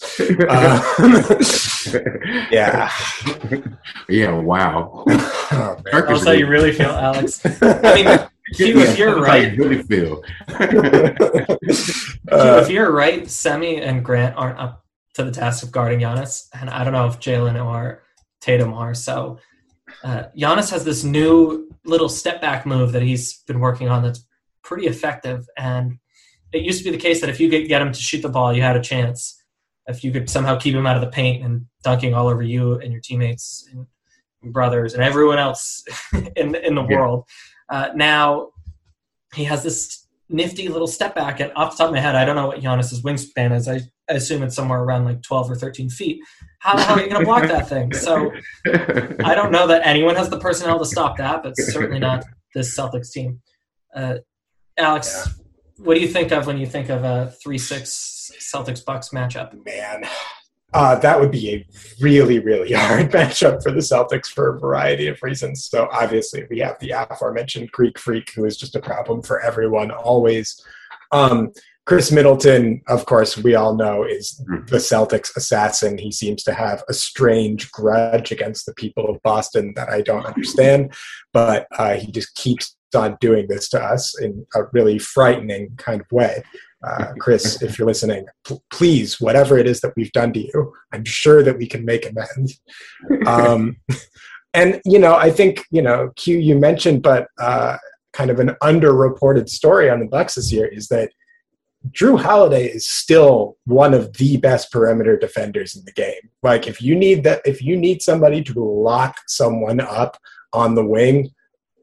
Um, 0.48 0.82
yeah. 2.52 2.90
Yeah. 4.08 4.38
Wow. 4.38 5.04
Oh, 5.08 5.76
That's 5.90 6.24
how 6.24 6.32
you 6.32 6.46
really 6.46 6.72
feel, 6.72 6.90
Alex. 6.90 7.40
I 7.44 7.94
mean, 7.94 8.28
Q, 8.54 8.80
if 8.80 8.98
you're 8.98 9.20
right, 9.20 9.56
really 9.56 9.82
feel. 9.82 10.22
Q, 10.48 11.12
if 12.28 12.70
you're 12.70 12.92
right, 12.92 13.30
Semi 13.30 13.80
and 13.80 14.04
Grant 14.04 14.36
aren't 14.36 14.58
up 14.58 14.84
to 15.14 15.24
the 15.24 15.30
task 15.30 15.62
of 15.62 15.72
guarding 15.72 16.00
Giannis, 16.00 16.48
and 16.58 16.68
I 16.68 16.84
don't 16.84 16.92
know 16.92 17.06
if 17.06 17.20
Jaylen 17.20 17.62
or 17.62 18.02
Tatum 18.40 18.74
are. 18.74 18.94
So 18.94 19.38
uh, 20.04 20.24
Giannis 20.36 20.70
has 20.70 20.84
this 20.84 21.04
new 21.04 21.70
little 21.84 22.08
step 22.08 22.40
back 22.40 22.66
move 22.66 22.92
that 22.92 23.02
he's 23.02 23.42
been 23.42 23.60
working 23.60 23.88
on 23.88 24.02
that's 24.02 24.26
pretty 24.62 24.86
effective. 24.86 25.46
And 25.56 25.98
it 26.52 26.62
used 26.62 26.78
to 26.78 26.84
be 26.84 26.96
the 26.96 27.02
case 27.02 27.20
that 27.20 27.30
if 27.30 27.40
you 27.40 27.48
could 27.50 27.68
get 27.68 27.82
him 27.82 27.92
to 27.92 28.00
shoot 28.00 28.22
the 28.22 28.28
ball, 28.28 28.52
you 28.52 28.62
had 28.62 28.76
a 28.76 28.82
chance. 28.82 29.38
If 29.86 30.04
you 30.04 30.12
could 30.12 30.30
somehow 30.30 30.56
keep 30.56 30.74
him 30.74 30.86
out 30.86 30.96
of 30.96 31.02
the 31.02 31.08
paint 31.08 31.44
and 31.44 31.66
dunking 31.82 32.14
all 32.14 32.28
over 32.28 32.42
you 32.42 32.74
and 32.74 32.92
your 32.92 33.00
teammates 33.00 33.68
and 33.72 33.86
brothers 34.52 34.94
and 34.94 35.02
everyone 35.02 35.38
else 35.38 35.84
in 36.36 36.54
in 36.54 36.74
the 36.74 36.86
yeah. 36.88 36.96
world. 36.96 37.24
Uh, 37.68 37.88
now 37.94 38.48
he 39.34 39.44
has 39.44 39.62
this 39.62 40.06
nifty 40.28 40.68
little 40.68 40.86
step 40.86 41.14
back, 41.14 41.40
and 41.40 41.52
off 41.56 41.72
the 41.72 41.78
top 41.78 41.88
of 41.88 41.94
my 41.94 42.00
head, 42.00 42.14
I 42.14 42.24
don't 42.24 42.36
know 42.36 42.46
what 42.46 42.60
Giannis's 42.60 43.02
wingspan 43.02 43.54
is. 43.54 43.68
I, 43.68 43.80
I 44.12 44.16
assume 44.16 44.42
it's 44.42 44.54
somewhere 44.54 44.82
around 44.82 45.06
like 45.06 45.22
12 45.22 45.52
or 45.52 45.56
13 45.56 45.88
feet. 45.88 46.20
How 46.58 46.76
the 46.76 46.82
hell 46.82 46.98
are 46.98 47.02
you 47.02 47.08
going 47.08 47.20
to 47.20 47.26
block 47.26 47.44
that 47.44 47.66
thing? 47.66 47.94
So 47.94 48.30
I 49.24 49.34
don't 49.34 49.50
know 49.50 49.66
that 49.66 49.86
anyone 49.86 50.16
has 50.16 50.28
the 50.28 50.38
personnel 50.38 50.78
to 50.78 50.84
stop 50.84 51.16
that, 51.16 51.42
but 51.42 51.56
certainly 51.56 51.98
not 51.98 52.24
this 52.54 52.76
Celtics 52.76 53.10
team. 53.10 53.40
Uh, 53.96 54.16
Alex, 54.76 55.26
yeah. 55.26 55.84
what 55.84 55.94
do 55.94 56.00
you 56.00 56.08
think 56.08 56.30
of 56.30 56.46
when 56.46 56.58
you 56.58 56.66
think 56.66 56.90
of 56.90 57.04
a 57.04 57.32
3 57.42 57.56
6 57.56 58.32
Celtics 58.38 58.84
Bucks 58.84 59.08
matchup? 59.10 59.54
Man, 59.64 60.04
uh, 60.74 60.96
that 60.96 61.18
would 61.18 61.30
be 61.30 61.54
a 61.54 61.66
really, 62.00 62.38
really 62.38 62.72
hard 62.74 63.10
matchup 63.12 63.62
for 63.62 63.72
the 63.72 63.80
Celtics 63.80 64.26
for 64.26 64.54
a 64.54 64.60
variety 64.60 65.06
of 65.08 65.22
reasons. 65.22 65.64
So 65.64 65.88
obviously, 65.90 66.44
we 66.50 66.58
have 66.58 66.78
the 66.80 66.90
aforementioned 66.90 67.72
Greek 67.72 67.98
Freak, 67.98 68.30
who 68.34 68.44
is 68.44 68.58
just 68.58 68.76
a 68.76 68.80
problem 68.80 69.22
for 69.22 69.40
everyone 69.40 69.90
always. 69.90 70.62
Um, 71.12 71.52
Khris 71.84 72.12
Middleton, 72.12 72.80
of 72.86 73.06
course, 73.06 73.36
we 73.36 73.56
all 73.56 73.74
know 73.74 74.04
is 74.04 74.40
mm-hmm. 74.48 74.66
the 74.66 74.76
Celtics 74.76 75.36
assassin. 75.36 75.98
He 75.98 76.12
seems 76.12 76.44
to 76.44 76.54
have 76.54 76.84
a 76.88 76.94
strange 76.94 77.70
grudge 77.72 78.30
against 78.30 78.66
the 78.66 78.74
people 78.74 79.08
of 79.10 79.20
Boston 79.22 79.72
that 79.74 79.88
I 79.88 80.00
don't 80.00 80.24
understand, 80.26 80.94
but 81.32 81.66
uh, 81.76 81.94
he 81.94 82.12
just 82.12 82.34
keeps 82.36 82.76
on 82.94 83.16
doing 83.20 83.46
this 83.48 83.68
to 83.70 83.82
us 83.82 84.18
in 84.20 84.46
a 84.54 84.60
really 84.72 84.98
frightening 84.98 85.70
kind 85.76 86.00
of 86.00 86.06
way. 86.12 86.42
Uh, 86.84 87.12
Khris, 87.18 87.62
if 87.62 87.78
you're 87.78 87.86
listening, 87.86 88.26
please, 88.70 89.20
whatever 89.20 89.58
it 89.58 89.66
is 89.66 89.80
that 89.80 89.94
we've 89.96 90.12
done 90.12 90.32
to 90.34 90.40
you, 90.40 90.72
I'm 90.92 91.04
sure 91.04 91.42
that 91.42 91.58
we 91.58 91.66
can 91.66 91.84
make 91.84 92.08
amends. 92.08 92.60
Um, 93.26 93.76
and 94.54 94.80
you 94.84 94.98
know, 94.98 95.16
I 95.16 95.30
think 95.30 95.64
you 95.70 95.82
know, 95.82 96.10
Q, 96.16 96.38
you 96.38 96.56
mentioned, 96.56 97.02
but 97.02 97.26
uh, 97.40 97.78
kind 98.12 98.30
of 98.30 98.38
an 98.38 98.50
underreported 98.62 99.48
story 99.48 99.90
on 99.90 100.00
the 100.00 100.06
Bucks 100.06 100.34
this 100.34 100.52
year 100.52 100.66
is 100.66 100.88
that 100.88 101.10
Jrue 101.90 102.20
Holiday 102.20 102.66
is 102.66 102.88
still 102.88 103.56
one 103.64 103.92
of 103.92 104.12
the 104.16 104.36
best 104.36 104.70
perimeter 104.70 105.16
defenders 105.16 105.74
in 105.74 105.84
the 105.84 105.92
game. 105.92 106.30
Like 106.42 106.68
if 106.68 106.80
you 106.80 106.94
need 106.94 107.24
that, 107.24 107.42
if 107.44 107.60
you 107.60 107.76
need 107.76 108.02
somebody 108.02 108.42
to 108.44 108.62
lock 108.62 109.16
someone 109.26 109.80
up 109.80 110.16
on 110.52 110.74
the 110.74 110.84
wing, 110.84 111.30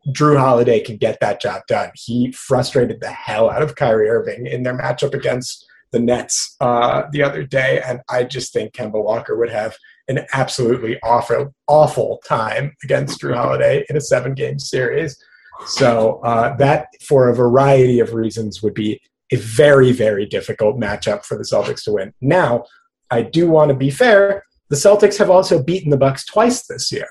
Jrue 0.10 0.40
Holiday 0.40 0.80
can 0.80 0.98
get 0.98 1.20
that 1.20 1.42
job 1.42 1.64
done. 1.68 1.92
He 1.96 2.32
frustrated 2.32 3.02
the 3.02 3.12
hell 3.12 3.50
out 3.50 3.62
of 3.62 3.76
Kyrie 3.76 4.10
Irving 4.10 4.48
in 4.48 4.64
their 4.64 4.78
matchup 4.78 5.14
against 5.14 5.66
the 5.92 6.00
Nets 6.00 6.56
uh, 6.62 7.04
the 7.12 7.24
other 7.24 7.44
day, 7.44 7.82
and 7.86 8.00
I 8.10 8.24
just 8.24 8.54
think 8.54 8.74
Kemba 8.74 9.04
Walker 9.04 9.36
would 9.36 9.50
have 9.50 9.76
an 10.08 10.26
absolutely 10.34 11.00
awful, 11.02 11.54
awful 11.68 12.22
time 12.26 12.76
against 12.84 13.22
Jrue 13.22 13.36
Holiday 13.36 13.86
in 13.90 13.98
a 13.98 14.02
seven-game 14.02 14.60
series. 14.60 15.18
So 15.66 16.22
uh, 16.24 16.56
that, 16.58 16.88
for 17.02 17.30
a 17.30 17.36
variety 17.36 18.00
of 18.00 18.14
reasons, 18.14 18.64
would 18.64 18.76
be 18.76 19.02
a 19.32 19.38
very, 19.38 19.92
very 19.92 20.26
difficult 20.26 20.80
matchup 20.80 21.26
for 21.26 21.38
the 21.38 21.44
Celtics 21.44 21.84
to 21.84 21.94
win. 21.94 22.14
Now, 22.22 22.66
I 23.12 23.22
do 23.22 23.50
want 23.50 23.70
to 23.70 23.76
be 23.76 23.90
fair. 23.90 24.44
The 24.70 24.76
Celtics 24.76 25.18
have 25.18 25.30
also 25.30 25.62
beaten 25.62 25.90
the 25.90 25.98
Bucks 25.98 26.26
twice 26.26 26.66
this 26.68 26.92
year. 26.92 27.08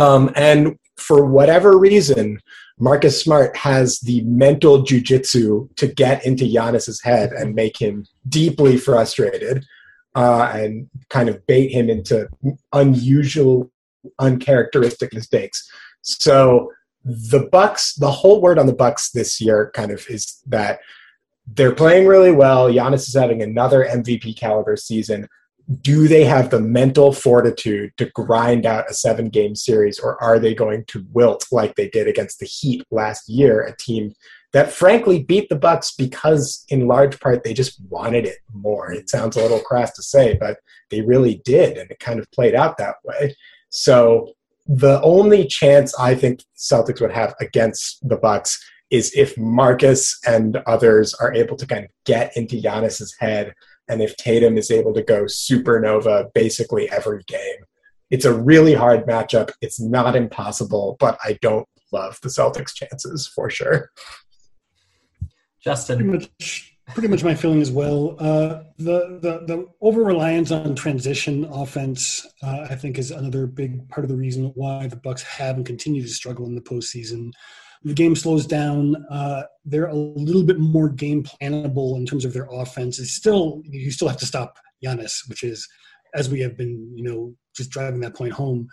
Um, 0.00 0.30
and 0.34 0.76
for 0.96 1.24
whatever 1.24 1.78
reason, 1.78 2.40
Marcus 2.78 3.20
Smart 3.20 3.56
has 3.56 3.98
the 4.00 4.22
mental 4.22 4.82
jujitsu 4.82 5.74
to 5.76 5.86
get 5.86 6.24
into 6.26 6.44
Giannis's 6.44 7.02
head 7.02 7.32
and 7.32 7.54
make 7.54 7.78
him 7.78 8.06
deeply 8.28 8.76
frustrated 8.76 9.64
uh, 10.14 10.50
and 10.54 10.88
kind 11.08 11.28
of 11.28 11.46
bait 11.46 11.68
him 11.68 11.88
into 11.88 12.28
unusual, 12.72 13.70
uncharacteristic 14.18 15.12
mistakes. 15.12 15.68
So 16.02 16.72
the 17.04 17.48
Bucks, 17.50 17.94
the 17.94 18.10
whole 18.10 18.40
word 18.40 18.58
on 18.58 18.66
the 18.66 18.74
Bucks 18.74 19.10
this 19.10 19.40
year 19.40 19.70
kind 19.74 19.90
of 19.90 20.04
is 20.08 20.42
that 20.46 20.80
they're 21.46 21.74
playing 21.74 22.06
really 22.06 22.32
well. 22.32 22.70
Giannis 22.70 23.08
is 23.08 23.14
having 23.14 23.42
another 23.42 23.84
MVP 23.84 24.36
caliber 24.38 24.76
season, 24.76 25.28
do 25.80 26.08
they 26.08 26.24
have 26.24 26.50
the 26.50 26.60
mental 26.60 27.12
fortitude 27.12 27.90
to 27.96 28.06
grind 28.06 28.66
out 28.66 28.90
a 28.90 28.94
seven 28.94 29.28
game 29.28 29.54
series 29.54 29.98
or 29.98 30.22
are 30.22 30.38
they 30.38 30.54
going 30.54 30.84
to 30.86 31.06
wilt 31.12 31.46
like 31.50 31.74
they 31.74 31.88
did 31.88 32.06
against 32.06 32.38
the 32.38 32.46
heat 32.46 32.84
last 32.90 33.28
year 33.28 33.62
a 33.62 33.74
team 33.76 34.12
that 34.52 34.70
frankly 34.70 35.22
beat 35.22 35.48
the 35.48 35.56
bucks 35.56 35.92
because 35.96 36.64
in 36.68 36.86
large 36.86 37.18
part 37.18 37.44
they 37.44 37.54
just 37.54 37.80
wanted 37.88 38.26
it 38.26 38.38
more? 38.52 38.92
It 38.92 39.08
sounds 39.08 39.36
a 39.36 39.42
little 39.42 39.60
crass 39.60 39.92
to 39.94 40.02
say 40.02 40.36
but 40.38 40.58
they 40.90 41.00
really 41.00 41.40
did 41.46 41.78
and 41.78 41.90
it 41.90 41.98
kind 41.98 42.20
of 42.20 42.30
played 42.30 42.54
out 42.54 42.76
that 42.76 42.96
way. 43.02 43.34
So 43.70 44.34
the 44.66 44.98
only 45.02 45.46
chance 45.46 45.94
i 45.98 46.14
think 46.14 46.42
celtics 46.56 46.98
would 46.98 47.12
have 47.12 47.34
against 47.38 47.98
the 48.08 48.16
bucks 48.16 48.58
is 48.94 49.12
if 49.16 49.36
marcus 49.36 50.20
and 50.24 50.56
others 50.68 51.14
are 51.14 51.34
able 51.34 51.56
to 51.56 51.66
kind 51.66 51.84
of 51.84 51.90
get 52.04 52.36
into 52.36 52.62
Giannis's 52.62 53.12
head 53.18 53.52
and 53.88 54.00
if 54.00 54.16
Tatum 54.16 54.56
is 54.56 54.70
able 54.70 54.94
to 54.94 55.02
go 55.02 55.24
supernova 55.24 56.32
basically 56.32 56.88
every 56.90 57.24
game. 57.26 57.56
It's 58.10 58.24
a 58.24 58.32
really 58.32 58.74
hard 58.74 59.04
matchup. 59.04 59.50
It's 59.60 59.80
not 59.80 60.14
impossible, 60.14 60.96
but 61.00 61.18
I 61.24 61.38
don't 61.42 61.66
love 61.92 62.20
the 62.22 62.28
Celtics' 62.28 62.72
chances 62.72 63.26
for 63.26 63.50
sure. 63.50 63.90
Justin. 65.60 66.28
Pretty 66.88 67.08
much, 67.08 67.24
my 67.24 67.34
feeling 67.34 67.62
as 67.62 67.70
well. 67.70 68.16
Uh, 68.18 68.64
the 68.76 69.18
the 69.22 69.44
the 69.46 69.66
over 69.80 70.04
reliance 70.04 70.50
on 70.50 70.74
transition 70.74 71.44
offense, 71.46 72.26
uh, 72.42 72.66
I 72.68 72.74
think, 72.74 72.98
is 72.98 73.10
another 73.10 73.46
big 73.46 73.88
part 73.88 74.04
of 74.04 74.10
the 74.10 74.16
reason 74.16 74.52
why 74.54 74.86
the 74.86 74.96
Bucks 74.96 75.22
have 75.22 75.56
and 75.56 75.64
continue 75.64 76.02
to 76.02 76.08
struggle 76.08 76.46
in 76.46 76.54
the 76.54 76.60
postseason 76.60 77.32
the 77.84 77.92
game 77.92 78.16
slows 78.16 78.46
down. 78.46 78.96
Uh, 79.10 79.42
they're 79.64 79.86
a 79.86 79.94
little 79.94 80.42
bit 80.42 80.58
more 80.58 80.88
game 80.88 81.22
plannable 81.22 81.96
in 81.96 82.06
terms 82.06 82.24
of 82.24 82.32
their 82.32 82.48
offense. 82.50 82.98
It's 82.98 83.12
still 83.12 83.62
you 83.64 83.90
still 83.90 84.08
have 84.08 84.16
to 84.18 84.26
stop 84.26 84.58
Giannis, 84.82 85.28
which 85.28 85.42
is 85.42 85.68
as 86.14 86.30
we 86.30 86.40
have 86.40 86.56
been, 86.56 86.90
you 86.94 87.04
know, 87.04 87.34
just 87.54 87.70
driving 87.70 88.00
that 88.00 88.16
point 88.16 88.32
home, 88.32 88.68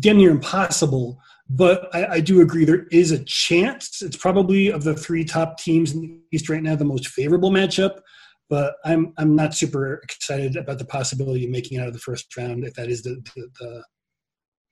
damn 0.00 0.16
near 0.16 0.30
impossible. 0.30 1.20
But 1.48 1.88
I, 1.94 2.06
I 2.06 2.20
do 2.20 2.40
agree 2.40 2.64
there 2.64 2.86
is 2.90 3.12
a 3.12 3.22
chance. 3.24 4.02
It's 4.02 4.16
probably 4.16 4.70
of 4.70 4.82
the 4.82 4.94
three 4.94 5.24
top 5.24 5.58
teams 5.58 5.92
in 5.92 6.00
the 6.00 6.20
East 6.32 6.48
right 6.48 6.62
now 6.62 6.74
the 6.74 6.84
most 6.84 7.08
favorable 7.08 7.50
matchup. 7.50 8.00
But 8.48 8.74
I'm 8.84 9.12
I'm 9.18 9.34
not 9.34 9.54
super 9.54 9.94
excited 10.02 10.56
about 10.56 10.78
the 10.78 10.84
possibility 10.84 11.44
of 11.44 11.50
making 11.50 11.78
it 11.78 11.82
out 11.82 11.88
of 11.88 11.94
the 11.94 12.00
first 12.00 12.36
round 12.36 12.64
if 12.64 12.74
that 12.74 12.88
is 12.88 13.02
the 13.02 13.22
the, 13.34 13.48
the, 13.60 13.84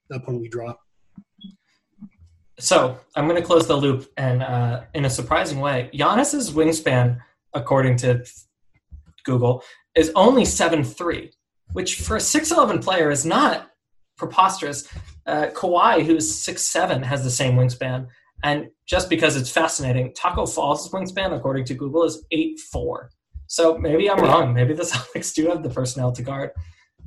the 0.09 0.15
opponent 0.17 0.41
we 0.41 0.49
draw 0.49 0.73
so 2.59 2.97
I'm 3.15 3.27
going 3.27 3.41
to 3.41 3.45
close 3.45 3.67
the 3.67 3.75
loop, 3.75 4.09
and 4.17 4.41
uh, 4.41 4.81
in 4.93 5.05
a 5.05 5.09
surprising 5.09 5.59
way, 5.59 5.89
Giannis's 5.93 6.51
wingspan, 6.51 7.19
according 7.53 7.97
to 7.97 8.23
Google, 9.23 9.63
is 9.95 10.11
only 10.15 10.45
seven 10.45 10.83
three, 10.83 11.31
which 11.73 12.01
for 12.01 12.15
a 12.15 12.21
six 12.21 12.51
eleven 12.51 12.79
player 12.79 13.11
is 13.11 13.25
not 13.25 13.69
preposterous. 14.17 14.87
Uh, 15.25 15.47
Kawhi, 15.47 16.05
who's 16.05 16.33
six 16.33 16.61
seven, 16.63 17.01
has 17.03 17.23
the 17.23 17.31
same 17.31 17.55
wingspan, 17.55 18.07
and 18.43 18.69
just 18.85 19.09
because 19.09 19.35
it's 19.35 19.49
fascinating, 19.49 20.13
Tacko 20.13 20.45
Fall's 20.45 20.89
wingspan, 20.91 21.35
according 21.35 21.65
to 21.65 21.73
Google, 21.73 22.03
is 22.03 22.23
eight 22.31 22.59
four. 22.59 23.09
So 23.47 23.77
maybe 23.77 24.09
I'm 24.09 24.19
wrong. 24.19 24.53
Maybe 24.53 24.73
the 24.73 24.83
Celtics 24.91 25.33
do 25.33 25.47
have 25.47 25.63
the 25.63 25.69
personnel 25.69 26.11
to 26.11 26.21
guard 26.21 26.51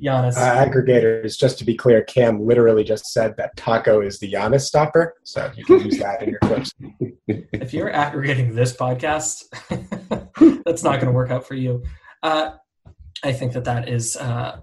Giannis. 0.01 0.37
Uh, 0.37 0.65
aggregators, 0.65 1.37
just 1.37 1.57
to 1.59 1.65
be 1.65 1.75
clear, 1.75 2.01
Cam 2.03 2.45
literally 2.45 2.83
just 2.83 3.07
said 3.07 3.35
that 3.37 3.55
Tacko 3.55 4.05
is 4.05 4.19
the 4.19 4.31
Giannis 4.31 4.61
stopper, 4.61 5.15
so 5.23 5.51
you 5.55 5.65
can 5.65 5.81
use 5.81 5.97
that 5.99 6.23
in 6.23 6.29
your 6.29 6.39
clips. 6.39 6.73
if 7.27 7.73
you're 7.73 7.91
aggregating 7.91 8.55
this 8.55 8.75
podcast, 8.75 9.43
that's 10.63 10.83
not 10.83 10.95
going 10.95 11.07
to 11.07 11.11
work 11.11 11.31
out 11.31 11.45
for 11.45 11.55
you. 11.55 11.83
Uh, 12.23 12.51
I 13.23 13.33
think 13.33 13.53
that 13.53 13.65
that 13.65 13.89
is 13.89 14.15
uh, 14.15 14.61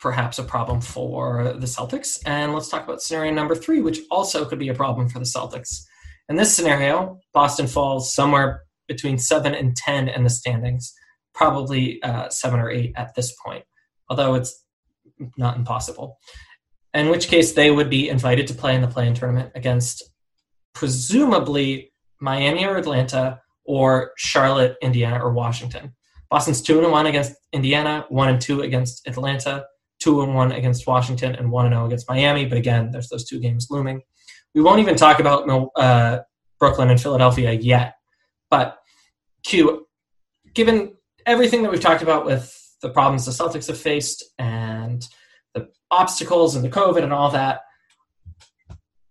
perhaps 0.00 0.38
a 0.38 0.44
problem 0.44 0.80
for 0.80 1.54
the 1.58 1.66
Celtics. 1.66 2.20
And 2.24 2.54
let's 2.54 2.68
talk 2.68 2.84
about 2.84 3.02
scenario 3.02 3.32
number 3.32 3.54
three, 3.54 3.80
which 3.80 4.00
also 4.10 4.44
could 4.44 4.58
be 4.58 4.68
a 4.68 4.74
problem 4.74 5.08
for 5.08 5.18
the 5.18 5.24
Celtics. 5.24 5.82
In 6.28 6.36
this 6.36 6.54
scenario, 6.54 7.18
Boston 7.32 7.66
falls 7.66 8.14
somewhere 8.14 8.62
between 8.86 9.18
seven 9.18 9.54
and 9.54 9.76
ten 9.76 10.08
in 10.08 10.24
the 10.24 10.30
standings, 10.30 10.92
probably 11.34 12.02
uh, 12.02 12.28
seven 12.28 12.60
or 12.60 12.70
eight 12.70 12.92
at 12.96 13.14
this 13.14 13.34
point. 13.44 13.64
Although 14.08 14.34
it's 14.34 14.64
not 15.36 15.56
impossible. 15.56 16.18
In 16.94 17.08
which 17.08 17.28
case, 17.28 17.52
they 17.52 17.70
would 17.70 17.90
be 17.90 18.08
invited 18.08 18.46
to 18.46 18.54
play 18.54 18.74
in 18.74 18.82
the 18.82 18.88
play-in 18.88 19.14
tournament 19.14 19.52
against 19.54 20.10
presumably 20.74 21.92
Miami 22.20 22.64
or 22.64 22.76
Atlanta 22.76 23.40
or 23.64 24.12
Charlotte, 24.16 24.76
Indiana, 24.80 25.22
or 25.22 25.32
Washington. 25.32 25.94
Boston's 26.30 26.62
two 26.62 26.78
and 26.78 26.90
one 26.90 27.06
against 27.06 27.32
Indiana, 27.52 28.06
one 28.08 28.28
and 28.28 28.40
two 28.40 28.62
against 28.62 29.06
Atlanta, 29.06 29.64
two 29.98 30.22
and 30.22 30.34
one 30.34 30.52
against 30.52 30.86
Washington, 30.86 31.34
and 31.34 31.50
one 31.50 31.66
and 31.66 31.74
zero 31.74 31.86
against 31.86 32.08
Miami. 32.08 32.46
But 32.46 32.58
again, 32.58 32.90
there's 32.90 33.08
those 33.08 33.24
two 33.24 33.40
games 33.40 33.68
looming. 33.70 34.02
We 34.54 34.62
won't 34.62 34.80
even 34.80 34.96
talk 34.96 35.20
about 35.20 35.48
uh, 35.76 36.20
Brooklyn 36.58 36.90
and 36.90 37.00
Philadelphia 37.00 37.52
yet. 37.52 37.94
But 38.50 38.78
Q, 39.44 39.86
given 40.54 40.94
everything 41.26 41.62
that 41.62 41.70
we've 41.70 41.80
talked 41.80 42.02
about 42.02 42.24
with 42.24 42.54
the 42.80 42.90
problems 42.90 43.26
the 43.26 43.32
Celtics 43.32 43.66
have 43.66 43.78
faced 43.78 44.24
and 44.38 45.06
the 45.54 45.68
obstacles 45.90 46.54
and 46.56 46.64
the 46.64 46.68
COVID 46.68 47.02
and 47.02 47.12
all 47.12 47.30
that. 47.30 47.60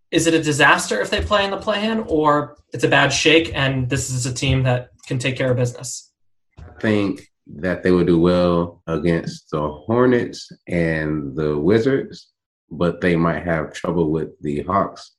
Is 0.09 0.25
it 0.25 0.33
a 0.33 0.41
disaster 0.41 1.01
if 1.01 1.09
they 1.09 1.21
play 1.21 1.43
in 1.43 1.51
the 1.51 1.57
play-in, 1.57 1.99
or 2.07 2.57
it's 2.73 2.85
a 2.85 2.87
bad 2.87 3.09
shake 3.09 3.51
and 3.53 3.89
this 3.89 4.09
is 4.09 4.25
a 4.25 4.33
team 4.33 4.63
that 4.63 4.91
can 5.05 5.19
take 5.19 5.35
care 5.35 5.51
of 5.51 5.57
business? 5.57 6.13
I 6.57 6.79
think 6.79 7.29
that 7.55 7.83
they 7.83 7.91
would 7.91 8.07
do 8.07 8.19
well 8.19 8.81
against 8.87 9.51
the 9.51 9.67
Hornets 9.67 10.51
and 10.67 11.35
the 11.35 11.57
Wizards, 11.57 12.31
but 12.69 13.01
they 13.01 13.15
might 13.15 13.43
have 13.43 13.73
trouble 13.73 14.11
with 14.11 14.39
the 14.41 14.61
Hawks 14.63 15.15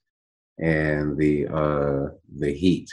and 0.58 1.16
the 1.16 1.46
uh, 1.46 2.10
the 2.36 2.52
Heat 2.52 2.88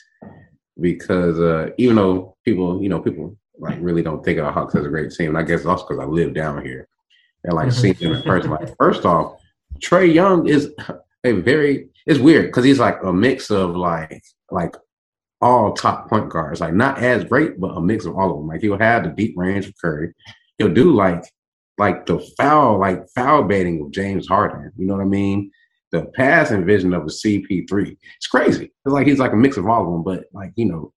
because 0.79 1.39
uh, 1.39 1.69
even 1.77 1.95
though 1.95 2.37
people, 2.45 2.81
you 2.81 2.89
know, 2.89 2.99
people 2.99 3.37
like 3.57 3.77
really 3.79 4.01
don't 4.01 4.23
think 4.23 4.39
of 4.39 4.45
the 4.45 4.51
Hawks 4.51 4.75
as 4.75 4.85
a 4.85 4.89
great 4.89 5.11
team. 5.11 5.29
And 5.29 5.37
I 5.37 5.43
guess 5.43 5.61
it's 5.61 5.65
also 5.65 5.87
because 5.87 5.99
I 5.99 6.05
live 6.05 6.33
down 6.33 6.63
here 6.63 6.87
and 7.43 7.53
like 7.53 7.69
mm-hmm. 7.69 7.79
seeing 7.79 7.93
them 7.95 8.13
in 8.13 8.23
person. 8.23 8.51
Like 8.51 8.75
first 8.77 9.05
off, 9.05 9.39
Trae 9.79 10.13
Young 10.13 10.47
is 10.47 10.71
a 11.23 11.31
very 11.33 11.89
it's 12.05 12.19
weird 12.19 12.47
because 12.47 12.63
he's 12.63 12.79
like 12.79 12.97
a 13.03 13.11
mix 13.11 13.49
of 13.49 13.75
like 13.75 14.23
like 14.51 14.75
all 15.41 15.73
top 15.73 16.09
point 16.09 16.29
guards, 16.29 16.61
like 16.61 16.73
not 16.73 16.99
as 16.99 17.23
great, 17.23 17.59
but 17.59 17.77
a 17.77 17.81
mix 17.81 18.05
of 18.05 18.15
all 18.15 18.31
of 18.31 18.37
them. 18.37 18.47
Like 18.47 18.61
he'll 18.61 18.77
have 18.77 19.03
the 19.03 19.09
deep 19.09 19.35
range 19.37 19.67
of 19.67 19.73
Curry. 19.79 20.13
He'll 20.57 20.73
do 20.73 20.93
like 20.93 21.23
like 21.77 22.05
the 22.05 22.19
foul, 22.37 22.79
like 22.79 23.07
foul 23.13 23.43
baiting 23.43 23.81
of 23.81 23.91
James 23.91 24.27
Harden. 24.27 24.71
You 24.77 24.87
know 24.87 24.95
what 24.95 25.01
I 25.01 25.05
mean? 25.05 25.51
The 25.91 26.05
passing 26.15 26.65
vision 26.65 26.93
of 26.93 27.03
a 27.03 27.07
CP3. 27.07 27.97
It's 28.17 28.27
crazy. 28.27 28.65
It's 28.65 28.93
like 28.93 29.07
he's 29.07 29.19
like 29.19 29.33
a 29.33 29.37
mix 29.37 29.57
of 29.57 29.67
all 29.67 29.85
of 29.85 29.91
them, 29.91 30.03
but 30.03 30.25
like, 30.33 30.51
you 30.55 30.65
know, 30.65 30.93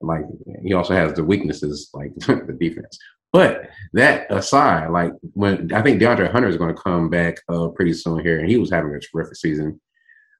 like 0.00 0.22
he 0.64 0.72
also 0.72 0.94
has 0.94 1.12
the 1.14 1.24
weaknesses 1.24 1.90
like 1.92 2.14
the 2.16 2.56
defense. 2.58 2.98
But 3.32 3.68
that 3.92 4.26
aside, 4.30 4.90
like 4.90 5.12
when 5.34 5.72
I 5.72 5.82
think 5.82 6.00
DeAndre 6.00 6.32
Hunter 6.32 6.48
is 6.48 6.56
going 6.56 6.74
to 6.74 6.80
come 6.80 7.10
back 7.10 7.38
uh, 7.48 7.68
pretty 7.68 7.92
soon 7.92 8.20
here, 8.20 8.38
and 8.38 8.48
he 8.48 8.56
was 8.56 8.70
having 8.70 8.94
a 8.94 9.00
terrific 9.00 9.36
season 9.36 9.80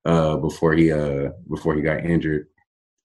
uh, 0.07 0.37
before 0.37 0.73
he 0.73 0.91
uh, 0.91 1.31
before 1.51 1.75
he 1.75 1.83
got 1.83 2.05
injured. 2.05 2.47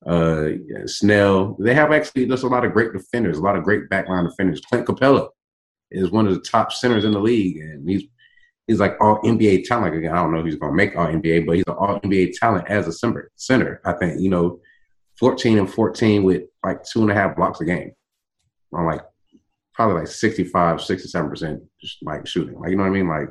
Uh, 0.06 0.50
Snell, 0.86 1.56
they 1.60 1.74
have 1.74 1.92
actually 1.92 2.26
there's 2.26 2.44
a 2.44 2.48
lot 2.48 2.66
of 2.66 2.74
great 2.74 2.94
defenders, 2.94 3.38
a 3.38 3.42
lot 3.42 3.56
of 3.56 3.64
great 3.64 3.90
backline 3.90 4.28
defenders. 4.28 4.62
Clint 4.62 4.86
Capela 4.86 5.30
is 5.92 6.12
one 6.12 6.28
of 6.28 6.34
the 6.34 6.42
top 6.42 6.74
centers 6.74 7.06
in 7.06 7.12
the 7.12 7.20
league, 7.20 7.58
and 7.58 7.88
he's 7.90 8.04
he's 8.68 8.80
like 8.80 8.96
all 9.00 9.22
NBA 9.22 9.66
talent. 9.66 9.96
Again, 9.96 10.12
I 10.12 10.16
don't 10.16 10.34
know 10.34 10.40
if 10.40 10.46
he's 10.46 10.56
going 10.56 10.72
to 10.72 10.76
make 10.76 10.96
all 10.96 11.08
NBA, 11.08 11.46
but 11.46 11.56
he's 11.56 11.68
an 11.68 11.76
all 11.76 12.00
NBA 12.02 12.34
talent 12.38 12.68
as 12.70 12.88
a 12.88 12.92
center. 12.92 13.32
Center, 13.36 13.82
I 13.86 13.94
think 13.94 14.20
you 14.20 14.30
know 14.30 14.60
14 15.20 15.60
and 15.60 15.72
14 15.72 16.24
with 16.24 16.44
like 16.64 16.84
two 16.84 17.02
and 17.02 17.12
a 17.12 17.14
half 17.14 17.36
blocks 17.36 17.62
a 17.62 17.66
game 17.66 17.92
on 18.74 18.86
like 18.86 19.02
probably 19.74 20.02
like 20.02 20.08
65, 20.08 20.78
67% 20.78 21.62
just 21.82 21.98
like 22.04 22.28
shooting. 22.28 22.60
Like, 22.60 22.72
you 22.72 22.76
know 22.76 22.84
what 22.84 22.90
I 22.90 22.94
mean? 22.94 23.08
Like, 23.08 23.30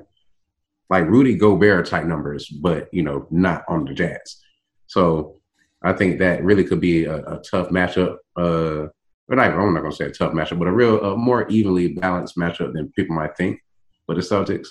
like 0.91 1.05
Rudy 1.05 1.35
Gobert 1.35 1.87
type 1.87 2.05
numbers, 2.05 2.49
but 2.49 2.89
you 2.93 3.03
know, 3.03 3.27
not 3.31 3.65
on 3.69 3.85
the 3.85 3.95
Jazz. 3.95 4.41
So 4.87 5.37
I 5.85 5.93
think 5.93 6.19
that 6.19 6.45
really 6.45 6.65
could 6.65 6.81
be 6.81 7.05
a, 7.05 7.17
a 7.17 7.43
tough 7.43 7.69
matchup. 7.69 8.17
Uh, 8.37 8.89
but 9.29 9.39
I, 9.39 9.47
I'm 9.47 9.75
not 9.75 9.81
going 9.81 9.91
to 9.91 9.97
say 9.97 10.07
a 10.07 10.11
tough 10.11 10.33
matchup, 10.33 10.59
but 10.59 10.69
a 10.69 10.73
real, 10.73 11.03
a 11.03 11.17
more 11.17 11.49
evenly 11.49 11.89
balanced 11.89 12.37
matchup 12.37 12.73
than 12.73 12.93
people 12.93 13.17
might 13.17 13.37
think 13.37 13.61
for 14.07 14.15
the 14.15 14.21
Celtics. 14.21 14.69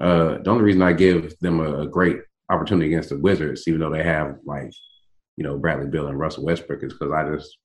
Uh, 0.00 0.38
the 0.42 0.50
only 0.50 0.64
reason 0.64 0.82
I 0.82 0.92
give 0.92 1.36
them 1.40 1.60
a, 1.60 1.80
a 1.80 1.86
great 1.86 2.18
opportunity 2.50 2.86
against 2.88 3.08
the 3.08 3.18
Wizards, 3.18 3.64
even 3.66 3.80
though 3.80 3.90
they 3.90 4.02
have 4.02 4.36
like 4.44 4.72
you 5.38 5.44
know, 5.44 5.56
Bradley 5.56 5.86
Beal 5.86 6.08
and 6.08 6.18
Russell 6.18 6.44
Westbrook 6.44 6.82
is 6.82 6.92
because 6.92 7.12
I 7.12 7.32
just, 7.32 7.56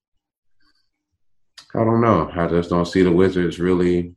I 1.74 1.80
don't 1.84 2.02
know. 2.02 2.30
I 2.32 2.48
just 2.48 2.70
don't 2.70 2.86
see 2.86 3.02
the 3.02 3.12
Wizards 3.12 3.60
really. 3.60 4.14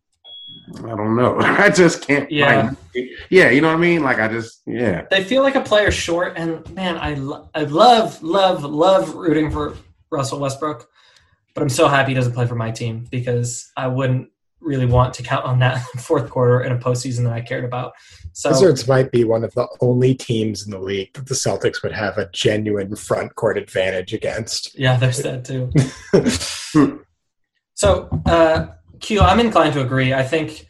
I 0.78 0.88
don't 0.88 1.16
know. 1.16 1.36
I 1.40 1.70
just 1.70 2.06
can't. 2.06 2.30
Yeah. 2.30 2.74
Like, 2.94 3.08
yeah. 3.30 3.50
You 3.50 3.60
know 3.60 3.68
what 3.68 3.76
I 3.76 3.80
mean? 3.80 4.02
Like 4.02 4.18
I 4.18 4.28
just, 4.28 4.62
yeah. 4.66 5.06
They 5.10 5.24
feel 5.24 5.42
like 5.42 5.54
a 5.54 5.60
player 5.60 5.90
short, 5.90 6.34
and 6.36 6.68
man, 6.74 6.96
I 6.98 7.14
lo- 7.14 7.48
I 7.54 7.64
love 7.64 8.22
love 8.22 8.64
love 8.64 9.14
rooting 9.14 9.50
for 9.50 9.76
Russell 10.10 10.40
Westbrook, 10.40 10.88
but 11.54 11.62
I'm 11.62 11.68
so 11.68 11.88
happy 11.88 12.12
he 12.12 12.14
doesn't 12.14 12.32
play 12.32 12.46
for 12.46 12.54
my 12.54 12.70
team 12.70 13.06
because 13.10 13.70
I 13.76 13.86
wouldn't 13.86 14.30
really 14.60 14.86
want 14.86 15.14
to 15.14 15.22
count 15.22 15.44
on 15.44 15.58
that 15.60 15.80
fourth 15.98 16.30
quarter 16.30 16.62
in 16.62 16.72
a 16.72 16.78
postseason 16.78 17.24
that 17.24 17.32
I 17.32 17.40
cared 17.40 17.64
about. 17.64 17.92
So 18.32 18.50
Wizards 18.50 18.86
might 18.86 19.10
be 19.10 19.24
one 19.24 19.44
of 19.44 19.54
the 19.54 19.66
only 19.80 20.14
teams 20.14 20.66
in 20.66 20.70
the 20.70 20.78
league 20.78 21.14
that 21.14 21.26
the 21.26 21.34
Celtics 21.34 21.82
would 21.82 21.92
have 21.92 22.18
a 22.18 22.28
genuine 22.32 22.94
front 22.94 23.34
court 23.34 23.56
advantage 23.56 24.12
against. 24.12 24.78
Yeah, 24.78 24.96
there's 24.96 25.18
that 25.18 25.44
too. 25.44 25.70
so, 27.74 28.08
uh, 28.26 28.66
Q, 29.00 29.20
I'm 29.20 29.40
inclined 29.40 29.74
to 29.74 29.82
agree. 29.82 30.14
I 30.14 30.22
think 30.22 30.66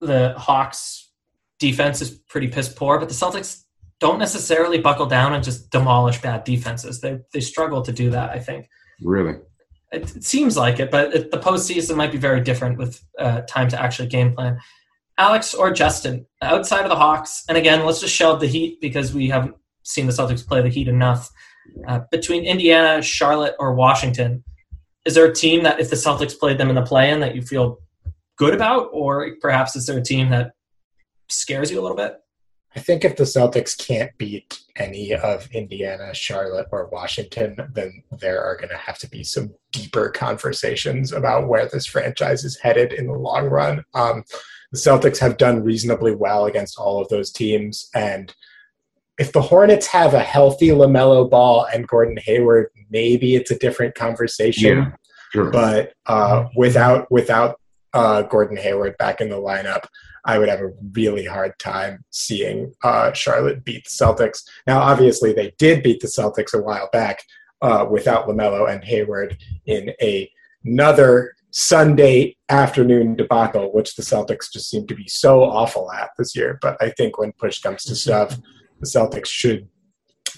the 0.00 0.34
Hawks 0.36 1.10
defense 1.58 2.00
is 2.00 2.10
pretty 2.10 2.48
piss 2.48 2.68
poor, 2.68 2.98
but 2.98 3.08
the 3.08 3.14
Celtics 3.14 3.62
don't 3.98 4.18
necessarily 4.18 4.78
buckle 4.78 5.06
down 5.06 5.34
and 5.34 5.44
just 5.44 5.70
demolish 5.70 6.20
bad 6.20 6.44
defenses. 6.44 7.00
They 7.00 7.20
they 7.32 7.40
struggle 7.40 7.82
to 7.82 7.92
do 7.92 8.10
that. 8.10 8.30
I 8.30 8.38
think. 8.38 8.68
Really. 9.02 9.36
It, 9.92 10.16
it 10.16 10.24
seems 10.24 10.56
like 10.56 10.78
it, 10.78 10.90
but 10.90 11.14
it, 11.14 11.30
the 11.30 11.38
postseason 11.38 11.96
might 11.96 12.12
be 12.12 12.18
very 12.18 12.40
different 12.40 12.78
with 12.78 13.02
uh, 13.18 13.42
time 13.42 13.68
to 13.68 13.80
actually 13.80 14.08
game 14.08 14.32
plan. 14.34 14.58
Alex 15.18 15.52
or 15.52 15.70
Justin, 15.70 16.26
outside 16.40 16.84
of 16.84 16.88
the 16.88 16.96
Hawks, 16.96 17.44
and 17.48 17.58
again, 17.58 17.84
let's 17.84 18.00
just 18.00 18.14
shelve 18.14 18.40
the 18.40 18.46
Heat 18.46 18.80
because 18.80 19.12
we 19.12 19.28
haven't 19.28 19.54
seen 19.82 20.06
the 20.06 20.12
Celtics 20.12 20.46
play 20.46 20.62
the 20.62 20.68
Heat 20.68 20.88
enough. 20.88 21.30
Uh, 21.86 22.00
between 22.10 22.44
Indiana, 22.44 23.02
Charlotte, 23.02 23.54
or 23.58 23.74
Washington, 23.74 24.42
is 25.04 25.14
there 25.14 25.26
a 25.26 25.34
team 25.34 25.62
that 25.62 25.80
if 25.80 25.90
the 25.90 25.96
Celtics 25.96 26.38
played 26.38 26.58
them 26.58 26.68
in 26.68 26.74
the 26.74 26.82
play-in 26.82 27.20
that 27.20 27.34
you 27.34 27.42
feel 27.42 27.78
good 28.36 28.54
about, 28.54 28.88
or 28.92 29.36
perhaps 29.40 29.76
is 29.76 29.86
there 29.86 29.98
a 29.98 30.02
team 30.02 30.30
that 30.30 30.52
scares 31.28 31.70
you 31.70 31.80
a 31.80 31.82
little 31.82 31.96
bit? 31.96 32.16
I 32.76 32.80
think 32.80 33.04
if 33.04 33.16
the 33.16 33.24
Celtics 33.24 33.76
can't 33.76 34.16
beat 34.16 34.60
any 34.76 35.12
of 35.12 35.50
Indiana, 35.50 36.14
Charlotte, 36.14 36.68
or 36.70 36.88
Washington, 36.88 37.56
then 37.72 38.04
there 38.20 38.44
are 38.44 38.56
going 38.56 38.68
to 38.68 38.76
have 38.76 38.96
to 38.98 39.10
be 39.10 39.24
some 39.24 39.52
deeper 39.72 40.08
conversations 40.10 41.12
about 41.12 41.48
where 41.48 41.66
this 41.66 41.86
franchise 41.86 42.44
is 42.44 42.58
headed 42.58 42.92
in 42.92 43.08
the 43.08 43.12
long 43.12 43.46
run. 43.46 43.84
Um, 43.94 44.22
the 44.70 44.78
Celtics 44.78 45.18
have 45.18 45.36
done 45.36 45.64
reasonably 45.64 46.14
well 46.14 46.46
against 46.46 46.78
all 46.78 47.00
of 47.00 47.08
those 47.08 47.32
teams, 47.32 47.90
and 47.92 48.32
if 49.18 49.32
the 49.32 49.42
Hornets 49.42 49.88
have 49.88 50.14
a 50.14 50.20
healthy 50.20 50.68
LaMelo 50.68 51.28
Ball 51.28 51.66
and 51.74 51.88
Gordon 51.88 52.18
Hayward, 52.24 52.68
maybe 52.90 53.34
it's 53.34 53.50
a 53.50 53.58
different 53.58 53.94
conversation. 53.94 54.76
Yeah, 54.78 54.90
sure. 55.32 55.50
But 55.50 55.92
uh, 56.06 56.48
without 56.56 57.10
without 57.10 57.60
uh, 57.92 58.22
Gordon 58.22 58.56
Hayward 58.56 58.96
back 58.98 59.20
in 59.20 59.28
the 59.28 59.36
lineup, 59.36 59.84
I 60.24 60.38
would 60.38 60.48
have 60.48 60.60
a 60.60 60.72
really 60.92 61.24
hard 61.24 61.58
time 61.58 62.04
seeing 62.10 62.72
uh, 62.84 63.12
Charlotte 63.12 63.64
beat 63.64 63.84
the 63.84 63.90
Celtics. 63.90 64.42
Now, 64.66 64.80
obviously, 64.80 65.32
they 65.32 65.52
did 65.58 65.82
beat 65.82 66.00
the 66.00 66.08
Celtics 66.08 66.54
a 66.54 66.62
while 66.62 66.88
back 66.92 67.22
uh, 67.62 67.86
without 67.90 68.26
LaMelo 68.26 68.72
and 68.72 68.84
Hayward 68.84 69.38
in 69.66 69.92
a, 70.00 70.30
another 70.64 71.34
Sunday 71.52 72.36
afternoon 72.48 73.16
debacle, 73.16 73.72
which 73.72 73.96
the 73.96 74.02
Celtics 74.02 74.52
just 74.52 74.70
seem 74.70 74.86
to 74.86 74.94
be 74.94 75.08
so 75.08 75.42
awful 75.42 75.90
at 75.92 76.10
this 76.16 76.36
year. 76.36 76.58
But 76.62 76.76
I 76.80 76.90
think 76.90 77.18
when 77.18 77.32
push 77.32 77.60
comes 77.60 77.84
to 77.84 77.94
shove, 77.94 78.38
the 78.78 78.86
Celtics 78.86 79.26
should 79.26 79.68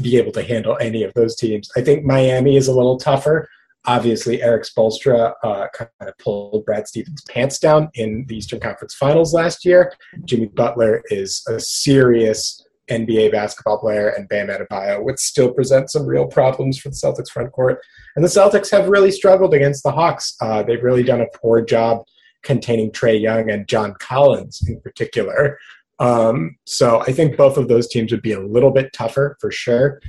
be 0.01 0.17
able 0.17 0.33
to 0.33 0.43
handle 0.43 0.77
any 0.81 1.03
of 1.03 1.13
those 1.15 1.37
teams. 1.37 1.71
I 1.77 1.83
think 1.83 2.05
Miami 2.05 2.57
is 2.57 2.69
a 2.69 2.75
little 2.75 2.99
tougher 2.99 3.49
obviously 3.85 4.43
Erik 4.43 4.65
Spoelstra 4.65 5.35
uh, 5.43 5.67
kind 5.75 5.91
of 6.01 6.17
pulled 6.19 6.65
Brad 6.65 6.87
Stevens' 6.87 7.23
pants 7.29 7.59
down 7.59 7.91
in 7.95 8.25
the 8.29 8.37
Eastern 8.37 8.61
Conference 8.61 8.95
Finals 8.95 9.35
last 9.35 9.65
year. 9.65 9.93
Jimmy 10.25 10.47
Butler 10.47 11.03
is 11.07 11.43
a 11.49 11.59
serious 11.59 12.65
NBA 12.91 13.33
basketball 13.33 13.79
player, 13.79 14.09
and 14.09 14.29
Bam 14.29 14.49
Adebayo 14.49 15.03
would 15.03 15.19
still 15.19 15.53
present 15.53 15.91
some 15.91 16.07
real 16.07 16.27
problems 16.27 16.79
for 16.79 16.89
the 16.89 16.95
Celtics 16.95 17.31
front 17.31 17.53
court. 17.53 17.81
And 18.17 18.25
the 18.25 18.29
Celtics 18.29 18.71
have 18.71 18.89
really 18.89 19.11
struggled 19.11 19.55
against 19.55 19.83
the 19.83 19.93
Hawks. 19.93 20.35
Uh, 20.41 20.63
they've 20.63 20.83
really 20.83 21.03
done 21.03 21.21
a 21.21 21.39
poor 21.39 21.63
job 21.63 22.05
containing 22.43 22.91
Trae 22.91 23.21
Young 23.21 23.51
and 23.51 23.69
John 23.69 23.95
Collins 24.01 24.63
in 24.69 24.81
particular. 24.81 25.59
Um, 25.99 26.57
so 26.65 27.01
I 27.01 27.13
think 27.13 27.37
both 27.37 27.57
of 27.57 27.69
those 27.69 27.89
teams 27.89 28.11
would 28.13 28.23
be 28.23 28.33
a 28.33 28.41
little 28.41 28.71
bit 28.71 28.93
tougher 28.93 29.37
for 29.41 29.51
sure. 29.51 30.01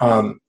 Um, 0.00 0.40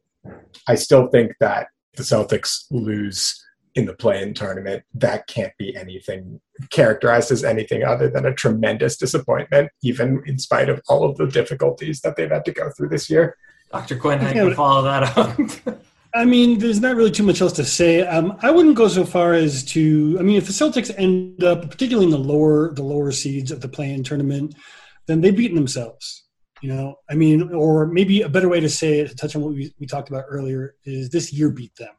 I 0.67 0.75
still 0.75 1.07
think 1.07 1.33
that 1.39 1.67
the 1.95 2.03
Celtics 2.03 2.65
lose 2.71 3.43
in 3.75 3.85
the 3.85 3.93
play-in 3.93 4.33
tournament, 4.33 4.83
that 4.93 5.25
can't 5.27 5.51
be 5.57 5.75
anything 5.75 6.39
characterized 6.69 7.31
as 7.31 7.43
anything 7.43 7.83
other 7.83 8.07
than 8.07 8.25
a 8.25 8.33
tremendous 8.33 8.97
disappointment, 8.97 9.69
even 9.81 10.21
in 10.27 10.37
spite 10.37 10.69
of 10.69 10.81
all 10.87 11.03
of 11.09 11.17
the 11.17 11.25
difficulties 11.25 12.01
that 12.01 12.15
they've 12.15 12.29
had 12.29 12.45
to 12.45 12.51
go 12.51 12.69
through 12.69 12.89
this 12.89 13.09
year. 13.09 13.35
Dr. 13.71 13.97
Quinn, 13.97 14.19
how 14.19 14.31
can 14.31 14.53
follow 14.53 14.83
that 14.83 15.17
up? 15.17 15.79
I 16.15 16.25
mean, 16.25 16.59
there's 16.59 16.79
not 16.79 16.95
really 16.95 17.09
too 17.09 17.23
much 17.23 17.41
else 17.41 17.53
to 17.53 17.65
say. 17.65 18.05
Um, 18.05 18.37
I 18.43 18.51
wouldn't 18.51 18.75
go 18.75 18.87
so 18.87 19.03
far 19.03 19.33
as 19.33 19.63
to. 19.65 20.15
I 20.19 20.21
mean, 20.21 20.35
if 20.35 20.45
the 20.45 20.53
Celtics 20.53 20.93
end 20.95 21.43
up, 21.43 21.71
particularly 21.71 22.05
in 22.05 22.11
the 22.11 22.19
lower 22.19 22.71
the 22.71 22.83
lower 22.83 23.11
seeds 23.11 23.49
of 23.49 23.61
the 23.61 23.67
play-in 23.67 24.03
tournament, 24.03 24.53
then 25.07 25.21
they've 25.21 25.35
beaten 25.35 25.55
themselves. 25.55 26.23
You 26.61 26.69
know, 26.69 26.95
I 27.09 27.15
mean, 27.15 27.51
or 27.53 27.87
maybe 27.87 28.21
a 28.21 28.29
better 28.29 28.47
way 28.47 28.61
to 28.61 28.69
say 28.69 28.99
it, 28.99 29.09
to 29.09 29.15
touch 29.15 29.35
on 29.35 29.41
what 29.41 29.53
we, 29.53 29.73
we 29.79 29.85
talked 29.85 30.09
about 30.09 30.25
earlier, 30.29 30.75
is 30.85 31.09
this 31.09 31.33
year 31.33 31.49
beat 31.49 31.75
them. 31.75 31.93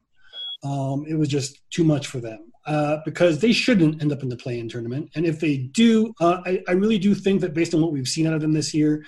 Um, 0.63 1.05
it 1.07 1.15
was 1.15 1.29
just 1.29 1.61
too 1.71 1.85
much 1.85 2.07
for 2.07 2.19
them 2.19 2.51
uh, 2.65 2.99
because 3.05 3.41
they 3.41 3.53
shouldn't 3.53 4.01
end 4.01 4.11
up 4.11 4.23
in 4.23 4.31
the 4.31 4.37
play-in 4.37 4.71
tournament. 4.71 5.11
And 5.15 5.27
if 5.27 5.39
they 5.39 5.59
do, 5.59 6.15
uh, 6.19 6.41
I, 6.47 6.63
I 6.67 6.73
really 6.73 6.97
do 6.97 7.15
think 7.15 7.43
that 7.43 7.53
based 7.53 7.75
on 7.75 7.83
what 7.83 7.93
we've 7.93 8.09
seen 8.09 8.27
out 8.27 8.33
of 8.33 8.41
them 8.41 8.55
this 8.55 8.73
year, 8.73 9.05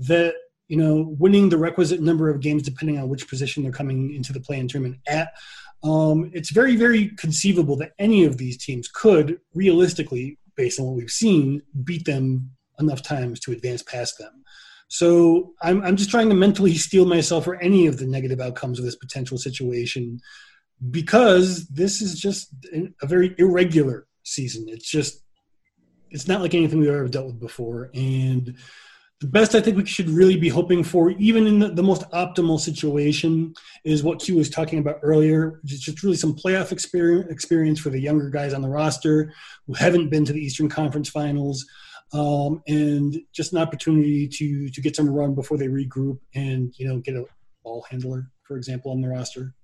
that 0.00 0.34
you 0.70 0.76
know, 0.76 1.16
winning 1.18 1.48
the 1.48 1.58
requisite 1.58 2.00
number 2.00 2.30
of 2.30 2.40
games, 2.40 2.62
depending 2.62 2.96
on 2.96 3.08
which 3.08 3.28
position 3.28 3.64
they're 3.64 3.72
coming 3.72 4.14
into 4.14 4.32
the 4.32 4.38
play-in 4.38 4.68
tournament 4.68 5.00
at, 5.08 5.32
um, 5.82 6.30
it's 6.32 6.50
very, 6.50 6.76
very 6.76 7.08
conceivable 7.16 7.74
that 7.76 7.90
any 7.98 8.24
of 8.24 8.38
these 8.38 8.56
teams 8.56 8.86
could 8.86 9.40
realistically, 9.52 10.38
based 10.54 10.78
on 10.78 10.86
what 10.86 10.94
we've 10.94 11.10
seen, 11.10 11.60
beat 11.82 12.04
them 12.04 12.52
enough 12.80 13.02
times 13.02 13.40
to 13.40 13.52
advance 13.52 13.82
past 13.82 14.18
them. 14.18 14.44
So 14.88 15.52
I'm, 15.62 15.82
I'm 15.82 15.96
just 15.96 16.10
trying 16.10 16.28
to 16.30 16.34
mentally 16.34 16.74
steel 16.74 17.06
myself 17.06 17.44
for 17.44 17.56
any 17.56 17.86
of 17.86 17.98
the 17.98 18.06
negative 18.06 18.40
outcomes 18.40 18.78
of 18.78 18.84
this 18.84 18.96
potential 18.96 19.38
situation 19.38 20.20
because 20.90 21.68
this 21.68 22.02
is 22.02 22.18
just 22.18 22.52
a 23.00 23.06
very 23.06 23.34
irregular 23.38 24.06
season. 24.24 24.64
It's 24.68 24.90
just, 24.90 25.22
it's 26.10 26.26
not 26.26 26.40
like 26.40 26.54
anything 26.54 26.80
we've 26.80 26.88
ever 26.88 27.06
dealt 27.06 27.26
with 27.26 27.40
before. 27.40 27.90
And 27.94 28.56
the 29.20 29.26
best 29.26 29.54
I 29.54 29.60
think 29.60 29.76
we 29.76 29.84
should 29.84 30.08
really 30.08 30.36
be 30.36 30.48
hoping 30.48 30.82
for, 30.82 31.10
even 31.10 31.46
in 31.46 31.58
the, 31.58 31.68
the 31.68 31.82
most 31.82 32.10
optimal 32.10 32.58
situation, 32.58 33.54
is 33.84 34.02
what 34.02 34.18
Q 34.18 34.36
was 34.36 34.48
talking 34.48 34.78
about 34.78 34.98
earlier, 35.02 35.60
is 35.64 35.80
just 35.80 36.02
really 36.02 36.16
some 36.16 36.34
playoff 36.34 36.72
experience, 36.72 37.30
experience 37.30 37.78
for 37.78 37.90
the 37.90 38.00
younger 38.00 38.30
guys 38.30 38.54
on 38.54 38.62
the 38.62 38.68
roster 38.68 39.32
who 39.66 39.74
haven't 39.74 40.08
been 40.08 40.24
to 40.24 40.32
the 40.32 40.40
Eastern 40.40 40.68
Conference 40.70 41.10
Finals 41.10 41.66
um, 42.12 42.62
and 42.66 43.20
just 43.32 43.52
an 43.52 43.58
opportunity 43.58 44.26
to 44.28 44.68
to 44.68 44.80
get 44.80 44.96
some 44.96 45.08
run 45.08 45.34
before 45.34 45.58
they 45.58 45.68
regroup 45.68 46.18
and 46.34 46.74
you 46.76 46.88
know 46.88 46.98
get 46.98 47.14
a 47.14 47.24
ball 47.62 47.86
handler, 47.90 48.30
for 48.42 48.56
example, 48.56 48.92
on 48.92 49.00
the 49.00 49.08
roster. 49.08 49.54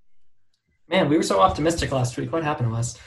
Man, 0.88 1.08
we 1.08 1.16
were 1.16 1.22
so 1.22 1.40
optimistic 1.40 1.90
last 1.90 2.16
week. 2.16 2.32
What 2.32 2.44
happened 2.44 2.70
to 2.70 2.76
us? 2.76 2.98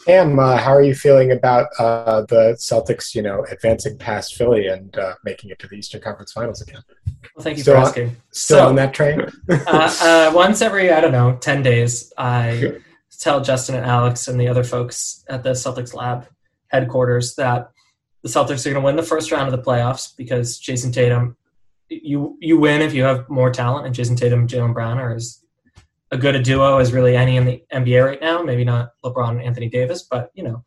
Sam, 0.00 0.38
uh, 0.38 0.56
how 0.56 0.74
are 0.74 0.82
you 0.82 0.94
feeling 0.94 1.32
about 1.32 1.68
uh, 1.78 2.22
the 2.22 2.56
Celtics? 2.58 3.14
You 3.14 3.22
know, 3.22 3.44
advancing 3.50 3.96
past 3.98 4.34
Philly 4.34 4.66
and 4.66 4.96
uh, 4.98 5.14
making 5.24 5.50
it 5.50 5.58
to 5.60 5.68
the 5.68 5.76
Eastern 5.76 6.00
Conference 6.00 6.32
Finals 6.32 6.60
again. 6.60 6.82
Well, 7.34 7.42
thank 7.42 7.56
you 7.56 7.62
still 7.62 7.74
for 7.74 7.80
asking. 7.80 8.08
On, 8.08 8.16
still 8.30 8.58
so, 8.58 8.68
on 8.68 8.74
that 8.76 8.94
train? 8.94 9.26
Uh, 9.48 9.94
uh, 10.02 10.32
once 10.34 10.60
every 10.60 10.90
I 10.90 11.00
don't 11.00 11.12
know 11.12 11.36
ten 11.36 11.62
days, 11.62 12.12
I 12.18 12.80
tell 13.18 13.40
Justin 13.40 13.76
and 13.76 13.86
Alex 13.86 14.28
and 14.28 14.38
the 14.38 14.48
other 14.48 14.64
folks 14.64 15.24
at 15.28 15.42
the 15.42 15.50
Celtics 15.50 15.94
lab 15.94 16.26
headquarters 16.68 17.34
that 17.36 17.70
the 18.26 18.32
Celtics 18.32 18.66
are 18.66 18.70
going 18.70 18.82
to 18.82 18.84
win 18.84 18.96
the 18.96 19.04
first 19.04 19.30
round 19.30 19.52
of 19.52 19.56
the 19.56 19.62
playoffs 19.62 20.14
because 20.16 20.58
Jayson 20.58 20.92
Tatum, 20.92 21.36
you 21.88 22.36
you 22.40 22.58
win 22.58 22.82
if 22.82 22.92
you 22.92 23.04
have 23.04 23.28
more 23.28 23.52
talent, 23.52 23.86
and 23.86 23.94
Jayson 23.94 24.16
Tatum 24.16 24.40
and 24.40 24.48
Jaylen 24.48 24.74
Brown 24.74 24.98
are 24.98 25.14
as 25.14 25.44
good 26.18 26.34
a 26.34 26.42
duo 26.42 26.78
as 26.78 26.92
really 26.92 27.16
any 27.16 27.36
in 27.36 27.44
the 27.44 27.62
NBA 27.72 28.04
right 28.04 28.20
now. 28.20 28.42
Maybe 28.42 28.64
not 28.64 28.90
LeBron 29.04 29.30
and 29.30 29.42
Anthony 29.42 29.68
Davis, 29.68 30.02
but 30.02 30.30
you 30.34 30.42
know. 30.42 30.64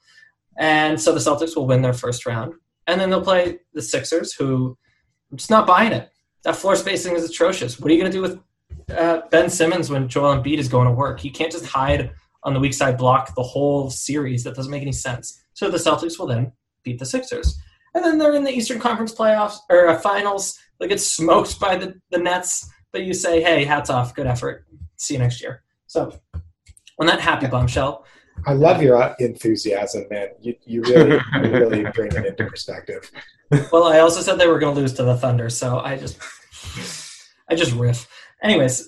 And 0.57 0.99
so 0.99 1.12
the 1.12 1.20
Celtics 1.20 1.55
will 1.55 1.68
win 1.68 1.82
their 1.82 1.93
first 1.93 2.26
round, 2.26 2.53
and 2.88 2.99
then 2.99 3.10
they'll 3.10 3.22
play 3.22 3.60
the 3.74 3.82
Sixers, 3.82 4.32
who 4.34 4.78
I'm 5.30 5.38
just 5.38 5.49
not 5.49 5.68
buying 5.68 5.91
it. 5.91 6.10
That 6.45 6.55
floor 6.55 6.78
spacing 6.78 7.16
is 7.16 7.30
atrocious. 7.30 7.78
What 7.78 7.91
are 7.91 7.93
you 7.93 7.99
going 7.99 8.12
to 8.12 8.18
do 8.18 8.22
with 8.22 8.97
uh, 8.97 9.22
Ben 9.30 9.49
Simmons 9.49 9.89
when 9.89 10.07
Joel 10.07 10.41
Embiid 10.41 10.60
is 10.60 10.70
going 10.70 10.88
to 10.88 10.93
work? 10.93 11.26
You 11.26 11.32
can't 11.32 11.51
just 11.51 11.66
hide 11.66 12.12
on 12.43 12.53
the 12.53 12.60
weak 12.62 12.74
side 12.74 12.97
block 12.97 13.36
the 13.36 13.43
whole 13.43 13.89
series. 13.89 14.45
That 14.45 14.55
doesn't 14.55 14.72
make 14.72 14.82
any 14.82 14.93
sense. 14.93 15.43
So 15.53 15.70
the 15.70 15.78
Celtics 15.78 16.18
will 16.18 16.28
then 16.28 16.53
beat 16.84 16.99
the 16.99 17.05
Sixers. 17.05 17.59
And 17.95 18.03
then 18.03 18.17
they're 18.17 18.36
in 18.36 18.43
the 18.43 18.51
Eastern 18.51 18.80
Conference 18.80 19.13
playoffs 19.13 19.57
or 19.69 19.88
uh, 19.88 19.99
finals. 19.99 20.57
They 20.80 20.88
get 20.88 21.01
smoked 21.01 21.59
by 21.59 21.75
the, 21.75 21.99
the 22.11 22.19
Nets, 22.19 22.69
but 22.91 23.03
you 23.03 23.13
say, 23.13 23.41
hey, 23.41 23.65
hats 23.65 23.89
off, 23.89 24.15
good 24.15 24.27
effort. 24.27 24.65
See 24.97 25.15
you 25.15 25.19
next 25.19 25.41
year. 25.41 25.63
So 25.88 26.19
on 26.99 27.07
that 27.07 27.19
happy 27.19 27.47
bombshell. 27.47 28.05
I 28.45 28.53
love 28.53 28.82
your 28.82 29.01
uh, 29.01 29.15
enthusiasm, 29.19 30.05
man. 30.09 30.30
You, 30.39 30.55
you 30.65 30.82
really, 30.84 31.19
you 31.36 31.51
really 31.51 31.84
bring 31.93 32.11
it 32.11 32.25
into 32.25 32.45
perspective. 32.45 33.09
well, 33.71 33.86
I 33.86 33.99
also 33.99 34.21
said 34.21 34.38
they 34.38 34.47
were 34.47 34.59
going 34.59 34.75
to 34.75 34.82
lose 34.82 34.93
to 34.93 35.03
the 35.03 35.17
Thunder, 35.17 35.49
so 35.49 35.80
I 35.80 35.97
just, 35.97 36.17
I 37.49 37.55
just 37.55 37.73
riff. 37.73 38.07
Anyways, 38.41 38.88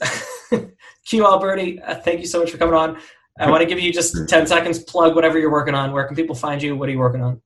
Q 1.05 1.25
Albertie, 1.25 1.81
uh, 1.85 1.95
thank 1.95 2.21
you 2.21 2.27
so 2.27 2.39
much 2.39 2.51
for 2.51 2.57
coming 2.57 2.75
on. 2.75 2.97
I 3.39 3.49
want 3.49 3.61
to 3.61 3.65
give 3.65 3.79
you 3.79 3.91
just 3.91 4.29
10 4.29 4.45
seconds, 4.45 4.79
plug 4.79 5.15
whatever 5.15 5.39
you're 5.39 5.51
working 5.51 5.73
on. 5.73 5.91
Where 5.91 6.05
can 6.05 6.15
people 6.15 6.35
find 6.35 6.61
you? 6.61 6.75
What 6.75 6.87
are 6.89 6.91
you 6.91 6.99
working 6.99 7.21
on? 7.21 7.41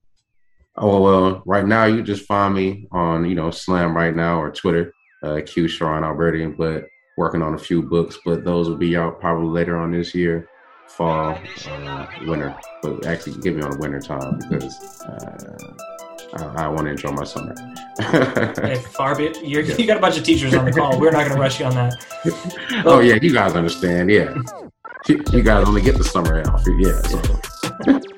Oh, 0.77 1.01
well, 1.01 1.41
right 1.45 1.65
now 1.65 1.85
you 1.85 2.03
just 2.03 2.25
find 2.25 2.53
me 2.53 2.87
on, 2.91 3.25
you 3.25 3.35
know, 3.35 3.49
Slam 3.49 3.95
right 3.95 4.15
now 4.15 4.41
or 4.41 4.51
Twitter, 4.51 4.93
uh, 5.23 5.39
Q 5.45 5.67
Shiron 5.67 6.03
Albertie, 6.03 6.47
but 6.57 6.85
working 7.17 7.41
on 7.41 7.53
a 7.53 7.57
few 7.57 7.81
books, 7.81 8.17
but 8.25 8.43
those 8.43 8.67
will 8.67 8.75
be 8.75 8.97
out 8.97 9.21
probably 9.21 9.47
later 9.47 9.77
on 9.77 9.91
this 9.91 10.13
year, 10.13 10.49
fall, 10.87 11.39
uh, 11.67 12.07
winter. 12.25 12.53
But 12.81 13.05
actually, 13.05 13.39
give 13.41 13.55
me 13.55 13.61
on 13.61 13.79
winter 13.79 14.01
time 14.01 14.37
because 14.49 15.01
uh, 15.03 15.57
I, 16.33 16.65
I 16.65 16.67
want 16.67 16.85
to 16.85 16.91
enjoy 16.91 17.11
my 17.11 17.23
summer. 17.23 17.55
hey, 18.61 18.75
far 18.75 19.15
be 19.15 19.33
you 19.41 19.61
you 19.61 19.87
got 19.87 19.97
a 19.97 20.01
bunch 20.01 20.17
of 20.17 20.25
teachers 20.25 20.53
on 20.53 20.65
the 20.65 20.73
call. 20.73 20.99
We're 20.99 21.11
not 21.11 21.23
going 21.23 21.35
to 21.35 21.41
rush 21.41 21.61
you 21.61 21.67
on 21.67 21.75
that. 21.75 22.83
oh 22.85 22.99
yeah, 22.99 23.17
you 23.21 23.31
guys 23.31 23.53
understand. 23.53 24.11
Yeah, 24.11 24.35
you 25.07 25.41
guys 25.41 25.65
only 25.65 25.81
get 25.81 25.97
the 25.97 26.03
summer 26.03 26.41
off. 26.49 26.65
Yeah. 26.67 27.01
So. 27.01 28.01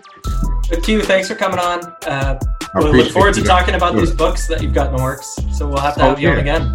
Q, 0.75 1.01
thanks 1.01 1.27
for 1.27 1.35
coming 1.35 1.59
on. 1.59 1.79
Uh, 2.05 2.39
we 2.75 2.91
look 2.91 3.11
forward 3.11 3.33
to 3.35 3.43
talking 3.43 3.75
about 3.75 3.95
these 3.95 4.11
books 4.11 4.47
that 4.47 4.61
you've 4.61 4.73
got 4.73 4.89
in 4.89 4.97
the 4.97 5.03
works. 5.03 5.37
So 5.53 5.67
we'll 5.67 5.79
have 5.79 5.95
to 5.95 6.01
have 6.01 6.17
oh, 6.17 6.19
you 6.19 6.27
yeah. 6.27 6.33
on 6.33 6.39
again. 6.39 6.73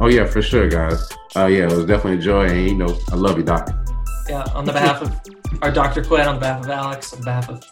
Oh 0.00 0.08
yeah, 0.08 0.26
for 0.26 0.42
sure, 0.42 0.68
guys. 0.68 1.08
Uh, 1.36 1.46
yeah, 1.46 1.64
it 1.64 1.72
was 1.72 1.84
definitely 1.86 2.18
a 2.18 2.22
joy, 2.22 2.46
and 2.46 2.68
you 2.68 2.74
know, 2.74 2.98
I 3.12 3.16
love 3.16 3.36
you, 3.36 3.44
Doc. 3.44 3.70
Yeah, 4.28 4.44
on 4.54 4.64
the 4.64 4.72
behalf 4.72 5.02
of 5.02 5.20
our 5.62 5.70
Dr. 5.70 6.02
Quinn, 6.02 6.26
on 6.26 6.36
the 6.36 6.40
behalf 6.40 6.64
of 6.64 6.70
Alex, 6.70 7.12
on 7.12 7.22
behalf 7.22 7.48
of 7.48 7.64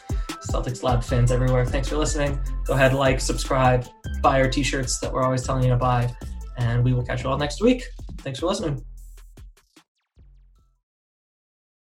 Celtics 0.51 0.83
Lab 0.83 1.03
fans 1.03 1.33
everywhere. 1.33 1.65
Thanks 1.65 1.89
for 1.89 1.97
listening. 1.97 2.39
Go 2.65 2.75
ahead, 2.75 2.93
like, 2.93 3.21
subscribe, 3.21 3.87
buy 4.21 4.41
our 4.41 4.49
t-shirts 4.49 4.99
that 5.01 5.13
we're 5.13 5.23
always 5.23 5.43
telling 5.43 5.65
you 5.65 5.71
to 5.71 5.77
buy, 5.77 6.15
and 6.59 6.85
we 6.85 6.93
will 6.93 7.05
catch 7.05 7.25
you 7.25 7.31
all 7.31 7.39
next 7.39 7.63
week. 7.63 7.85
Thanks 8.19 8.39
for 8.39 8.47
listening. 8.47 8.85